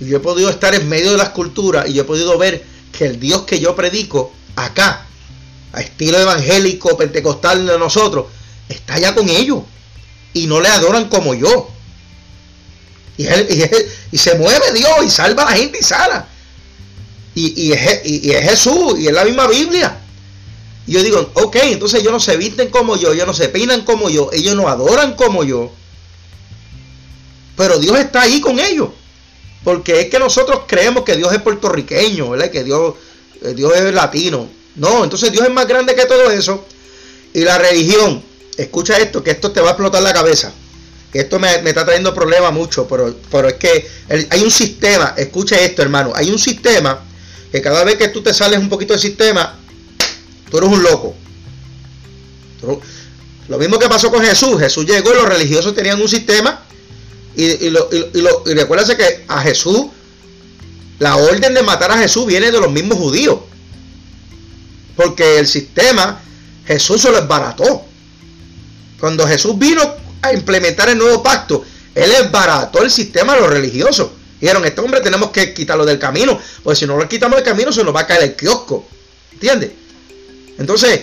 Y 0.00 0.06
yo 0.06 0.16
he 0.16 0.20
podido 0.20 0.50
estar 0.50 0.74
en 0.74 0.88
medio 0.88 1.12
de 1.12 1.18
las 1.18 1.30
culturas 1.30 1.88
y 1.88 1.92
yo 1.94 2.02
he 2.02 2.04
podido 2.04 2.36
ver 2.38 2.64
que 2.96 3.06
el 3.06 3.20
Dios 3.20 3.42
que 3.42 3.60
yo 3.60 3.76
predico 3.76 4.32
acá, 4.56 5.06
a 5.72 5.80
estilo 5.80 6.18
evangélico, 6.18 6.96
pentecostal 6.96 7.66
de 7.66 7.78
nosotros, 7.78 8.26
está 8.68 8.94
allá 8.94 9.14
con 9.14 9.28
ellos. 9.28 9.62
Y 10.32 10.46
no 10.46 10.60
le 10.60 10.68
adoran 10.68 11.08
como 11.08 11.34
yo. 11.34 11.70
Y, 13.16 13.26
y, 14.12 14.18
se 14.18 14.36
mueve 14.36 14.72
Dios 14.72 14.90
y 15.04 15.10
salva 15.10 15.42
a 15.42 15.50
la 15.50 15.56
gente 15.56 15.78
y 15.80 15.82
sana. 15.82 16.26
Y, 17.34 17.72
es, 17.72 18.00
y 18.04 18.30
es 18.32 18.50
Jesús 18.50 18.98
y 18.98 19.06
es 19.06 19.12
la 19.12 19.24
misma 19.24 19.46
Biblia. 19.46 20.00
Y 20.90 20.94
yo 20.94 21.04
digo, 21.04 21.30
ok, 21.34 21.56
entonces 21.66 22.00
ellos 22.00 22.10
no 22.10 22.18
se 22.18 22.36
visten 22.36 22.68
como 22.68 22.96
yo, 22.96 23.12
ellos 23.12 23.24
no 23.24 23.32
se 23.32 23.48
peinan 23.48 23.82
como 23.82 24.10
yo, 24.10 24.28
ellos 24.32 24.56
no 24.56 24.68
adoran 24.68 25.14
como 25.14 25.44
yo. 25.44 25.70
Pero 27.56 27.78
Dios 27.78 27.96
está 27.96 28.22
ahí 28.22 28.40
con 28.40 28.58
ellos. 28.58 28.88
Porque 29.62 30.00
es 30.00 30.10
que 30.10 30.18
nosotros 30.18 30.62
creemos 30.66 31.04
que 31.04 31.14
Dios 31.14 31.32
es 31.32 31.40
puertorriqueño, 31.42 32.30
¿verdad? 32.30 32.50
Que 32.50 32.64
Dios, 32.64 32.94
eh, 33.40 33.54
Dios 33.54 33.72
es 33.76 33.94
latino. 33.94 34.48
No, 34.74 35.04
entonces 35.04 35.30
Dios 35.30 35.46
es 35.46 35.52
más 35.52 35.68
grande 35.68 35.94
que 35.94 36.06
todo 36.06 36.28
eso. 36.28 36.64
Y 37.34 37.42
la 37.42 37.56
religión, 37.56 38.20
escucha 38.56 38.98
esto, 38.98 39.22
que 39.22 39.30
esto 39.30 39.52
te 39.52 39.60
va 39.60 39.68
a 39.68 39.70
explotar 39.70 40.02
la 40.02 40.12
cabeza. 40.12 40.52
Que 41.12 41.20
esto 41.20 41.38
me, 41.38 41.54
está 41.54 41.84
trayendo 41.84 42.12
problemas 42.12 42.52
mucho, 42.52 42.88
pero, 42.88 43.14
pero 43.30 43.46
es 43.46 43.54
que 43.54 43.88
hay 44.28 44.42
un 44.42 44.50
sistema, 44.50 45.14
escucha 45.16 45.56
esto 45.56 45.82
hermano, 45.82 46.10
hay 46.16 46.32
un 46.32 46.38
sistema 46.40 47.04
que 47.52 47.62
cada 47.62 47.84
vez 47.84 47.94
que 47.94 48.08
tú 48.08 48.24
te 48.24 48.34
sales 48.34 48.58
un 48.58 48.68
poquito 48.68 48.92
del 48.92 49.00
sistema, 49.00 49.56
tú 50.50 50.58
eres 50.58 50.70
un 50.70 50.82
loco. 50.82 51.14
Lo 53.48 53.58
mismo 53.58 53.78
que 53.78 53.88
pasó 53.88 54.10
con 54.10 54.22
Jesús. 54.22 54.58
Jesús 54.58 54.86
llegó 54.86 55.12
y 55.12 55.16
los 55.16 55.28
religiosos 55.28 55.74
tenían 55.74 56.00
un 56.00 56.08
sistema. 56.08 56.62
Y, 57.34 57.44
y, 57.66 57.70
lo, 57.70 57.88
y, 57.92 58.54
recuérdense 58.54 58.96
que 58.96 59.24
a 59.28 59.40
Jesús, 59.40 59.86
la 60.98 61.16
orden 61.16 61.54
de 61.54 61.62
matar 61.62 61.90
a 61.90 61.98
Jesús 61.98 62.26
viene 62.26 62.50
de 62.50 62.60
los 62.60 62.70
mismos 62.70 62.98
judíos. 62.98 63.38
Porque 64.96 65.38
el 65.38 65.46
sistema, 65.46 66.20
Jesús 66.66 67.02
se 67.02 67.10
lo 67.10 67.18
esbarató. 67.18 67.82
Cuando 68.98 69.26
Jesús 69.26 69.58
vino 69.58 69.82
a 70.22 70.32
implementar 70.32 70.90
el 70.90 70.98
nuevo 70.98 71.22
pacto, 71.22 71.64
él 71.94 72.12
esbarató 72.12 72.82
el 72.82 72.90
sistema 72.90 73.34
de 73.34 73.40
los 73.40 73.50
religiosos. 73.50 74.10
Dijeron, 74.40 74.64
este 74.64 74.80
hombre 74.80 75.00
tenemos 75.00 75.30
que 75.30 75.52
quitarlo 75.52 75.84
del 75.84 75.98
camino, 75.98 76.38
porque 76.62 76.78
si 76.78 76.86
no 76.86 76.96
lo 76.96 77.08
quitamos 77.08 77.36
del 77.36 77.44
camino 77.44 77.72
se 77.72 77.84
nos 77.84 77.94
va 77.94 78.00
a 78.00 78.06
caer 78.06 78.22
el 78.22 78.36
kiosco. 78.36 78.86
¿Entiende? 79.32 79.79
Entonces, 80.60 81.00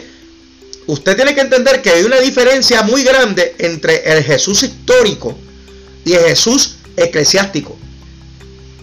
usted 0.85 1.15
tiene 1.15 1.35
que 1.35 1.41
entender 1.41 1.81
que 1.81 1.89
hay 1.89 2.03
una 2.03 2.19
diferencia 2.19 2.83
muy 2.83 3.03
grande 3.03 3.55
entre 3.57 4.03
el 4.09 4.23
Jesús 4.23 4.63
histórico 4.63 5.37
y 6.05 6.13
el 6.13 6.23
Jesús 6.25 6.75
eclesiástico. 6.95 7.77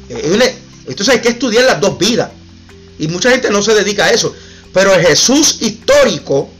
Entonces 0.08 1.08
hay 1.08 1.20
que 1.20 1.30
estudiar 1.30 1.64
las 1.64 1.80
dos 1.80 1.96
vidas. 1.96 2.30
Y 2.98 3.08
mucha 3.08 3.30
gente 3.30 3.50
no 3.50 3.62
se 3.62 3.72
dedica 3.74 4.06
a 4.06 4.10
eso. 4.10 4.34
Pero 4.72 4.92
el 4.92 5.06
Jesús 5.06 5.58
histórico, 5.60 6.50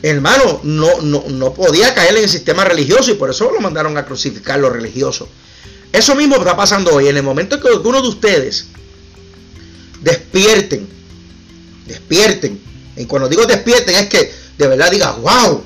hermano, 0.00 0.60
no, 0.62 1.00
no, 1.02 1.24
no 1.28 1.52
podía 1.52 1.94
caer 1.94 2.16
en 2.16 2.22
el 2.22 2.28
sistema 2.28 2.64
religioso 2.64 3.10
y 3.10 3.14
por 3.14 3.30
eso 3.30 3.50
lo 3.52 3.60
mandaron 3.60 3.96
a 3.98 4.06
crucificar 4.06 4.58
los 4.60 4.72
religiosos. 4.72 5.28
Eso 5.92 6.14
mismo 6.14 6.36
está 6.36 6.56
pasando 6.56 6.94
hoy. 6.94 7.08
En 7.08 7.16
el 7.16 7.22
momento 7.24 7.56
en 7.56 7.62
que 7.62 7.68
alguno 7.68 8.00
de 8.00 8.08
ustedes 8.08 8.66
despierten, 10.00 10.88
despierten 11.86 12.67
y 12.98 13.06
cuando 13.06 13.28
digo 13.28 13.46
despierten 13.46 13.94
es 13.94 14.08
que 14.08 14.32
de 14.58 14.66
verdad 14.66 14.90
diga, 14.90 15.12
wow, 15.12 15.62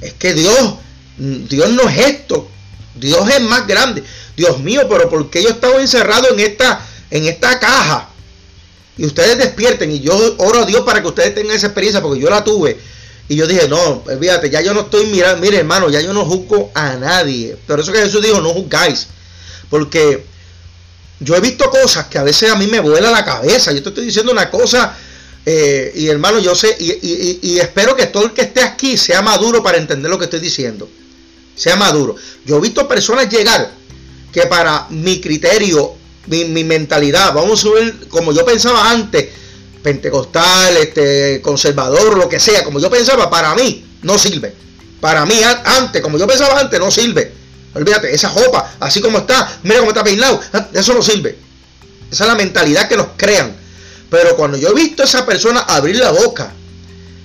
es 0.00 0.14
que 0.14 0.34
Dios, 0.34 0.74
Dios 1.16 1.70
no 1.70 1.88
es 1.88 1.98
esto. 1.98 2.48
Dios 2.94 3.28
es 3.30 3.40
más 3.40 3.66
grande. 3.66 4.02
Dios 4.36 4.58
mío, 4.58 4.86
pero 4.88 5.08
¿por 5.08 5.30
qué 5.30 5.42
yo 5.42 5.50
estaba 5.50 5.80
encerrado 5.80 6.28
en 6.30 6.40
esta, 6.40 6.84
en 7.10 7.24
esta 7.26 7.58
caja? 7.60 8.08
Y 8.98 9.06
ustedes 9.06 9.38
despierten 9.38 9.90
y 9.92 10.00
yo 10.00 10.34
oro 10.38 10.62
a 10.62 10.66
Dios 10.66 10.82
para 10.82 11.00
que 11.00 11.08
ustedes 11.08 11.34
tengan 11.34 11.56
esa 11.56 11.68
experiencia 11.68 12.02
porque 12.02 12.20
yo 12.20 12.28
la 12.28 12.44
tuve. 12.44 12.78
Y 13.28 13.36
yo 13.36 13.46
dije, 13.46 13.68
no, 13.68 14.02
olvídate, 14.04 14.50
ya 14.50 14.60
yo 14.60 14.74
no 14.74 14.80
estoy 14.80 15.06
mirando, 15.06 15.40
mire 15.40 15.58
hermano, 15.58 15.88
ya 15.88 16.00
yo 16.00 16.12
no 16.12 16.24
juzgo 16.24 16.70
a 16.74 16.96
nadie. 16.96 17.56
Pero 17.66 17.80
eso 17.80 17.92
que 17.92 18.00
Jesús 18.00 18.20
dijo, 18.20 18.40
no 18.40 18.50
juzgáis. 18.50 19.06
Porque 19.70 20.24
yo 21.20 21.36
he 21.36 21.40
visto 21.40 21.70
cosas 21.70 22.06
que 22.08 22.18
a 22.18 22.24
veces 22.24 22.50
a 22.50 22.56
mí 22.56 22.66
me 22.66 22.80
vuela 22.80 23.10
la 23.10 23.24
cabeza. 23.24 23.72
Yo 23.72 23.82
te 23.82 23.90
estoy 23.90 24.04
diciendo 24.04 24.32
una 24.32 24.50
cosa 24.50 24.96
eh, 25.44 25.92
y 25.96 26.08
hermano, 26.08 26.38
yo 26.38 26.54
sé, 26.54 26.76
y, 26.78 27.58
espero 27.58 27.96
que 27.96 28.06
todo 28.06 28.24
el 28.24 28.32
que 28.32 28.42
esté 28.42 28.62
aquí 28.62 28.96
sea 28.96 29.22
maduro 29.22 29.62
para 29.62 29.78
entender 29.78 30.10
lo 30.10 30.18
que 30.18 30.24
estoy 30.24 30.40
diciendo. 30.40 30.88
Sea 31.54 31.76
maduro. 31.76 32.16
Yo 32.46 32.58
he 32.58 32.60
visto 32.60 32.86
personas 32.86 33.28
llegar 33.28 33.70
que 34.32 34.42
para 34.42 34.86
mi 34.90 35.20
criterio, 35.20 35.94
mi, 36.26 36.64
mentalidad, 36.64 37.34
vamos 37.34 37.60
a 37.60 37.62
subir 37.62 38.08
como 38.08 38.32
yo 38.32 38.44
pensaba 38.44 38.90
antes, 38.90 39.28
pentecostal, 39.82 40.76
este, 40.76 41.42
conservador, 41.42 42.16
lo 42.16 42.28
que 42.28 42.38
sea, 42.38 42.62
como 42.64 42.78
yo 42.78 42.88
pensaba, 42.88 43.28
para 43.28 43.54
mí 43.54 43.84
no 44.02 44.16
sirve. 44.18 44.54
Para 45.00 45.26
mí, 45.26 45.40
antes, 45.64 46.00
como 46.00 46.16
yo 46.16 46.26
pensaba 46.28 46.60
antes, 46.60 46.78
no 46.78 46.90
sirve. 46.90 47.32
Olvídate, 47.74 48.14
esa 48.14 48.28
ropa, 48.28 48.74
así 48.78 49.00
como 49.00 49.18
está, 49.18 49.58
mira 49.64 49.80
cómo 49.80 49.90
está 49.90 50.04
peinado, 50.04 50.40
eso 50.72 50.94
no 50.94 51.02
sirve. 51.02 51.36
Esa 52.10 52.24
es 52.24 52.28
la 52.28 52.36
mentalidad 52.36 52.88
que 52.88 52.96
nos 52.96 53.08
crean. 53.16 53.61
Pero 54.12 54.36
cuando 54.36 54.58
yo 54.58 54.68
he 54.68 54.74
visto 54.74 55.02
a 55.02 55.06
esa 55.06 55.24
persona 55.24 55.60
abrir 55.60 55.96
la 55.96 56.10
boca 56.10 56.52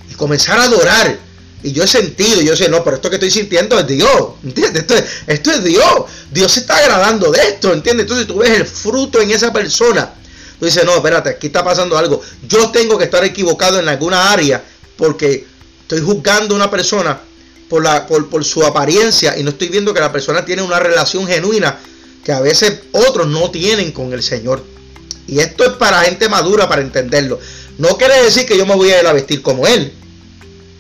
y 0.10 0.14
comenzar 0.14 0.58
a 0.58 0.64
adorar, 0.64 1.20
y 1.62 1.74
yo 1.74 1.84
he 1.84 1.88
sentido, 1.88 2.40
yo 2.40 2.56
sé, 2.56 2.70
no, 2.70 2.82
pero 2.82 2.96
esto 2.96 3.10
que 3.10 3.18
estoy 3.18 3.30
sintiendo 3.30 3.78
es 3.78 3.86
Dios, 3.86 4.10
¿entiendes? 4.42 4.84
Esto 4.84 4.96
es, 4.96 5.04
esto 5.28 5.52
es 5.52 5.64
Dios, 5.66 6.06
Dios 6.32 6.50
se 6.50 6.62
está 6.62 6.78
agradando 6.78 7.30
de 7.30 7.42
esto, 7.42 7.74
¿entiendes? 7.74 8.06
Entonces 8.06 8.26
tú 8.26 8.38
ves 8.38 8.52
el 8.52 8.66
fruto 8.66 9.20
en 9.20 9.32
esa 9.32 9.52
persona. 9.52 10.14
Tú 10.58 10.66
dices, 10.66 10.86
no, 10.86 10.96
espérate, 10.96 11.32
aquí 11.32 11.48
está 11.48 11.62
pasando 11.62 11.98
algo. 11.98 12.22
Yo 12.48 12.70
tengo 12.70 12.98
que 12.98 13.04
estar 13.04 13.26
equivocado 13.26 13.80
en 13.80 13.90
alguna 13.90 14.32
área 14.32 14.64
porque 14.96 15.46
estoy 15.82 16.00
juzgando 16.00 16.56
a 16.56 16.56
una 16.56 16.72
persona 16.72 17.20
por, 17.68 17.84
la, 17.84 18.08
por, 18.08 18.30
por 18.30 18.46
su 18.46 18.64
apariencia 18.64 19.38
y 19.38 19.44
no 19.44 19.50
estoy 19.50 19.68
viendo 19.68 19.94
que 19.94 20.00
la 20.00 20.14
persona 20.14 20.46
tiene 20.46 20.62
una 20.62 20.80
relación 20.80 21.28
genuina 21.28 21.78
que 22.24 22.32
a 22.32 22.40
veces 22.40 22.84
otros 22.94 23.28
no 23.28 23.52
tienen 23.52 23.92
con 23.92 24.14
el 24.14 24.24
Señor. 24.24 24.77
Y 25.28 25.40
esto 25.40 25.66
es 25.66 25.72
para 25.74 26.02
gente 26.02 26.30
madura 26.30 26.68
para 26.70 26.82
entenderlo. 26.82 27.40
No 27.78 27.98
quiere 27.98 28.24
decir 28.24 28.46
que 28.46 28.58
yo 28.58 28.66
me 28.66 28.76
voy 28.76 28.92
a 28.92 29.02
ir 29.02 29.08
a 29.08 29.14
vestir 29.14 29.42
como 29.42 29.68
él. 29.68 29.94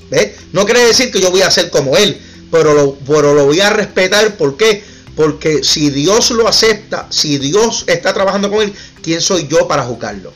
¿Ves? 0.10 0.32
No 0.54 0.66
quiere 0.66 0.86
decir 0.86 1.12
que 1.12 1.20
yo 1.20 1.30
voy 1.30 1.42
a 1.42 1.52
ser 1.52 1.70
como 1.70 1.98
él. 1.98 2.20
Pero 2.50 2.74
lo, 2.74 2.96
pero 2.96 3.34
lo 3.34 3.46
voy 3.46 3.60
a 3.60 3.70
respetar. 3.70 4.38
¿Por 4.38 4.56
qué? 4.56 4.84
Porque 5.16 5.64
si 5.64 5.90
Dios 5.90 6.32
lo 6.32 6.48
acepta, 6.48 7.08
si 7.10 7.38
Dios 7.40 7.84
está 7.88 8.14
trabajando 8.14 8.50
con 8.50 8.62
él, 8.62 8.74
¿quién 9.02 9.20
soy 9.20 9.48
yo 9.48 9.68
para 9.68 9.84
juzgarlo? 9.84 10.32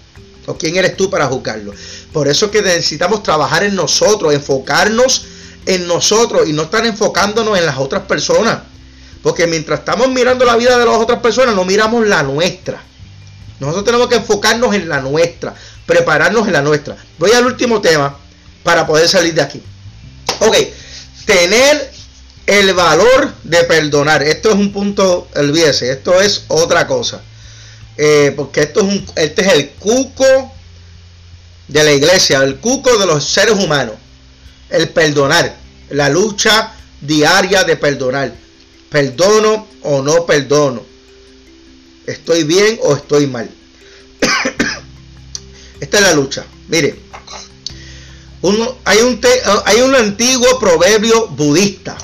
¿O 0.47 0.57
quién 0.57 0.76
eres 0.76 0.97
tú 0.97 1.09
para 1.09 1.28
juzgarlo? 1.28 1.72
Por 2.12 2.28
eso 2.28 2.51
que 2.51 2.62
necesitamos 2.62 3.24
trabajar 3.24 3.64
en 3.64 3.76
nosotros, 3.76 4.34
enfocarnos 4.34 5.26
en 5.66 5.88
nosotros 5.88 6.49
y 6.49 6.53
no 6.53 6.64
estar 6.64 6.86
enfocándonos 6.86 7.57
en 7.57 7.66
las 7.66 7.78
otras 7.78 8.03
personas. 8.03 8.59
Porque 9.22 9.45
mientras 9.45 9.80
estamos 9.80 10.09
mirando 10.09 10.45
la 10.45 10.55
vida 10.55 10.78
de 10.78 10.86
las 10.86 10.97
otras 10.97 11.20
personas, 11.20 11.55
no 11.55 11.64
miramos 11.64 12.07
la 12.07 12.24
nuestra. 12.24 12.84
Nosotros 13.62 13.86
tenemos 13.86 14.07
que 14.07 14.16
enfocarnos 14.16 14.74
en 14.74 14.89
la 14.89 15.01
nuestra, 15.01 15.53
prepararnos 15.86 16.47
en 16.47 16.53
la 16.53 16.64
nuestra. 16.64 16.97
Voy 17.20 17.32
al 17.32 17.45
último 17.45 17.80
tema 17.80 18.18
para 18.64 18.88
poder 18.88 19.07
salir 19.07 19.36
de 19.36 19.43
aquí. 19.43 19.62
Ok, 20.39 20.57
tener 21.28 21.91
el 22.47 22.74
valor 22.74 23.32
de 23.43 23.64
perdonar. 23.66 24.24
Esto 24.24 24.49
es 24.49 24.55
un 24.55 24.74
punto, 24.74 25.28
olvídese, 25.36 25.91
esto 25.91 26.20
es 26.20 26.45
otra 26.47 26.88
cosa. 26.88 27.22
Eh, 27.97 28.34
porque 28.36 28.62
esto 28.62 28.82
este 29.16 29.43
es 29.43 29.53
el 29.53 29.70
cuco 29.74 30.51
de 31.68 31.84
la 31.84 31.91
iglesia, 31.91 32.39
el 32.39 32.55
cuco 32.55 32.97
de 32.97 33.05
los 33.05 33.24
seres 33.24 33.64
humanos. 33.64 33.93
El 34.72 34.89
perdonar, 34.89 35.55
la 35.91 36.09
lucha 36.09 36.74
diaria 36.99 37.64
de 37.64 37.78
perdonar. 37.78 38.34
Perdono 38.89 39.68
o 39.84 40.01
no 40.01 40.26
perdono 40.26 40.91
estoy 42.12 42.43
bien 42.43 42.80
o 42.84 42.95
estoy 42.95 43.28
mal. 43.28 43.49
Esta 45.80 45.97
es 45.97 46.03
la 46.03 46.14
lucha. 46.14 46.45
Mire, 46.68 46.95
hay, 48.86 48.97
un 48.99 49.20
hay 49.66 49.82
un 49.82 49.95
antiguo 49.95 50.59
proverbio 50.59 51.28
budista, 51.28 51.97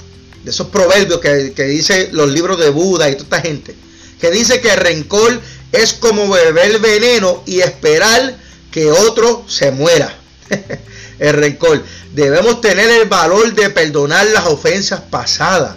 de 0.43 0.51
esos 0.51 0.67
proverbios 0.67 1.19
que, 1.19 1.53
que 1.55 1.63
dice 1.63 2.09
los 2.11 2.29
libros 2.29 2.59
de 2.59 2.69
Buda 2.69 3.09
y 3.09 3.13
toda 3.13 3.37
esta 3.37 3.41
gente, 3.41 3.75
que 4.19 4.31
dice 4.31 4.61
que 4.61 4.71
el 4.71 4.77
rencor 4.77 5.41
es 5.71 5.93
como 5.93 6.29
beber 6.29 6.79
veneno 6.79 7.43
y 7.45 7.59
esperar 7.59 8.37
que 8.71 8.89
otro 8.91 9.45
se 9.47 9.71
muera. 9.71 10.17
el 11.19 11.33
rencor. 11.33 11.83
Debemos 12.13 12.61
tener 12.61 12.89
el 12.89 13.07
valor 13.07 13.53
de 13.53 13.69
perdonar 13.69 14.25
las 14.27 14.45
ofensas 14.45 15.01
pasadas. 15.01 15.75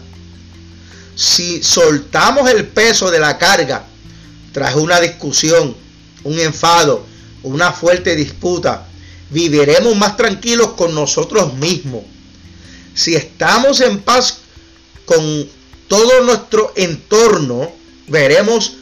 Si 1.15 1.63
soltamos 1.63 2.51
el 2.51 2.67
peso 2.67 3.11
de 3.11 3.19
la 3.19 3.37
carga 3.39 3.85
tras 4.53 4.75
una 4.75 5.01
discusión, 5.01 5.77
un 6.25 6.39
enfado, 6.39 7.05
una 7.43 7.73
fuerte 7.73 8.17
disputa, 8.17 8.87
viviremos 9.31 9.97
más 9.97 10.17
tranquilos 10.17 10.73
con 10.73 10.95
nosotros 10.95 11.55
mismos. 11.55 12.03
Si 12.95 13.15
estamos 13.15 13.81
en 13.81 14.01
paz 14.01 14.39
con 15.05 15.49
todo 15.89 16.23
nuestro 16.25 16.73
entorno, 16.77 17.73
veremos 18.09 18.75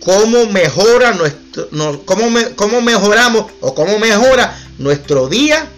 cómo 0.00 0.46
mejora 0.46 1.12
nuestro, 1.12 1.68
cómo, 2.04 2.28
cómo 2.56 2.80
mejoramos 2.80 3.46
o 3.60 3.74
cómo 3.74 3.98
mejora 3.98 4.58
nuestro 4.78 5.28
día 5.28 5.68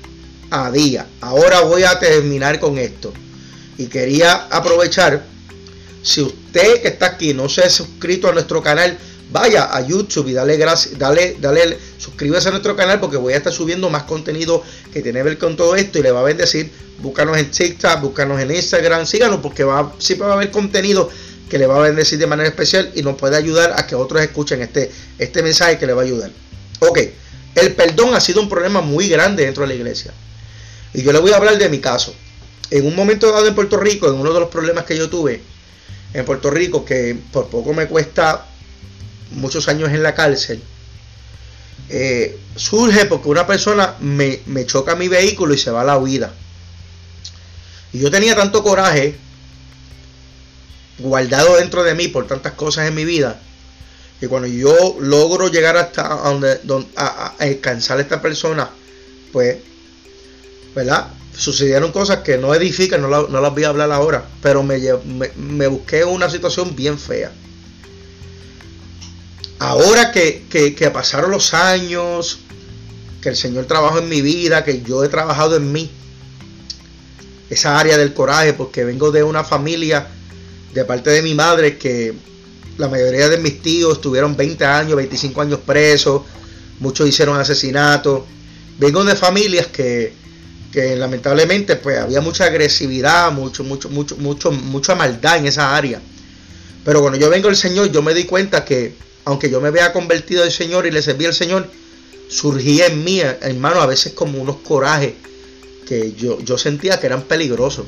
a 0.51 0.71
día. 0.71 1.07
Ahora 1.21 1.61
voy 1.63 1.85
a 1.85 1.99
terminar 1.99 2.61
con 2.61 2.79
esto. 2.79 3.13
Y 3.79 3.87
quería 3.87 4.47
aprovechar, 4.51 5.25
si 6.03 6.23
usted 6.23 6.83
que 6.83 6.89
está 6.89 7.07
aquí 7.07 7.35
no 7.35 7.49
se 7.49 7.63
ha 7.63 7.71
suscrito 7.71 8.29
a 8.29 8.33
nuestro 8.33 8.63
canal, 8.63 8.99
vaya 9.31 9.75
a 9.75 9.81
YouTube 9.81 10.29
y 10.29 10.33
dale 10.33 10.57
gracias, 10.57 10.99
dale, 10.99 11.37
dale, 11.41 11.79
suscríbase 11.99 12.49
a 12.49 12.51
nuestro 12.53 12.77
canal 12.77 13.01
porque 13.01 13.17
voy 13.17 13.33
a 13.33 13.37
estar 13.37 13.53
subiendo 13.53 13.91
más 13.91 14.05
contenido 14.05 14.63
que 14.93 15.03
tiene 15.03 15.21
que 15.21 15.25
ver 15.25 15.39
con 15.39 15.57
todo 15.57 15.77
esto 15.77 15.99
y 15.99 16.03
le 16.03 16.11
va 16.11 16.21
a 16.21 16.25
bendecir. 16.25 16.71
Búscanos 16.99 17.37
en 17.37 17.51
TikTok, 17.51 18.01
búscanos 18.01 18.41
en 18.41 18.51
Instagram, 18.51 19.05
síganos 19.07 19.41
porque 19.41 19.65
va, 19.65 19.93
siempre 19.99 20.27
va 20.27 20.35
a 20.35 20.37
haber 20.37 20.51
contenido 20.51 21.11
que 21.49 21.59
le 21.59 21.67
va 21.67 21.77
a 21.77 21.81
bendecir 21.81 22.19
de 22.19 22.27
manera 22.27 22.49
especial 22.49 22.91
y 22.95 23.03
nos 23.03 23.17
puede 23.17 23.37
ayudar 23.37 23.75
a 23.77 23.87
que 23.87 23.95
otros 23.95 24.23
escuchen 24.23 24.63
este, 24.63 24.91
este 25.19 25.43
mensaje 25.43 25.79
que 25.79 25.87
le 25.87 25.93
va 25.93 26.03
a 26.03 26.05
ayudar. 26.05 26.31
Ok, 26.81 26.99
el 27.55 27.75
perdón 27.75 28.15
ha 28.15 28.21
sido 28.21 28.41
un 28.41 28.49
problema 28.49 28.81
muy 28.81 29.09
grande 29.09 29.45
dentro 29.45 29.63
de 29.63 29.69
la 29.69 29.75
iglesia. 29.75 30.13
Y 30.95 31.03
yo 31.03 31.13
le 31.13 31.19
voy 31.19 31.33
a 31.33 31.37
hablar 31.37 31.59
de 31.59 31.69
mi 31.69 31.79
caso. 31.79 32.15
En 32.71 32.87
un 32.87 32.97
momento 32.97 33.31
dado 33.31 33.47
en 33.47 33.55
Puerto 33.55 33.77
Rico, 33.77 34.09
en 34.09 34.15
uno 34.15 34.33
de 34.33 34.41
los 34.41 34.49
problemas 34.49 34.85
que 34.85 34.97
yo 34.97 35.09
tuve 35.09 35.41
en 36.13 36.25
Puerto 36.25 36.51
Rico, 36.51 36.85
que 36.85 37.17
por 37.33 37.49
poco 37.49 37.75
me 37.75 37.87
cuesta 37.87 38.47
muchos 39.33 39.69
años 39.69 39.91
en 39.91 40.03
la 40.03 40.15
cárcel, 40.15 40.63
eh, 41.89 42.39
surge 42.57 43.07
porque 43.07 43.29
una 43.29 43.47
persona 43.47 43.95
me, 44.01 44.41
me 44.47 44.67
choca 44.67 44.97
mi 44.97 45.09
vehículo 45.09 45.55
y 45.55 45.59
se 45.59 45.71
va 45.71 45.83
a 45.83 45.85
la 45.85 45.99
huida. 45.99 46.33
Y 47.93 48.01
yo 48.01 48.11
tenía 48.11 48.35
tanto 48.35 48.63
coraje 48.63 49.17
guardado 50.99 51.57
dentro 51.57 51.85
de 51.85 51.95
mí 51.95 52.09
por 52.09 52.27
tantas 52.27 52.55
cosas 52.55 52.89
en 52.89 52.95
mi 52.95 53.05
vida, 53.05 53.39
que 54.19 54.29
cuando 54.29 54.49
yo 54.49 54.97
logro 55.01 55.49
llegar 55.49 55.77
hasta 55.77 56.09
donde, 56.09 56.59
a, 56.97 57.35
alcanzar 57.39 57.99
a 57.99 58.03
esta 58.03 58.21
persona, 58.21 58.71
pues, 59.33 59.59
¿verdad? 60.75 61.09
Sucedieron 61.37 61.93
cosas 61.93 62.19
que 62.19 62.39
no 62.39 62.55
edifican, 62.55 63.03
no, 63.03 63.09
las 63.29 63.53
voy 63.53 63.65
a 63.65 63.69
hablar 63.69 63.93
ahora, 63.93 64.25
pero 64.43 64.63
me, 64.63 64.79
me, 65.37 65.67
busqué 65.67 66.05
una 66.05 66.31
situación 66.31 66.75
bien 66.75 66.99
fea. 66.99 67.31
Ahora 69.59 70.13
que, 70.13 70.45
que, 70.51 70.91
pasaron 70.91 71.31
los 71.31 71.55
años, 71.55 72.41
que 73.23 73.31
el 73.31 73.37
Señor 73.37 73.65
trabajó 73.65 73.99
en 73.99 74.09
mi 74.09 74.21
vida, 74.21 74.65
que 74.65 74.83
yo 74.83 75.03
he 75.03 75.09
trabajado 75.09 75.57
en 75.57 75.73
mí, 75.73 75.91
esa 77.49 77.79
área 77.79 77.97
del 77.97 78.13
coraje, 78.13 78.53
porque 78.53 78.85
vengo 78.85 79.11
de 79.11 79.23
una 79.23 79.45
familia 79.45 80.09
de 80.75 80.85
parte 80.85 81.11
de 81.11 81.23
mi 81.23 81.35
madre 81.35 81.79
que 81.79 82.13
la 82.77 82.89
mayoría 82.89 83.29
de 83.31 83.39
mis 83.39 83.63
tíos 83.63 83.95
estuvieron 83.95 84.37
20 84.37 84.65
años, 84.65 84.97
25 84.97 85.41
años 85.41 85.61
presos, 85.65 86.23
muchos 86.81 87.09
hicieron 87.09 87.39
asesinatos. 87.41 88.25
Vengo 88.79 89.03
de 89.05 89.17
familias 89.17 89.69
que, 89.69 90.13
que 90.71 90.97
lamentablemente 90.97 91.77
pues 91.77 91.99
había 91.99 92.21
mucha 92.21 92.45
agresividad, 92.45 93.33
mucho, 93.33 93.65
mucho, 93.65 93.89
mucho, 93.89 94.17
mucho, 94.19 94.53
mucha 94.53 94.95
maldad 94.95 95.39
en 95.39 95.47
esa 95.47 95.75
área. 95.75 95.99
Pero 96.85 97.01
cuando 97.01 97.19
yo 97.19 97.31
vengo 97.31 97.49
al 97.49 97.57
Señor, 97.57 97.91
yo 97.91 98.03
me 98.03 98.13
di 98.13 98.25
cuenta 98.25 98.63
que 98.63 99.06
aunque 99.27 99.51
yo 99.51 99.61
me 99.61 99.71
vea 99.73 99.93
convertido 99.93 100.45
al 100.45 100.53
Señor 100.53 100.87
y 100.87 100.93
le 100.93 101.03
serví 101.03 101.27
al 101.27 101.35
Señor, 101.35 101.69
surgía 102.29 102.87
en 102.87 103.03
mí, 103.03 103.21
hermano, 103.21 103.81
a 103.81 103.87
veces 103.87 104.13
como 104.13 104.41
unos 104.41 104.59
corajes 104.59 105.15
que 105.87 106.13
yo, 106.13 106.41
yo 106.41 106.57
sentía 106.57 107.01
que 107.01 107.07
eran 107.07 107.23
peligrosos. 107.23 107.87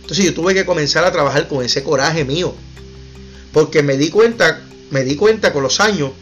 Entonces 0.00 0.24
yo 0.24 0.32
tuve 0.32 0.54
que 0.54 0.64
comenzar 0.64 1.04
a 1.04 1.12
trabajar 1.12 1.46
con 1.46 1.62
ese 1.62 1.82
coraje 1.82 2.24
mío. 2.24 2.54
Porque 3.52 3.82
me 3.82 3.98
di 3.98 4.08
cuenta, 4.08 4.62
me 4.90 5.04
di 5.04 5.14
cuenta 5.14 5.52
con 5.52 5.62
los 5.62 5.78
años 5.78 6.12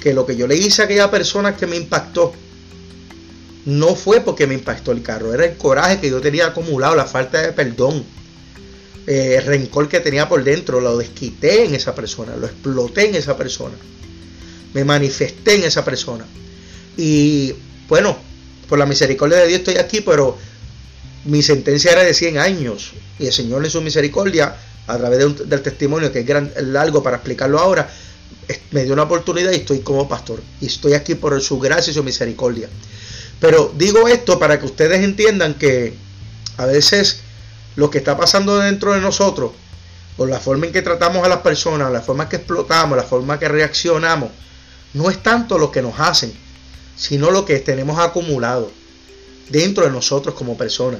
que 0.00 0.12
lo 0.12 0.26
que 0.26 0.36
yo 0.36 0.46
le 0.46 0.56
hice 0.56 0.82
a 0.82 0.84
aquella 0.84 1.10
persona 1.10 1.56
que 1.56 1.66
me 1.66 1.76
impactó 1.76 2.34
no 3.64 3.94
fue 3.94 4.20
porque 4.20 4.46
me 4.46 4.54
impactó 4.54 4.92
el 4.92 5.02
carro, 5.02 5.32
era 5.32 5.46
el 5.46 5.56
coraje 5.56 5.98
que 5.98 6.10
yo 6.10 6.20
tenía 6.20 6.48
acumulado, 6.48 6.94
la 6.94 7.06
falta 7.06 7.40
de 7.40 7.52
perdón, 7.52 8.04
eh, 9.10 9.40
rencor 9.40 9.88
que 9.88 10.00
tenía 10.00 10.28
por 10.28 10.44
dentro, 10.44 10.82
lo 10.82 10.98
desquité 10.98 11.64
en 11.64 11.74
esa 11.74 11.94
persona, 11.94 12.36
lo 12.36 12.46
exploté 12.46 13.08
en 13.08 13.14
esa 13.14 13.38
persona, 13.38 13.74
me 14.74 14.84
manifesté 14.84 15.54
en 15.54 15.64
esa 15.64 15.82
persona. 15.82 16.26
Y 16.94 17.54
bueno, 17.88 18.18
por 18.68 18.78
la 18.78 18.84
misericordia 18.84 19.38
de 19.38 19.46
Dios 19.46 19.60
estoy 19.60 19.76
aquí, 19.76 20.02
pero 20.02 20.36
mi 21.24 21.42
sentencia 21.42 21.92
era 21.92 22.04
de 22.04 22.12
100 22.12 22.36
años 22.36 22.92
y 23.18 23.24
el 23.24 23.32
Señor 23.32 23.64
en 23.64 23.70
su 23.70 23.80
misericordia, 23.80 24.54
a 24.86 24.98
través 24.98 25.48
del 25.48 25.62
testimonio 25.62 26.12
que 26.12 26.20
es 26.20 26.62
largo 26.64 27.02
para 27.02 27.16
explicarlo 27.16 27.60
ahora, 27.60 27.90
me 28.72 28.84
dio 28.84 28.92
una 28.92 29.04
oportunidad 29.04 29.52
y 29.52 29.56
estoy 29.56 29.80
como 29.80 30.06
pastor. 30.06 30.42
Y 30.60 30.66
estoy 30.66 30.92
aquí 30.92 31.14
por 31.14 31.40
su 31.40 31.58
gracia 31.58 31.92
y 31.92 31.94
su 31.94 32.04
misericordia. 32.04 32.68
Pero 33.40 33.72
digo 33.74 34.06
esto 34.06 34.38
para 34.38 34.60
que 34.60 34.66
ustedes 34.66 35.02
entiendan 35.02 35.54
que 35.54 35.94
a 36.58 36.66
veces 36.66 37.20
lo 37.78 37.90
que 37.90 37.98
está 37.98 38.16
pasando 38.16 38.58
dentro 38.58 38.92
de 38.92 39.00
nosotros, 39.00 39.52
por 40.16 40.28
la 40.28 40.40
forma 40.40 40.66
en 40.66 40.72
que 40.72 40.82
tratamos 40.82 41.24
a 41.24 41.28
las 41.28 41.42
personas, 41.42 41.92
la 41.92 42.00
forma 42.00 42.24
en 42.24 42.28
que 42.28 42.34
explotamos, 42.34 42.96
la 42.96 43.04
forma 43.04 43.34
en 43.34 43.38
que 43.38 43.46
reaccionamos, 43.46 44.30
no 44.94 45.08
es 45.08 45.22
tanto 45.22 45.58
lo 45.58 45.70
que 45.70 45.80
nos 45.80 46.00
hacen, 46.00 46.32
sino 46.96 47.30
lo 47.30 47.44
que 47.44 47.60
tenemos 47.60 48.00
acumulado 48.00 48.68
dentro 49.50 49.84
de 49.84 49.92
nosotros 49.92 50.34
como 50.34 50.58
personas. 50.58 50.98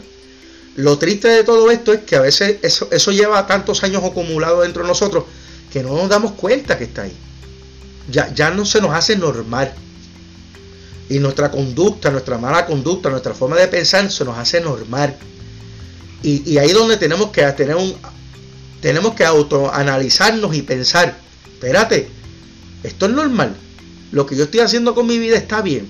Lo 0.76 0.98
triste 0.98 1.26
de 1.26 1.42
todo 1.42 1.68
esto 1.72 1.92
es 1.92 2.02
que 2.04 2.14
a 2.14 2.20
veces 2.20 2.58
eso, 2.62 2.86
eso 2.92 3.10
lleva 3.10 3.44
tantos 3.44 3.82
años 3.82 4.04
acumulados 4.04 4.62
dentro 4.62 4.82
de 4.82 4.88
nosotros 4.88 5.24
que 5.72 5.82
no 5.82 5.96
nos 5.96 6.08
damos 6.08 6.30
cuenta 6.34 6.78
que 6.78 6.84
está 6.84 7.02
ahí. 7.02 7.16
Ya, 8.08 8.32
ya 8.32 8.50
no 8.50 8.64
se 8.64 8.80
nos 8.80 8.94
hace 8.94 9.16
normal. 9.16 9.74
Y 11.08 11.18
nuestra 11.18 11.50
conducta, 11.50 12.12
nuestra 12.12 12.38
mala 12.38 12.66
conducta, 12.66 13.10
nuestra 13.10 13.34
forma 13.34 13.56
de 13.56 13.66
pensar 13.66 14.08
se 14.12 14.24
nos 14.24 14.38
hace 14.38 14.60
normal. 14.60 15.16
Y, 16.22 16.58
ahí 16.58 16.68
es 16.68 16.74
donde 16.74 16.96
tenemos 16.96 17.30
que 17.30 17.42
tener 17.52 17.76
un 17.76 17.94
tenemos 18.80 19.14
que 19.14 19.24
autoanalizarnos 19.24 20.54
y 20.54 20.62
pensar, 20.62 21.18
espérate, 21.46 22.08
esto 22.82 23.06
es 23.06 23.12
normal. 23.12 23.56
Lo 24.12 24.24
que 24.24 24.36
yo 24.36 24.44
estoy 24.44 24.60
haciendo 24.60 24.94
con 24.94 25.06
mi 25.06 25.18
vida 25.18 25.36
está 25.36 25.62
bien. 25.62 25.88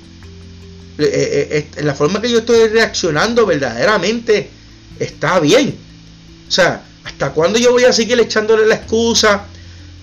Eh, 0.99 1.69
eh, 1.77 1.83
la 1.83 1.95
forma 1.95 2.21
que 2.21 2.31
yo 2.31 2.39
estoy 2.39 2.69
reaccionando 2.69 3.47
verdaderamente 3.47 4.51
está 4.99 5.39
bien. 5.39 5.77
O 6.49 6.51
sea, 6.51 6.83
¿hasta 7.05 7.31
cuándo 7.31 7.59
yo 7.59 7.73
voy 7.73 7.85
a 7.85 7.93
seguir 7.93 8.19
echándole 8.19 8.67
la 8.67 8.77
excusa 8.77 9.45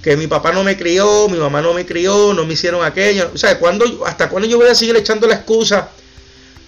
que 0.01 0.15
mi 0.15 0.27
papá 0.27 0.53
no 0.53 0.63
me 0.63 0.77
crió, 0.77 1.27
mi 1.27 1.39
mamá 1.39 1.61
no 1.61 1.73
me 1.73 1.85
crió, 1.85 2.33
no 2.33 2.45
me 2.45 2.53
hicieron 2.53 2.85
aquello? 2.85 3.31
O 3.33 3.37
sea, 3.37 3.57
¿cuándo, 3.57 4.05
¿hasta 4.05 4.29
cuándo 4.29 4.47
yo 4.47 4.57
voy 4.57 4.69
a 4.69 4.75
seguir 4.75 4.95
echando 4.95 5.27
la 5.27 5.35
excusa 5.35 5.89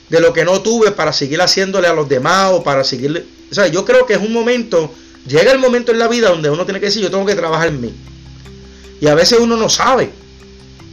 de 0.10 0.20
lo 0.20 0.34
que 0.34 0.44
no 0.44 0.62
tuve 0.62 0.92
para 0.92 1.14
seguir 1.14 1.42
haciéndole 1.42 1.88
a 1.88 1.94
los 1.94 2.10
demás 2.10 2.52
o 2.54 2.64
para 2.64 2.84
seguir... 2.84 3.37
O 3.52 3.56
sea, 3.56 3.68
yo 3.68 3.86
creo 3.86 4.06
que 4.06 4.14
es 4.14 4.20
un 4.20 4.34
momento, 4.34 4.94
llega 5.28 5.52
el 5.52 5.60
momento 5.60 5.92
en 5.92 6.00
la 6.00 6.08
vida 6.08 6.30
donde 6.30 6.50
uno 6.50 6.66
tiene 6.66 6.80
que 6.80 6.88
decir, 6.88 7.02
yo 7.02 7.12
tengo 7.12 7.26
que 7.26 7.36
trabajar 7.36 7.68
en 7.68 7.82
mí. 7.82 7.94
Y 9.00 9.08
a 9.08 9.16
veces 9.16 9.40
uno 9.40 9.58
no 9.58 9.70
sabe. 9.70 10.12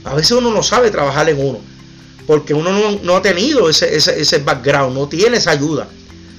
A 0.05 0.14
veces 0.14 0.32
uno 0.32 0.50
no 0.50 0.62
sabe 0.62 0.90
trabajar 0.90 1.28
en 1.28 1.40
uno 1.40 1.74
porque 2.26 2.55
uno 2.55 2.98
no, 3.02 3.16
ha 3.16 3.22
tenido 3.22 3.68
ese, 3.68 3.94
ese, 3.96 4.38
background, 4.38 4.96
no 4.96 5.09
tiene 5.09 5.36
esa 5.36 5.50
ayuda, 5.50 5.88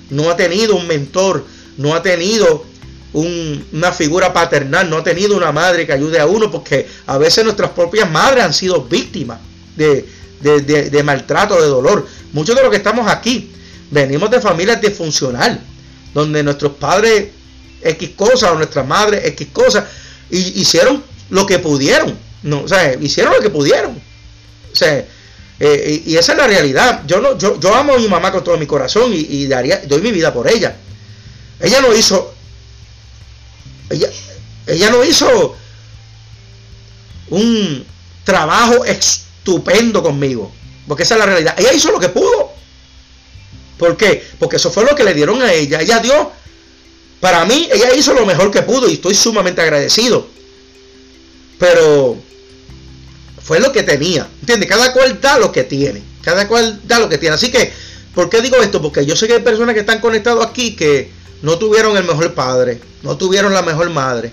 no 0.09 0.29
ha 0.29 0.35
tenido 0.35 0.75
un 0.75 0.87
mentor, 0.87 1.45
no 1.77 1.93
ha 1.93 2.01
tenido 2.01 2.65
una 3.13 3.91
figura 3.93 4.33
paternal, 4.33 4.89
no 4.89 4.97
ha 4.97 5.03
tenido 5.03 5.37
una 5.37 5.51
madre 5.51 5.85
que 5.85 5.93
ayude 5.93 6.19
a 6.19 6.25
uno, 6.25 6.51
porque 6.51 6.87
a 7.05 7.17
veces 7.17 7.43
nuestras 7.43 7.71
propias 7.71 8.09
madres 8.11 8.43
han 8.43 8.53
sido 8.53 8.83
víctimas 8.83 9.39
de, 9.77 10.05
de, 10.41 11.03
maltrato, 11.03 11.61
de 11.61 11.67
dolor. 11.67 12.05
Muchos 12.33 12.55
de 12.55 12.61
los 12.61 12.71
que 12.71 12.77
estamos 12.77 13.07
aquí 13.07 13.51
venimos 13.89 14.29
de 14.31 14.41
familias 14.41 14.81
disfuncionales, 14.81 15.59
donde 16.15 16.41
nuestros 16.41 16.71
padres 16.77 17.27
X 17.83 18.09
cosas 18.15 18.49
o 18.51 18.55
nuestras 18.55 18.87
madres 18.87 19.25
X 19.25 19.49
cosas, 19.53 19.83
y 20.31 20.61
hicieron 20.61 21.03
lo 21.29 21.45
que 21.45 21.59
pudieron, 21.59 22.17
no, 22.41 22.61
o 22.61 22.67
sea, 22.67 22.95
hicieron 22.95 23.33
lo 23.33 23.41
que 23.41 23.49
pudieron. 23.49 23.91
O 24.71 24.75
sea, 24.75 25.05
eh, 25.59 26.03
y, 26.05 26.15
esa 26.15 26.31
es 26.31 26.37
la 26.37 26.47
realidad. 26.47 27.03
Yo, 27.05 27.19
no, 27.21 27.37
yo, 27.37 27.59
yo 27.59 27.75
amo 27.75 27.93
a 27.93 27.97
mi 27.97 28.07
mamá 28.07 28.31
con 28.31 28.43
todo 28.43 28.57
mi 28.57 28.65
corazón 28.65 29.11
y, 29.13 29.45
daría, 29.47 29.81
doy 29.85 30.01
mi 30.01 30.11
vida 30.11 30.33
por 30.33 30.49
ella. 30.49 30.75
Ella 31.59 31.81
no 31.81 31.93
hizo. 31.93 32.33
Ella, 33.89 34.09
ella 34.67 34.89
no 34.89 35.03
hizo 35.03 35.55
un 37.29 37.85
trabajo 38.23 38.85
estupendo 38.85 40.01
conmigo. 40.01 40.51
Porque 40.87 41.03
esa 41.03 41.15
es 41.15 41.19
la 41.19 41.25
realidad. 41.25 41.55
Ella 41.57 41.73
hizo 41.73 41.91
lo 41.91 41.99
que 41.99 42.09
pudo. 42.09 42.54
¿Por 43.77 43.97
qué? 43.97 44.25
Porque 44.39 44.55
eso 44.55 44.71
fue 44.71 44.85
lo 44.85 44.95
que 44.95 45.03
le 45.03 45.13
dieron 45.13 45.41
a 45.41 45.53
ella. 45.53 45.81
Ella 45.81 45.99
dio. 45.99 46.31
Para 47.19 47.45
mí, 47.45 47.69
ella 47.71 47.93
hizo 47.95 48.13
lo 48.13 48.25
mejor 48.25 48.51
que 48.51 48.61
pudo 48.61 48.89
y 48.89 48.93
estoy 48.93 49.15
sumamente 49.15 49.61
agradecido. 49.61 50.27
Pero 51.57 52.17
fue 53.41 53.59
lo 53.59 53.71
que 53.71 53.83
tenía. 53.83 54.27
¿Entiendes? 54.41 54.69
Cada 54.69 54.93
cual 54.93 55.19
da 55.19 55.39
lo 55.39 55.51
que 55.51 55.63
tiene. 55.63 56.01
Cada 56.21 56.47
cual 56.47 56.81
da 56.85 56.99
lo 56.99 57.09
que 57.09 57.17
tiene. 57.17 57.35
Así 57.35 57.51
que, 57.51 57.71
¿por 58.13 58.29
qué 58.29 58.41
digo 58.41 58.57
esto? 58.57 58.81
Porque 58.81 59.05
yo 59.05 59.15
sé 59.15 59.27
que 59.27 59.33
hay 59.33 59.41
personas 59.41 59.73
que 59.73 59.81
están 59.81 59.99
conectados 59.99 60.45
aquí 60.45 60.75
que 60.75 61.09
no 61.41 61.57
tuvieron 61.57 61.95
el 61.97 62.03
mejor 62.03 62.33
padre, 62.33 62.79
no 63.03 63.17
tuvieron 63.17 63.53
la 63.53 63.61
mejor 63.61 63.89
madre. 63.89 64.31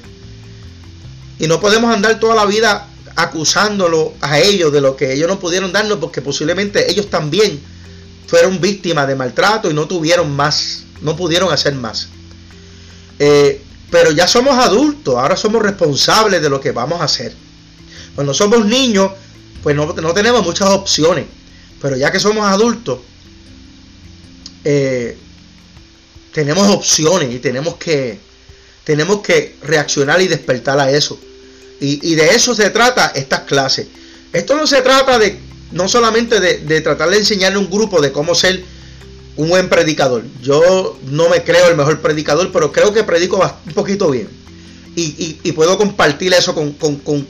Y 1.38 1.46
no 1.46 1.60
podemos 1.60 1.94
andar 1.94 2.18
toda 2.20 2.34
la 2.34 2.46
vida 2.46 2.88
acusándolo 3.16 4.14
a 4.20 4.38
ellos 4.38 4.72
de 4.72 4.80
lo 4.80 4.96
que 4.96 5.12
ellos 5.12 5.28
no 5.28 5.38
pudieron 5.38 5.72
darnos 5.72 5.98
porque 5.98 6.22
posiblemente 6.22 6.90
ellos 6.90 7.10
también 7.10 7.60
fueron 8.32 8.62
víctimas 8.62 9.06
de 9.06 9.14
maltrato 9.14 9.70
y 9.70 9.74
no 9.74 9.86
tuvieron 9.86 10.34
más, 10.34 10.84
no 11.02 11.14
pudieron 11.14 11.52
hacer 11.52 11.74
más. 11.74 12.08
Eh, 13.18 13.60
pero 13.90 14.10
ya 14.10 14.26
somos 14.26 14.54
adultos, 14.54 15.16
ahora 15.16 15.36
somos 15.36 15.60
responsables 15.60 16.40
de 16.40 16.48
lo 16.48 16.58
que 16.58 16.72
vamos 16.72 17.02
a 17.02 17.04
hacer. 17.04 17.34
Cuando 18.14 18.32
somos 18.32 18.64
niños, 18.64 19.10
pues 19.62 19.76
no, 19.76 19.92
tenemos 20.14 20.42
muchas 20.46 20.70
opciones. 20.70 21.26
Pero 21.78 21.94
ya 21.98 22.10
que 22.10 22.18
somos 22.18 22.46
adultos, 22.46 23.00
eh, 24.64 25.14
tenemos 26.32 26.66
opciones 26.70 27.34
y 27.34 27.38
tenemos 27.38 27.74
que, 27.74 28.18
tenemos 28.82 29.20
que 29.20 29.56
reaccionar 29.62 30.22
y 30.22 30.28
despertar 30.28 30.80
a 30.80 30.90
eso. 30.90 31.20
Y, 31.80 32.14
de 32.14 32.30
eso 32.30 32.54
se 32.54 32.70
trata 32.70 33.12
estas 33.14 33.40
clases. 33.40 33.88
Esto 34.32 34.56
no 34.56 34.66
se 34.66 34.80
trata 34.80 35.18
de 35.18 35.38
no 35.72 35.88
solamente 35.88 36.40
de, 36.40 36.80
tratar 36.80 37.10
de 37.10 37.18
enseñarle 37.18 37.56
a 37.56 37.60
un 37.60 37.70
grupo 37.70 38.00
de 38.00 38.12
cómo 38.12 38.34
ser 38.34 38.62
un 39.36 39.48
buen 39.48 39.68
predicador. 39.68 40.22
Yo 40.42 40.98
no 41.04 41.28
me 41.28 41.42
creo 41.42 41.68
el 41.68 41.76
mejor 41.76 42.00
predicador, 42.00 42.50
pero 42.52 42.72
creo 42.72 42.92
que 42.92 43.02
predico 43.04 43.38
un 43.66 43.72
poquito 43.72 44.10
bien. 44.10 44.28
Y, 44.94 45.52
puedo 45.52 45.78
compartir 45.78 46.34
eso 46.34 46.54
con, 46.54 46.72
con, 46.72 47.26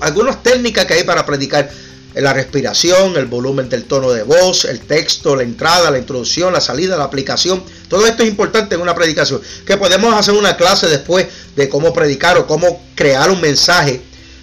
algunas 0.00 0.42
técnicas 0.42 0.86
que 0.86 0.94
hay 0.94 1.04
para 1.04 1.26
predicar. 1.26 1.70
La 2.12 2.32
respiración, 2.32 3.16
el 3.16 3.26
volumen 3.26 3.68
del 3.68 3.84
tono 3.84 4.10
de 4.10 4.24
voz, 4.24 4.64
el 4.64 4.80
texto, 4.80 5.36
la 5.36 5.44
entrada, 5.44 5.92
la 5.92 5.98
introducción, 5.98 6.52
la 6.52 6.60
salida, 6.60 6.96
la 6.96 7.04
aplicación. 7.04 7.62
Todo 7.86 8.04
esto 8.04 8.24
es 8.24 8.28
importante 8.28 8.74
en 8.74 8.80
una 8.80 8.96
predicación. 8.96 9.40
Que 9.64 9.76
podemos 9.76 10.12
hacer 10.12 10.34
una 10.34 10.56
clase 10.56 10.88
después 10.88 11.28
de 11.54 11.68
cómo 11.68 11.92
predicar 11.92 12.36
o 12.36 12.48
cómo 12.48 12.82
crear 12.96 13.30
un 13.30 13.40
mensaje, 13.40 14.02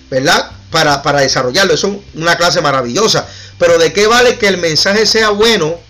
¿verdad? 0.10 0.50
Para, 0.72 1.02
para 1.02 1.22
desarrollarlo. 1.22 1.74
Es 1.74 1.84
una 1.84 2.36
clase 2.36 2.62
maravillosa. 2.62 3.28
Pero 3.58 3.78
¿de 3.78 3.94
qué 3.94 4.08
vale 4.08 4.38
que 4.38 4.48
el 4.48 4.58
mensaje 4.58 5.06
sea 5.06 5.30
bueno 5.30 5.88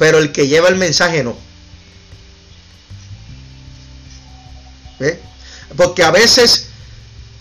pero 0.00 0.16
el 0.16 0.32
que 0.32 0.48
lleva 0.48 0.70
el 0.70 0.76
mensaje 0.76 1.22
no. 1.22 1.36
Porque 5.76 6.02
a 6.02 6.10
veces 6.10 6.68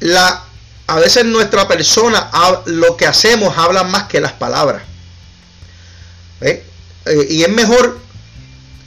la 0.02 0.44
a 0.88 0.96
veces 1.00 1.24
nuestra 1.24 1.70
persona 1.70 2.30
lo 2.66 2.98
que 2.98 3.06
hacemos 3.06 3.58
habla 3.58 3.86
más 3.86 4.04
que 4.04 4.20
las 4.20 4.34
palabras. 4.34 4.84
Eh, 6.42 6.66
y 7.30 7.44
es 7.44 7.50
mejor 7.50 7.98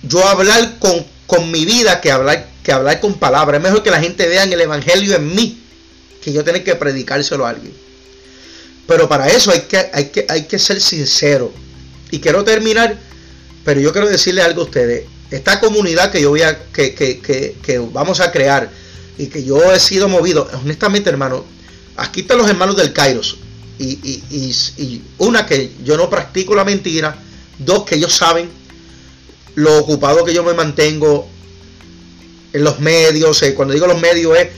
yo 0.02 0.28
hablar 0.28 0.78
con, 0.78 1.06
con, 1.26 1.50
mi 1.50 1.64
vida 1.64 2.02
que 2.02 2.12
hablar, 2.12 2.46
que 2.62 2.72
hablar 2.72 3.00
con 3.00 3.14
palabras. 3.14 3.58
Es 3.58 3.62
mejor 3.62 3.82
que 3.82 3.90
la 3.90 4.00
gente 4.00 4.28
vea 4.28 4.42
el 4.42 4.60
evangelio 4.60 5.16
en 5.16 5.34
mí 5.34 5.61
que 6.22 6.32
yo 6.32 6.44
tener 6.44 6.64
que 6.64 6.74
predicárselo 6.76 7.44
a 7.46 7.50
alguien. 7.50 7.72
Pero 8.86 9.08
para 9.08 9.28
eso 9.28 9.50
hay 9.50 9.60
que, 9.62 9.90
hay 9.92 10.06
que, 10.06 10.26
hay 10.28 10.44
que 10.44 10.58
ser 10.58 10.80
sincero. 10.80 11.52
Y 12.10 12.20
quiero 12.20 12.44
terminar 12.44 12.98
pero 13.64 13.80
yo 13.80 13.92
quiero 13.92 14.08
decirle 14.08 14.42
algo 14.42 14.62
a 14.62 14.64
ustedes. 14.64 15.06
Esta 15.30 15.60
comunidad 15.60 16.10
que 16.10 16.20
yo 16.20 16.30
voy 16.30 16.42
a, 16.42 16.64
que, 16.72 16.94
que, 16.94 17.20
que, 17.20 17.78
vamos 17.78 18.20
a 18.20 18.30
crear 18.32 18.70
y 19.16 19.26
que 19.26 19.44
yo 19.44 19.72
he 19.72 19.80
sido 19.80 20.08
movido, 20.08 20.48
honestamente 20.62 21.08
hermano, 21.08 21.44
aquí 21.96 22.20
están 22.20 22.38
los 22.38 22.50
hermanos 22.50 22.76
del 22.76 22.92
Kairos. 22.92 23.38
Y, 23.78 23.98
y, 24.02 24.54
y, 24.76 25.02
una 25.18 25.46
que 25.46 25.72
yo 25.84 25.96
no 25.96 26.10
practico 26.10 26.54
la 26.54 26.64
mentira, 26.64 27.16
dos 27.58 27.84
que 27.84 27.94
ellos 27.94 28.14
saben 28.14 28.48
lo 29.54 29.78
ocupado 29.78 30.24
que 30.24 30.34
yo 30.34 30.42
me 30.44 30.54
mantengo 30.54 31.28
en 32.52 32.64
los 32.64 32.80
medios, 32.80 33.42
eh, 33.42 33.54
cuando 33.54 33.74
digo 33.74 33.86
los 33.86 34.00
medios 34.00 34.36
es 34.38 34.48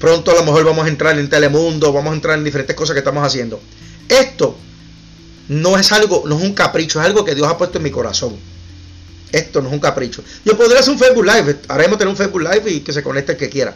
pronto 0.00 0.32
a 0.32 0.34
lo 0.34 0.44
mejor 0.44 0.64
vamos 0.64 0.86
a 0.86 0.88
entrar 0.88 1.16
en 1.18 1.28
Telemundo, 1.28 1.92
vamos 1.92 2.10
a 2.10 2.14
entrar 2.14 2.38
en 2.38 2.42
diferentes 2.42 2.74
cosas 2.74 2.94
que 2.94 3.00
estamos 3.00 3.24
haciendo. 3.24 3.60
Esto 4.08 4.56
no 5.48 5.78
es 5.78 5.92
algo, 5.92 6.24
no 6.26 6.38
es 6.38 6.42
un 6.42 6.54
capricho, 6.54 7.00
es 7.00 7.06
algo 7.06 7.24
que 7.24 7.34
Dios 7.34 7.46
ha 7.46 7.58
puesto 7.58 7.78
en 7.78 7.84
mi 7.84 7.90
corazón. 7.90 8.34
Esto 9.30 9.60
no 9.60 9.68
es 9.68 9.74
un 9.74 9.80
capricho. 9.80 10.24
Yo 10.44 10.56
podría 10.56 10.80
hacer 10.80 10.92
un 10.92 10.98
Facebook 10.98 11.24
Live, 11.24 11.60
ahora 11.68 11.84
mismo 11.84 11.98
tener 11.98 12.10
un 12.10 12.16
Facebook 12.16 12.40
Live 12.40 12.70
y 12.70 12.80
que 12.80 12.92
se 12.92 13.02
conecte 13.02 13.32
el 13.32 13.38
que 13.38 13.48
quiera. 13.48 13.74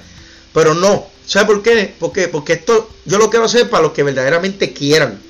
Pero 0.53 0.75
no. 0.75 1.07
¿Sabe 1.27 1.47
por 1.47 1.63
qué? 1.63 1.95
¿Por 1.99 2.13
qué? 2.13 2.29
Porque 2.29 2.55
esto 2.55 2.89
yo 3.05 3.19
lo 3.19 3.29
quiero 3.29 3.45
hacer 3.45 3.69
para 3.69 3.83
los 3.83 3.93
que 3.93 4.03
verdaderamente 4.03 4.73
quieran. 4.73 5.21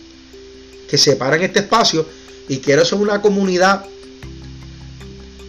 Que 0.88 0.96
separen 0.96 1.42
este 1.42 1.60
espacio. 1.60 2.06
Y 2.48 2.58
quiero 2.58 2.82
hacer 2.82 2.98
una 2.98 3.20
comunidad 3.20 3.84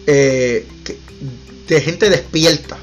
eh, 0.06 0.66
de 1.68 1.80
gente 1.80 2.10
despierta. 2.10 2.78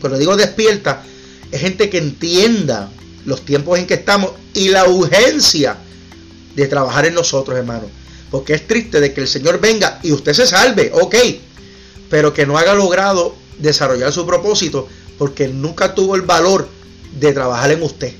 Cuando 0.00 0.18
digo 0.18 0.36
despierta, 0.36 1.04
es 1.52 1.60
gente 1.60 1.88
que 1.88 1.98
entienda 1.98 2.90
los 3.24 3.44
tiempos 3.44 3.78
en 3.78 3.86
que 3.86 3.94
estamos 3.94 4.32
y 4.54 4.68
la 4.68 4.88
urgencia 4.88 5.76
de 6.56 6.66
trabajar 6.66 7.06
en 7.06 7.14
nosotros, 7.14 7.56
hermano. 7.56 7.88
Porque 8.30 8.54
es 8.54 8.66
triste 8.66 9.00
de 9.00 9.12
que 9.12 9.20
el 9.20 9.28
Señor 9.28 9.60
venga 9.60 10.00
y 10.02 10.12
usted 10.12 10.32
se 10.32 10.46
salve, 10.46 10.90
ok, 10.94 11.14
pero 12.08 12.32
que 12.32 12.46
no 12.46 12.58
haya 12.58 12.74
logrado 12.74 13.34
desarrollar 13.58 14.12
su 14.12 14.26
propósito 14.26 14.88
porque 15.18 15.46
nunca 15.48 15.94
tuvo 15.94 16.16
el 16.16 16.22
valor 16.22 16.68
de 17.18 17.32
trabajar 17.32 17.70
en 17.70 17.82
usted. 17.82 18.12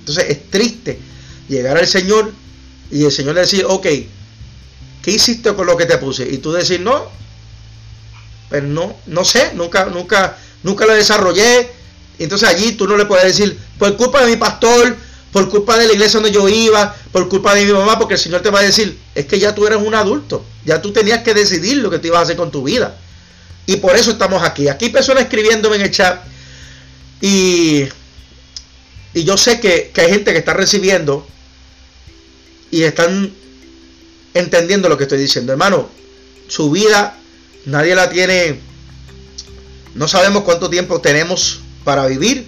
Entonces 0.00 0.26
es 0.28 0.50
triste 0.50 0.98
llegar 1.48 1.78
al 1.78 1.86
Señor 1.86 2.32
y 2.90 3.04
el 3.04 3.12
Señor 3.12 3.34
le 3.34 3.40
decir, 3.40 3.64
ok, 3.66 3.86
¿qué 5.02 5.10
hiciste 5.10 5.54
con 5.54 5.66
lo 5.66 5.76
que 5.76 5.86
te 5.86 5.98
puse? 5.98 6.28
Y 6.28 6.38
tú 6.38 6.52
decir, 6.52 6.80
no, 6.80 7.06
pues 8.48 8.62
no, 8.62 8.96
no 9.06 9.24
sé, 9.24 9.52
nunca, 9.54 9.86
nunca, 9.86 10.36
nunca 10.62 10.86
lo 10.86 10.94
desarrollé. 10.94 11.77
Entonces 12.18 12.48
allí 12.48 12.72
tú 12.72 12.86
no 12.86 12.96
le 12.96 13.06
puedes 13.06 13.24
decir, 13.24 13.58
por 13.78 13.96
culpa 13.96 14.22
de 14.22 14.30
mi 14.30 14.36
pastor, 14.36 14.96
por 15.32 15.48
culpa 15.48 15.78
de 15.78 15.86
la 15.86 15.92
iglesia 15.92 16.20
donde 16.20 16.34
yo 16.34 16.48
iba, 16.48 16.96
por 17.12 17.28
culpa 17.28 17.54
de 17.54 17.64
mi 17.64 17.72
mamá, 17.72 17.98
porque 17.98 18.14
el 18.14 18.20
Señor 18.20 18.42
te 18.42 18.50
va 18.50 18.60
a 18.60 18.62
decir, 18.62 18.98
es 19.14 19.26
que 19.26 19.38
ya 19.38 19.54
tú 19.54 19.66
eres 19.66 19.78
un 19.80 19.94
adulto, 19.94 20.44
ya 20.64 20.80
tú 20.80 20.92
tenías 20.92 21.22
que 21.22 21.34
decidir 21.34 21.78
lo 21.78 21.90
que 21.90 21.98
te 21.98 22.08
ibas 22.08 22.20
a 22.20 22.22
hacer 22.22 22.36
con 22.36 22.50
tu 22.50 22.62
vida. 22.62 22.96
Y 23.66 23.76
por 23.76 23.94
eso 23.96 24.12
estamos 24.12 24.42
aquí. 24.42 24.68
Aquí 24.68 24.86
hay 24.86 24.90
personas 24.90 25.24
escribiéndome 25.24 25.76
en 25.76 25.82
el 25.82 25.90
chat 25.90 26.20
y, 27.20 27.84
y 29.12 29.24
yo 29.24 29.36
sé 29.36 29.60
que, 29.60 29.90
que 29.92 30.00
hay 30.00 30.10
gente 30.10 30.32
que 30.32 30.38
está 30.38 30.54
recibiendo 30.54 31.26
y 32.70 32.82
están 32.84 33.32
entendiendo 34.34 34.88
lo 34.88 34.96
que 34.96 35.04
estoy 35.04 35.18
diciendo. 35.18 35.52
Hermano, 35.52 35.88
su 36.48 36.70
vida 36.70 37.18
nadie 37.66 37.94
la 37.94 38.08
tiene, 38.08 38.60
no 39.94 40.08
sabemos 40.08 40.44
cuánto 40.44 40.70
tiempo 40.70 41.00
tenemos 41.00 41.60
para 41.84 42.06
vivir. 42.06 42.46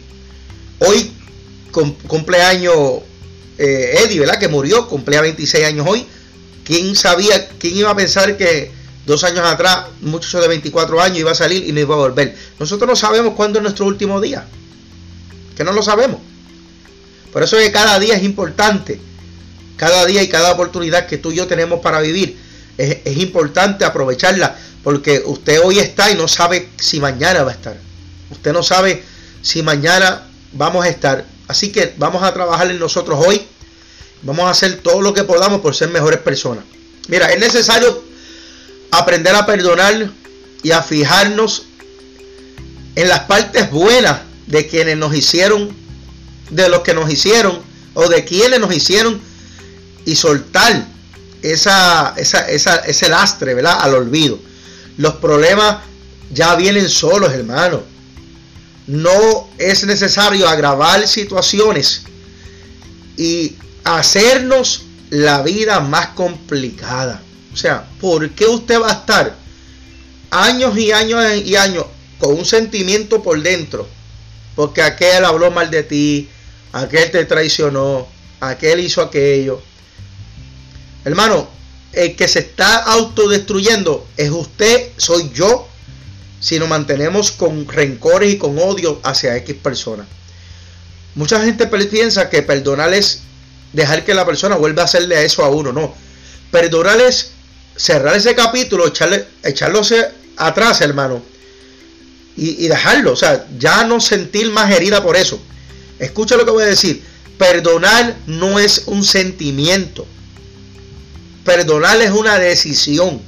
Hoy 0.81 1.12
cumpleaños 2.07 3.03
eh, 3.62 4.05
Eddie, 4.05 4.20
¿verdad? 4.20 4.39
Que 4.39 4.49
murió, 4.49 4.89
cumplía 4.89 5.20
26 5.20 5.66
años 5.66 5.87
hoy. 5.87 6.07
¿Quién 6.64 6.97
sabía, 6.97 7.47
quién 7.59 7.76
iba 7.76 7.91
a 7.91 7.95
pensar 7.95 8.39
que 8.39 8.70
dos 9.05 9.22
años 9.22 9.45
atrás, 9.45 9.87
un 10.03 10.12
muchacho 10.12 10.41
de 10.41 10.49
24 10.49 10.99
años 11.01 11.18
iba 11.18 11.33
a 11.33 11.35
salir 11.35 11.68
y 11.68 11.72
no 11.72 11.81
iba 11.81 11.95
a 11.95 11.99
volver? 11.99 12.35
Nosotros 12.59 12.89
no 12.89 12.97
sabemos 12.97 13.35
cuándo 13.35 13.59
es 13.59 13.62
nuestro 13.62 13.85
último 13.85 14.18
día. 14.18 14.47
Que 15.55 15.62
no 15.62 15.72
lo 15.72 15.83
sabemos. 15.83 16.20
Por 17.35 17.43
eso 17.43 17.59
es 17.59 17.66
que 17.66 17.72
cada 17.72 17.99
día 17.99 18.14
es 18.16 18.22
importante. 18.22 18.99
Cada 19.76 20.07
día 20.07 20.22
y 20.22 20.28
cada 20.28 20.53
oportunidad 20.53 21.07
que 21.07 21.18
tú 21.18 21.31
y 21.31 21.37
yo 21.37 21.47
tenemos 21.47 21.81
para 21.81 22.01
vivir 22.01 22.39
es, 22.78 22.99
es 23.05 23.16
importante 23.18 23.85
aprovecharla. 23.85 24.57
Porque 24.83 25.22
usted 25.26 25.61
hoy 25.62 25.81
está 25.81 26.11
y 26.11 26.14
no 26.14 26.28
sabe 26.28 26.70
si 26.78 26.99
mañana 26.99 27.43
va 27.43 27.51
a 27.51 27.55
estar. 27.55 27.76
Usted 28.31 28.55
no 28.55 28.62
sabe 28.62 29.03
si 29.43 29.62
mañana 29.62 30.22
vamos 30.53 30.84
a 30.84 30.88
estar. 30.88 31.24
Así 31.49 31.72
que 31.72 31.95
vamos 31.97 32.22
a 32.22 32.32
trabajar 32.32 32.70
en 32.70 32.78
nosotros 32.78 33.18
hoy. 33.24 33.43
Vamos 34.22 34.45
a 34.47 34.51
hacer 34.51 34.80
todo 34.82 35.01
lo 35.01 35.14
que 35.14 35.24
podamos 35.24 35.61
por 35.61 35.74
ser 35.74 35.88
mejores 35.88 36.20
personas. 36.20 36.64
Mira, 37.09 37.32
es 37.32 37.41
necesario 37.41 38.05
aprender 38.91 39.34
a 39.34 39.47
perdonar 39.47 40.11
y 40.62 40.70
a 40.70 40.82
fijarnos 40.82 41.64
en 42.95 43.09
las 43.09 43.20
partes 43.20 43.70
buenas 43.70 44.20
de 44.47 44.66
quienes 44.66 44.97
nos 44.97 45.14
hicieron, 45.14 45.74
de 46.51 46.68
los 46.68 46.80
que 46.80 46.93
nos 46.93 47.11
hicieron 47.11 47.61
o 47.95 48.09
de 48.09 48.24
quienes 48.24 48.61
nos 48.61 48.74
hicieron 48.74 49.20
y 50.05 50.16
soltar 50.16 50.86
esa, 51.43 52.14
esa, 52.16 52.76
ese 52.76 53.09
lastre, 53.09 53.55
¿verdad? 53.55 53.78
Al 53.80 53.95
olvido. 53.95 54.38
Los 54.99 55.14
problemas 55.14 55.78
ya 56.30 56.55
vienen 56.57 56.91
solos, 56.91 57.32
hermano 57.32 57.82
no 58.91 59.49
es 59.57 59.84
necesario 59.84 60.49
agravar 60.49 61.07
situaciones 61.07 62.03
y 63.16 63.55
hacernos 63.84 64.82
la 65.11 65.43
vida 65.43 65.78
más 65.78 66.09
complicada. 66.09 67.22
O 67.53 67.57
sea, 67.57 67.86
¿por 68.01 68.30
qué 68.30 68.47
usted 68.47 68.80
va 68.80 68.88
a 68.88 68.95
estar 68.95 69.36
años 70.30 70.76
y 70.76 70.91
años 70.91 71.24
y 71.45 71.55
años 71.55 71.84
con 72.18 72.36
un 72.36 72.45
sentimiento 72.45 73.22
por 73.22 73.41
dentro? 73.41 73.86
Porque 74.57 74.82
aquel 74.82 75.24
habló 75.24 75.53
mal 75.53 75.70
de 75.70 75.84
ti, 75.84 76.28
aquel 76.72 77.12
te 77.12 77.24
traicionó, 77.26 78.09
aquel 78.41 78.80
hizo 78.80 79.03
aquello. 79.03 79.62
Hermano, 81.05 81.49
el 81.93 82.16
que 82.16 82.26
se 82.26 82.41
está 82.41 82.78
autodestruyendo 82.78 84.05
es 84.16 84.30
usted, 84.30 84.91
soy 84.97 85.30
yo, 85.32 85.70
si 86.41 86.59
nos 86.59 86.68
mantenemos 86.68 87.30
con 87.30 87.68
rencores 87.68 88.32
y 88.32 88.38
con 88.38 88.59
odio 88.59 88.99
hacia 89.05 89.36
X 89.36 89.55
personas. 89.57 90.07
Mucha 91.14 91.43
gente 91.45 91.66
piensa 91.66 92.30
que 92.30 92.43
perdonar 92.43 92.93
es 92.95 93.20
dejar 93.72 94.05
que 94.05 94.14
la 94.14 94.24
persona 94.24 94.57
vuelva 94.57 94.82
a 94.82 94.84
hacerle 94.86 95.24
eso 95.24 95.45
a 95.45 95.51
uno. 95.51 95.72
No. 95.72 95.95
Perdonar 96.51 97.01
es 97.01 97.32
cerrar 97.76 98.16
ese 98.16 98.34
capítulo, 98.34 98.86
echarle, 98.86 99.26
echarlo 99.43 99.82
atrás, 100.36 100.80
hermano. 100.80 101.22
Y 102.36 102.68
dejarlo. 102.68 103.12
O 103.12 103.16
sea, 103.16 103.47
ya 103.59 103.84
no 103.84 104.01
sentir 104.01 104.51
más 104.51 104.70
herida 104.70 105.03
por 105.03 105.16
eso. 105.16 105.38
Escucha 105.99 106.36
lo 106.36 106.47
que 106.47 106.51
voy 106.53 106.62
a 106.62 106.66
decir. 106.66 107.03
Perdonar 107.36 108.16
no 108.26 108.59
es 108.59 108.84
un 108.86 109.05
sentimiento. 109.05 110.07
Perdonar 111.45 112.01
es 112.01 112.12
una 112.12 112.38
decisión. 112.38 113.20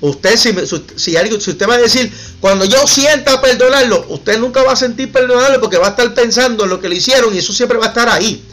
Usted, 0.00 0.36
si, 0.36 0.54
si, 0.96 1.16
alguien, 1.16 1.40
si 1.40 1.50
usted 1.50 1.68
va 1.68 1.74
a 1.74 1.78
decir, 1.78 2.12
cuando 2.40 2.64
yo 2.64 2.86
sienta 2.86 3.40
perdonarlo, 3.40 4.06
usted 4.10 4.38
nunca 4.38 4.62
va 4.62 4.72
a 4.72 4.76
sentir 4.76 5.10
perdonarlo 5.10 5.60
porque 5.60 5.76
va 5.76 5.88
a 5.88 5.90
estar 5.90 6.14
pensando 6.14 6.64
en 6.64 6.70
lo 6.70 6.80
que 6.80 6.88
le 6.88 6.96
hicieron 6.96 7.34
y 7.34 7.38
eso 7.38 7.52
siempre 7.52 7.78
va 7.78 7.86
a 7.86 7.88
estar 7.88 8.08
ahí. 8.08 8.44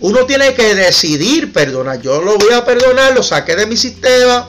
Uno 0.00 0.24
tiene 0.24 0.54
que 0.54 0.74
decidir 0.74 1.52
perdonar. 1.52 2.00
Yo 2.00 2.22
lo 2.22 2.38
voy 2.38 2.52
a 2.52 2.64
perdonar, 2.64 3.14
lo 3.14 3.22
saqué 3.22 3.56
de 3.56 3.66
mi 3.66 3.76
sistema, 3.76 4.48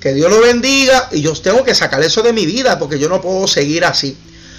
que 0.00 0.14
Dios 0.14 0.30
lo 0.30 0.40
bendiga 0.40 1.08
y 1.10 1.22
yo 1.22 1.32
tengo 1.34 1.64
que 1.64 1.74
sacar 1.74 2.02
eso 2.02 2.22
de 2.22 2.32
mi 2.32 2.46
vida 2.46 2.78
porque 2.78 2.98
yo 2.98 3.08
no 3.08 3.20
puedo 3.20 3.48
seguir 3.48 3.84
así. 3.84 4.16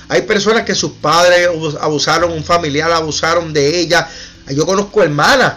Hay 0.10 0.24
personas 0.24 0.64
que 0.64 0.76
sus 0.76 0.93
padres 0.93 1.47
abusaron, 1.80 2.32
un 2.32 2.43
familiar 2.43 2.91
abusaron 2.91 3.54
de 3.54 3.80
ella. 3.80 4.10
Yo 4.50 4.66
conozco 4.66 5.04
hermanas 5.04 5.54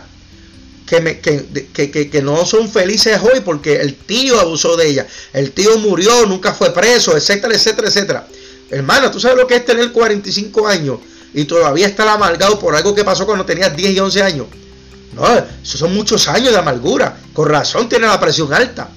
que, 0.87 2.11
que, 2.11 2.23
no 2.23 2.45
son 2.45 2.69
felices 2.69 3.19
hoy 3.23 3.41
porque 3.41 3.77
el 3.77 3.95
tío 3.95 4.39
abusó 4.41 4.77
de 4.77 4.89
ella, 4.89 5.07
el 5.33 5.53
tío 5.53 5.79
murió, 5.79 6.27
nunca 6.27 6.53
fue 6.53 6.73
preso, 6.73 7.17
etcétera, 7.17 7.55
etcétera, 7.55 7.89
etcétera. 7.89 8.27
Hermano, 8.71 9.11
¿tú 9.11 9.21
sabes 9.21 9.37
lo 9.37 9.47
que 9.47 9.57
es 9.57 9.65
tener 9.65 9.93
45 9.93 10.67
años 10.67 10.99
y 11.35 11.45
todavía 11.45 11.87
estar 11.87 12.09
amargado 12.09 12.59
por 12.59 12.75
algo 12.75 12.95
que 12.95 13.05
pasó 13.05 13.27
cuando 13.27 13.45
tenías 13.45 13.75
10 13.75 13.93
y 13.93 14.01
11 14.01 14.23
años? 14.23 14.47
No, 15.15 15.27
esos 15.63 15.79
son 15.79 15.95
muchos 15.95 16.27
años 16.29 16.53
de 16.53 16.59
amargura. 16.59 17.19
Con 17.35 17.49
razón 17.49 17.89
tiene 17.89 18.07
la 18.07 18.19
presión 18.19 18.53
alta. 18.53 18.89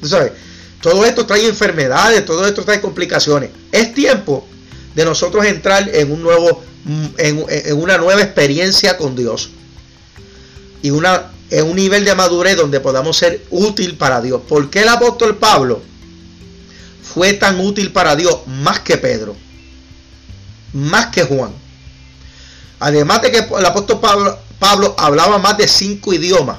¿Tú 0.00 0.08
sabes? 0.08 0.32
Todo 0.80 1.04
esto 1.04 1.26
trae 1.26 1.46
enfermedades, 1.46 2.24
todo 2.24 2.46
esto 2.46 2.62
trae 2.64 2.80
complicaciones. 2.80 3.50
Es 3.72 3.94
tiempo 3.94 4.46
de 4.94 5.04
nosotros 5.04 5.44
entrar 5.44 5.88
en 5.92 6.12
un 6.12 6.22
nuevo, 6.22 6.62
en, 7.16 7.44
en 7.48 7.76
una 7.76 7.98
nueva 7.98 8.22
experiencia 8.22 8.96
con 8.96 9.16
Dios 9.16 9.50
y 10.82 10.90
una, 10.90 11.30
en 11.50 11.66
un 11.66 11.76
nivel 11.76 12.04
de 12.04 12.14
madurez 12.14 12.56
donde 12.56 12.80
podamos 12.80 13.16
ser 13.16 13.44
útil 13.50 13.96
para 13.96 14.20
Dios. 14.20 14.42
¿Por 14.48 14.70
qué 14.70 14.82
el 14.82 14.88
apóstol 14.88 15.36
Pablo 15.36 15.82
fue 17.02 17.32
tan 17.34 17.60
útil 17.60 17.92
para 17.92 18.16
Dios 18.16 18.46
más 18.46 18.80
que 18.80 18.96
Pedro? 18.96 19.36
Más 20.72 21.06
que 21.06 21.24
Juan. 21.24 21.52
Además 22.80 23.22
de 23.22 23.30
que 23.32 23.38
el 23.38 23.66
apóstol 23.66 24.00
Pablo, 24.00 24.38
Pablo 24.58 24.94
hablaba 24.98 25.38
más 25.38 25.56
de 25.58 25.66
cinco 25.66 26.12
idiomas. 26.12 26.58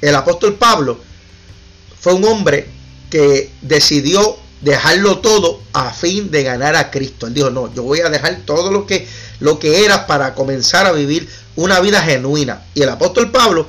El 0.00 0.14
apóstol 0.14 0.54
Pablo 0.54 1.00
fue 2.00 2.14
un 2.14 2.24
hombre 2.24 2.68
que 3.10 3.50
decidió 3.62 4.36
dejarlo 4.60 5.18
todo 5.18 5.60
a 5.72 5.92
fin 5.92 6.30
de 6.30 6.42
ganar 6.42 6.76
a 6.76 6.90
Cristo. 6.90 7.26
Él 7.26 7.34
dijo, 7.34 7.50
no, 7.50 7.72
yo 7.74 7.82
voy 7.82 8.00
a 8.00 8.10
dejar 8.10 8.40
todo 8.44 8.70
lo 8.70 8.86
que, 8.86 9.06
lo 9.40 9.58
que 9.58 9.84
era 9.84 10.06
para 10.06 10.34
comenzar 10.34 10.86
a 10.86 10.92
vivir 10.92 11.28
una 11.62 11.80
vida 11.80 12.02
genuina. 12.02 12.62
Y 12.74 12.82
el 12.82 12.88
apóstol 12.88 13.30
Pablo 13.30 13.68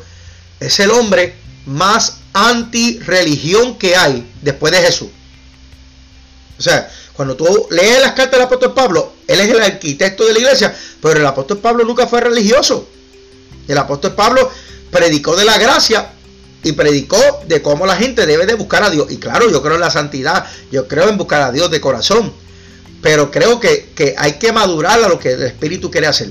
es 0.60 0.80
el 0.80 0.92
hombre 0.92 1.36
más 1.66 2.18
anti-religión 2.34 3.78
que 3.78 3.96
hay 3.96 4.26
después 4.42 4.72
de 4.72 4.80
Jesús. 4.80 5.10
O 6.58 6.62
sea, 6.62 6.90
cuando 7.14 7.36
tú 7.36 7.68
lees 7.72 8.02
las 8.02 8.14
cartas 8.14 8.32
del 8.32 8.44
apóstol 8.44 8.74
Pablo, 8.74 9.14
él 9.28 9.40
es 9.40 9.50
el 9.50 9.62
arquitecto 9.62 10.26
de 10.26 10.34
la 10.34 10.40
iglesia, 10.40 10.76
pero 11.02 11.20
el 11.20 11.26
apóstol 11.26 11.58
Pablo 11.58 11.84
nunca 11.84 12.08
fue 12.08 12.22
religioso. 12.22 12.88
El 13.68 13.78
apóstol 13.78 14.14
Pablo 14.14 14.50
predicó 14.90 15.36
de 15.36 15.46
la 15.46 15.58
gracia 15.58 16.12
y 16.64 16.72
predicó 16.74 17.18
de 17.48 17.62
cómo 17.62 17.86
la 17.86 17.96
gente 17.96 18.26
debe 18.26 18.46
de 18.46 18.54
buscar 18.54 18.84
a 18.84 18.90
Dios. 18.90 19.12
Y 19.12 19.18
claro, 19.18 19.50
yo 19.50 19.62
creo 19.62 19.76
en 19.76 19.82
la 19.82 19.92
santidad, 19.92 20.46
yo 20.72 20.88
creo 20.88 21.10
en 21.10 21.18
buscar 21.18 21.42
a 21.42 21.52
Dios 21.52 21.70
de 21.72 21.82
corazón, 21.82 22.32
pero 23.02 23.32
creo 23.32 23.60
que, 23.60 23.90
que 23.96 24.16
hay 24.18 24.34
que 24.34 24.52
madurar 24.52 25.04
a 25.04 25.10
lo 25.10 25.20
que 25.20 25.34
el 25.34 25.44
Espíritu 25.44 25.92
quiere 25.92 26.08
hacer. 26.08 26.30